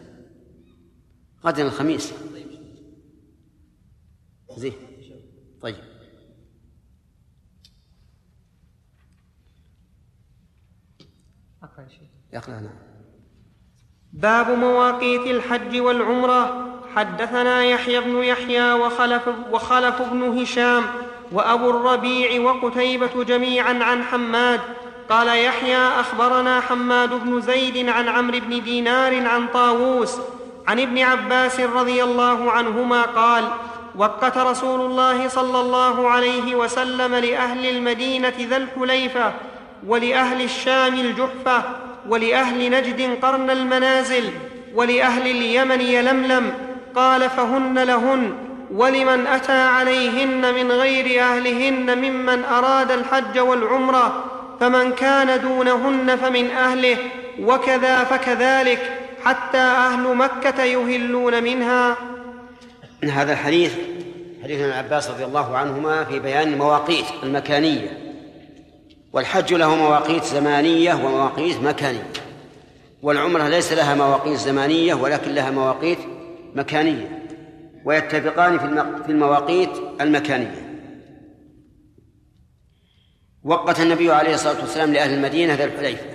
[1.45, 2.13] غدا الخميس.
[4.57, 4.73] زين.
[5.61, 5.75] طيب.
[12.33, 12.79] أقرأ نعم.
[14.13, 16.73] باب مواقيت الحج والعمرة.
[16.95, 20.83] حدثنا يحيى بن يحيى وخلف, وخلف بن هشام
[21.31, 24.59] وأبو الربيع وقتيبة جميعا عن حماد
[25.13, 30.17] قال يحيى أخبرنا حماد بن زيد عن عمرو بن دينار عن طاووس
[30.67, 33.43] عن ابن عباس رضي الله عنهما قال
[33.95, 39.33] وقت رسول الله صلى الله عليه وسلم لأهل المدينة ذا الحليفة
[39.87, 41.63] ولأهل الشام الجحفة
[42.09, 44.29] ولأهل نجد قرن المنازل
[44.75, 46.53] ولأهل اليمن يلملم
[46.95, 48.33] قال فهن لهن
[48.71, 54.33] ولمن أتى عليهن من غير أهلهن ممن أراد الحج والعمرة
[54.63, 56.97] فمن كان دونهن فمن أهله
[57.39, 58.79] وكذا فكذلك
[59.23, 61.97] حتى أهل مكة يهلون منها.
[63.03, 63.73] هذا الحديث
[64.43, 67.97] حديث ابن عباس رضي الله عنهما في بيان المواقيت المكانية.
[69.13, 72.09] والحج له مواقيت زمانية ومواقيت مكانية.
[73.01, 75.99] والعمرة ليس لها مواقيت زمانية ولكن لها مواقيت
[76.55, 77.19] مكانية.
[77.85, 78.59] ويتفقان
[79.05, 79.71] في المواقيت
[80.01, 80.62] المكانية.
[83.43, 86.05] وقت النبي عليه الصلاة والسلام لأهل المدينة ذا الحليفة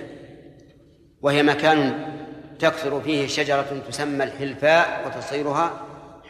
[1.21, 2.05] وهي مكان
[2.59, 5.71] تكثر فيه شجرة تسمى الحلفاء وتصيرها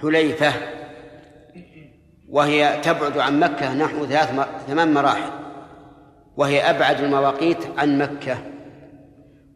[0.02, 0.54] حليفة.
[2.30, 5.32] وهي تبعد عن مكة نحو ثلاث ثمان مراحل.
[6.38, 8.38] وهي أبعد المواقيت عن مكة.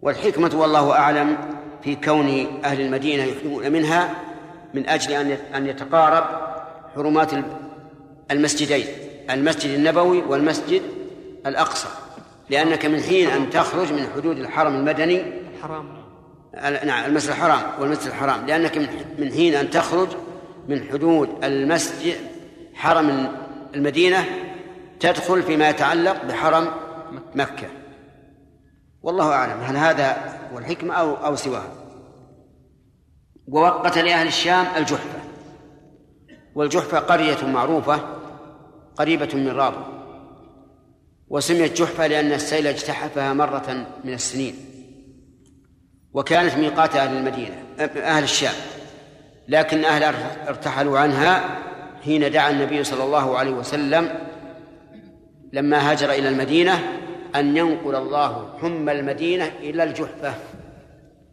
[0.02, 1.38] والحكمة والله أعلم
[1.84, 4.16] في كون أهل المدينة يحرمون منها
[4.74, 6.24] من أجل أن أن يتقارب
[6.96, 7.32] حرمات
[8.32, 8.86] المسجدين
[9.30, 10.82] المسجد النبوي والمسجد
[11.46, 11.88] الأقصى
[12.50, 15.24] لأنك من حين أن تخرج من حدود الحرم المدني
[15.62, 16.04] حرام
[16.86, 18.78] نعم المسجد الحرام والمسجد الحرام لأنك
[19.18, 20.08] من حين أن تخرج
[20.68, 22.16] من حدود المسجد
[22.74, 23.28] حرم
[23.76, 24.26] المدينة
[25.00, 26.68] تدخل فيما يتعلق بحرم
[27.36, 27.68] مكة.
[29.02, 31.64] والله أعلم هل هذا هو الحكمة أو أو سواه
[33.48, 35.20] ووقت لأهل الشام الجحفة.
[36.56, 38.00] والجحفة قرية معروفة
[38.98, 39.93] قريبة من رابغ
[41.34, 44.56] وسميت جحفة لأن السيل اجتحفها مرة من السنين
[46.14, 48.54] وكانت ميقات أهل المدينة أهل الشام.
[49.48, 50.04] لكن أهل
[50.48, 51.60] ارتحلوا عنها
[52.04, 54.10] حين دعا النبي صلى الله عليه وسلم
[55.54, 56.80] لما هاجر إلى المدينة
[57.36, 60.34] أن ينقل الله حم المدينة إلى الجحفة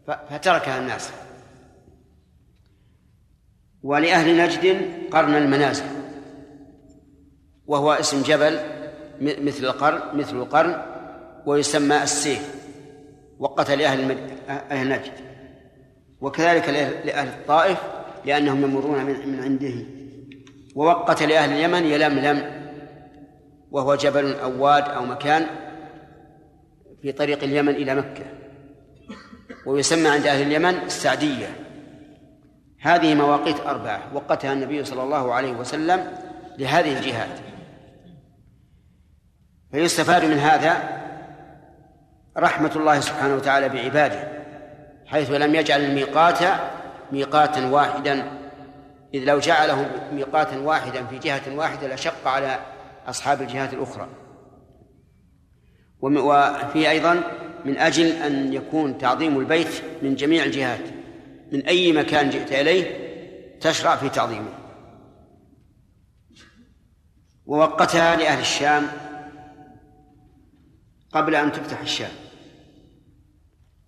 [0.07, 1.11] فتركها الناس.
[3.83, 5.85] ولأهل نجد قرن المنازل
[7.67, 8.80] وهو اسم جبل
[9.21, 10.83] مثل القرن مثل القرن
[11.47, 12.55] ويسمى السيف
[13.39, 14.19] وقت لأهل المد...
[14.49, 15.13] أهل نجد.
[16.21, 16.69] وكذلك
[17.05, 17.79] لأهل الطائف
[18.25, 19.87] لأنهم يمرون من, من عنده.
[20.75, 22.61] ووقت لأهل اليمن يلملم
[23.71, 25.47] وهو جبل أو واد أو مكان
[27.03, 28.25] في طريق اليمن إلى مكة.
[29.67, 31.47] ويسمى عند أهل اليمن السعدية.
[32.81, 34.03] هذه مواقيت أربعة.
[34.15, 36.13] وقتها النبي صلى الله عليه وسلم
[36.59, 37.50] لهذه الجهات.
[39.73, 41.01] فيستفاد من هذا
[42.39, 44.29] رحمة الله سبحانه وتعالى بعباده
[45.07, 46.39] حيث لم يجعل الميقات
[47.13, 48.41] ميقاتا واحدا
[49.15, 52.59] إذ لو جعله ميقاتا واحدا في جهة واحدة لشق على
[53.07, 54.09] أصحاب الجهات الأخرى.
[56.01, 57.23] وفي أيضا
[57.65, 60.85] من أجل أن يكون تعظيم البيت من جميع الجهات
[61.53, 63.11] من أي مكان جئت إليه
[63.61, 64.53] تشرع في تعظيمه.
[67.47, 68.89] ووقتها لأهل الشام
[71.12, 72.11] قبل أن تفتح الشام.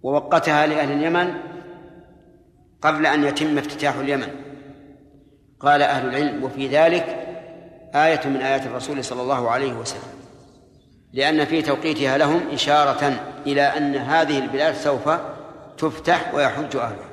[0.03, 1.35] ووقتها لأهل اليمن
[2.83, 4.29] قبل أن يتم افتتاح اليمن.
[5.61, 7.05] قال أهل العلم وفي ذلك
[7.95, 10.13] آية من آيات الرسول صلى الله عليه وسلم.
[11.13, 15.09] لأن في توقيتها لهم إشارة إلى أن هذه البلاد سوف
[15.79, 17.09] تفتح ويحج أهلها.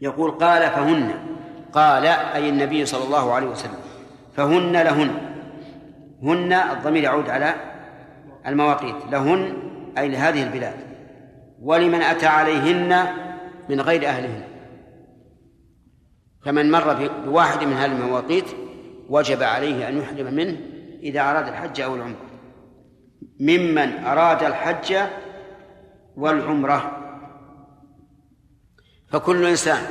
[0.00, 1.14] يقول قال فهن
[1.72, 3.80] قال أي النبي صلى الله عليه وسلم
[4.36, 5.10] فهن لهن.
[6.22, 7.71] هن الضمير يعود على
[8.46, 9.54] المواقيت لهن
[9.98, 10.76] أي لهذه البلاد.
[11.62, 13.06] ولمن أتى عليهن
[13.68, 14.44] من غير أهلهن.
[16.44, 18.44] فمن مر بواحد من هذه المواقيت
[19.08, 20.56] وجب عليه أن يحرم منه
[21.02, 22.30] إذا أراد الحج أو العمرة.
[23.40, 24.96] ممن أراد الحج
[26.16, 26.98] والعمرة.
[29.08, 29.82] فكل إنسان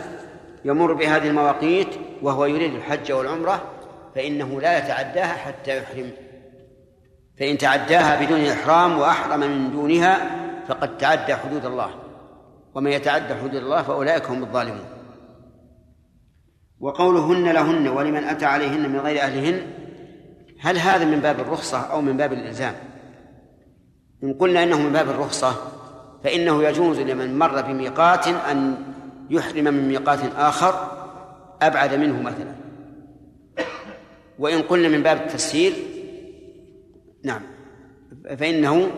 [0.66, 1.88] يمر بهذه المواقيت
[2.22, 3.72] وهو يريد الحج والعمرة
[4.16, 6.12] فإنه لا يتعداها حتى يحرم.
[7.40, 11.90] فإن تعداها بدون إحرام وأحرم من دونها فقد تعدى حدود الله.
[12.76, 14.86] ومن يتعدى حدود الله فأولئك هم الظالمون.
[16.80, 19.62] وقولهن لهن ولمن أتى عليهن من غير أهلهن
[20.60, 22.74] هل هذا من باب الرخصة أو من باب الإلزام؟
[24.24, 25.56] إن قلنا إنه من باب الرخصة
[26.24, 28.76] فإنه يجوز لمن مر بميقات أن
[29.30, 30.88] يحرم من ميقات آخر
[31.62, 32.56] أبعد منه مثلا.
[34.40, 35.74] وإن قلنا من باب التسهيل
[37.24, 37.42] نعم.
[38.38, 38.92] فإنه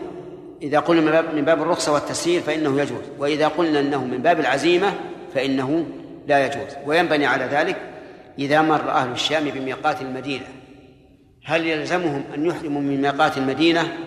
[0.62, 3.02] إذا قلنا من باب الرخصة والتسهيل فإنه يجوز.
[3.18, 4.94] وإذا قلنا أنه من باب العزيمة
[5.34, 5.86] فإنه
[6.26, 6.76] لا يجوز.
[6.86, 7.76] وينبني على ذلك
[8.38, 10.46] إذا مر أهل الشام بميقات المدينة.
[11.44, 13.98] هل يلزمهم أن يحرموا من ميقات المدينة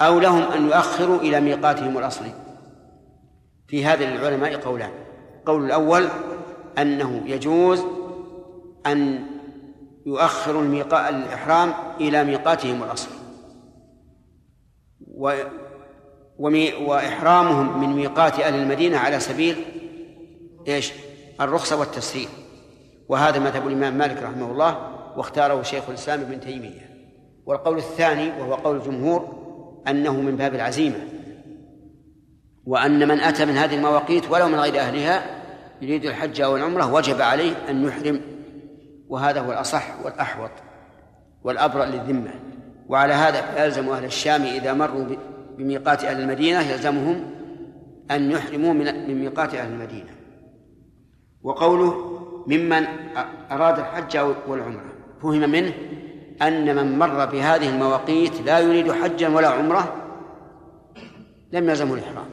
[0.00, 2.32] أو لهم أن يؤخروا إلى ميقاتهم الأصلي؟
[3.68, 4.90] في هذا للعلماء قولان.
[5.40, 6.08] القول الأول
[6.78, 7.84] أنه يجوز
[8.86, 9.26] أن
[10.06, 13.19] يؤخروا الميقات الإحرام إلى ميقاتهم الأصلي.
[15.20, 15.32] و
[16.80, 19.56] وإحرامهم من ميقات أهل المدينة على سبيل
[20.68, 20.92] إيش؟
[21.40, 22.28] الرخصة والتسهيل.
[23.08, 24.78] وهذا مذهب الإمام مالك رحمه الله
[25.16, 26.90] واختاره شيخ الإسلام ابن تيمية.
[27.46, 29.40] والقول الثاني وهو قول الجمهور
[29.88, 30.98] أنه من باب العزيمة
[32.66, 35.42] وأن من أتى من هذه المواقيت ولو من غير أهلها
[35.82, 38.20] يريد الحج أو العمرة وجب عليه أن يحرم.
[39.08, 40.50] وهذا هو الأصح والأحوط
[41.44, 42.49] والأبرأ للذمة.
[42.90, 45.04] وعلى هذا يلزم أهل الشام إذا مروا
[45.58, 47.24] بميقات أهل المدينة يلزمهم
[48.10, 50.10] أن يحرموا من ميقات أهل المدينة.
[51.42, 52.84] وقوله ممن
[53.50, 54.18] أراد الحج
[54.48, 54.92] والعمرة
[55.22, 55.72] فهم منه
[56.42, 59.94] أن من مر بهذه المواقيت لا يريد حجا ولا عمرة
[61.52, 62.26] لم يلزمه الإحرام.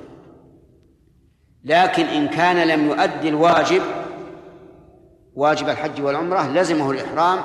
[1.63, 3.81] لكن إن كان لم يؤدي الواجب
[5.35, 7.39] واجب الحج والعمرة لزمه الإحرام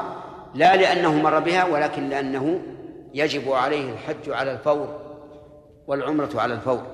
[0.54, 2.62] لا لأنه مر بها ولكن لأنه
[3.14, 5.00] يجب عليه الحج على الفور
[5.86, 6.86] والعمرة على الفور.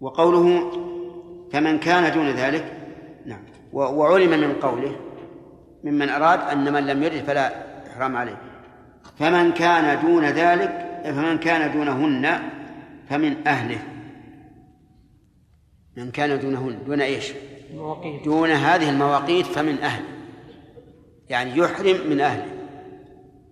[0.00, 0.70] وقوله
[1.52, 2.76] فمن كان دون ذلك
[3.26, 3.44] نعم.
[3.72, 4.96] وعلم من قوله
[5.84, 7.52] ممن أراد أن من لم يرد فلا
[7.92, 8.40] إحرام عليه.
[9.18, 12.40] فمن كان دون ذلك فمن كان دونهن
[13.08, 13.78] فمن أهله.
[15.96, 17.32] من كان دونهن دون إيش؟
[17.74, 20.08] مواقيت دون هذه المواقيت فمن أهله.
[21.28, 22.61] يعني يحرم من أهله.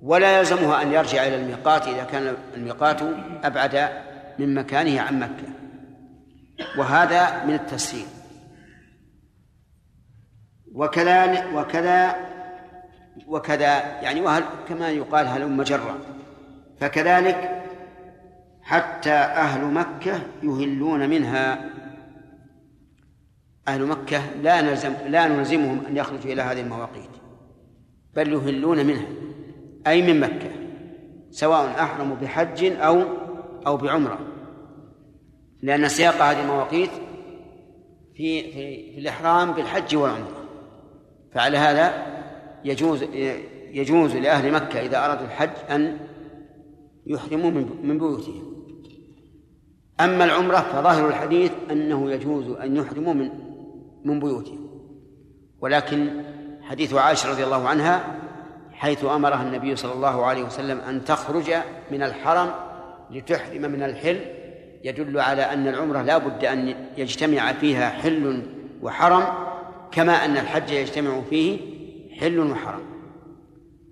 [0.03, 3.03] ولا يلزمه أن يرجع إلى الميقات إذا كان الميقات
[3.45, 3.89] أبعد
[4.39, 5.49] من مكانه عن مكة.
[6.79, 8.07] وهذا من التسهيل
[10.75, 12.17] وكذا وكذا
[13.27, 15.99] وكذا يعني وهل كما يقال هلم جرا
[16.81, 17.63] فكذلك
[18.63, 21.71] حتى أهل مكة يهلون منها.
[23.69, 27.11] أهل مكة لا نلزم لا نلزمهم أن يخرجوا إلى هذه المواقيت
[28.15, 29.07] بل يهلون منها.
[29.87, 30.51] أي من مكة
[31.31, 33.03] سواء أحرموا بحج أو
[33.67, 34.19] أو بعمرة.
[35.63, 36.91] لأن سياق هذه المواقيت
[38.15, 40.45] في في, في الإحرام بالحج والعمرة.
[41.33, 42.07] فعلى هذا
[42.65, 43.03] يجوز
[43.73, 45.99] يجوز لأهل مكة إذا أرادوا الحج أن
[47.07, 47.51] يحرموا
[47.83, 48.51] من بيوتهم.
[50.01, 53.31] أما العمرة فظاهر الحديث أنه يجوز أن يحرموا من
[54.05, 54.71] من بيوتهم.
[55.61, 56.23] ولكن
[56.63, 58.21] حديث عائشة رضي الله عنها
[58.81, 61.53] حيث أمرها النبي صلى الله عليه وسلم أن تخرج
[61.91, 62.51] من الحرم
[63.11, 64.21] لتحرم من الحل.
[64.85, 68.43] يدل على أن العمرة لا بد أن يجتمع فيها حل
[68.83, 69.25] وحرم
[69.93, 71.59] كما أن الحج يجتمع فيه
[72.21, 72.81] حل وحرم.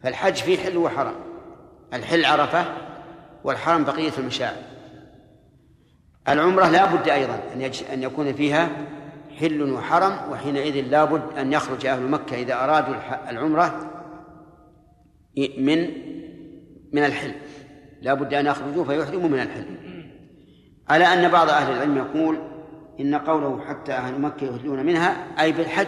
[0.03, 1.15] فالحج فيه حل وحرم.
[1.95, 2.65] الحل عرفة
[3.45, 4.57] والحرم بقية المشاعر.
[6.29, 8.69] العمرة لا بد أيضا أن أن يكون فيها
[9.41, 12.95] حل وحرم وحينئذ لا بد أن يخرج أهل مكة إذا أرادوا
[13.31, 13.98] العمرة
[15.59, 15.89] من
[16.93, 17.33] من الحل
[18.03, 19.65] لا بد أن يخرجوا فيحرموا من الحل
[20.89, 22.39] على أن بعض أهل العلم يقول
[23.01, 25.87] إن قوله حتى أهل مكة يهلون منها أي بالحج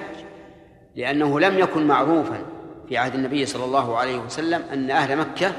[0.97, 2.43] لأنه لم يكن معروفا
[2.89, 5.52] في عهد النبي صلى الله عليه وسلم أن أهل مكة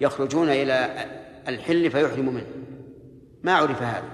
[0.00, 0.94] يخرجون إلى
[1.48, 2.46] الحل فيحرموا منه.
[3.42, 4.08] ما عرف هذا.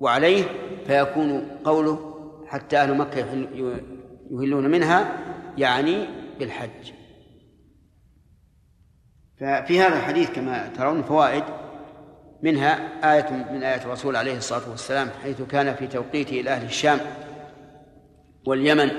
[0.00, 0.44] وعليه
[0.86, 2.14] فيكون قوله
[2.46, 3.18] حتى أهل مكة
[4.30, 5.18] يهلون منها
[5.58, 6.06] يعني
[6.38, 6.92] بالحج.
[9.40, 11.44] ففي هذا الحديث كما ترون فوائد
[12.42, 12.78] منها
[13.14, 16.98] آية من آيات الرسول عليه الصلاة والسلام حيث كان في توقيته إلى أهل الشام
[18.46, 18.90] واليمن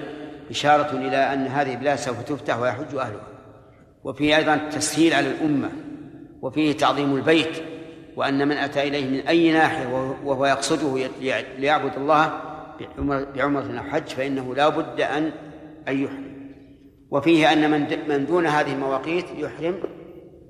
[0.49, 3.27] إشارة إلى أن هذه البلاد سوف تفتح ويحج أهلها.
[4.03, 5.69] وفيه أيضا التسهيل على الأمة
[6.41, 7.63] وفيه تعظيم البيت
[8.15, 9.87] وأن من أتى إليه من أي ناحية
[10.23, 11.09] وهو يقصده
[11.59, 12.41] ليعبد الله
[13.35, 15.31] بعمرة أو حج فإنه لا بد أن
[15.87, 16.35] أن يحرم.
[17.11, 19.79] وفيه أن من من دون هذه المواقيت يحرم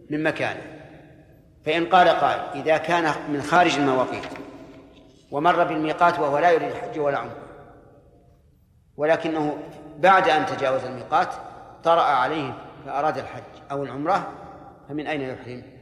[0.09, 0.61] من مكانه
[1.65, 4.23] فإن قال قائل إذا كان من خارج المواقيت
[5.31, 7.45] ومر بالميقات وهو لا يريد الحج ولا عمرة
[8.97, 9.57] ولكنه
[9.97, 11.29] بعد أن تجاوز الميقات
[11.83, 12.53] طرأ عليه
[12.85, 14.31] فأراد الحج أو العمرة
[14.89, 15.74] فمن أين يحرم؟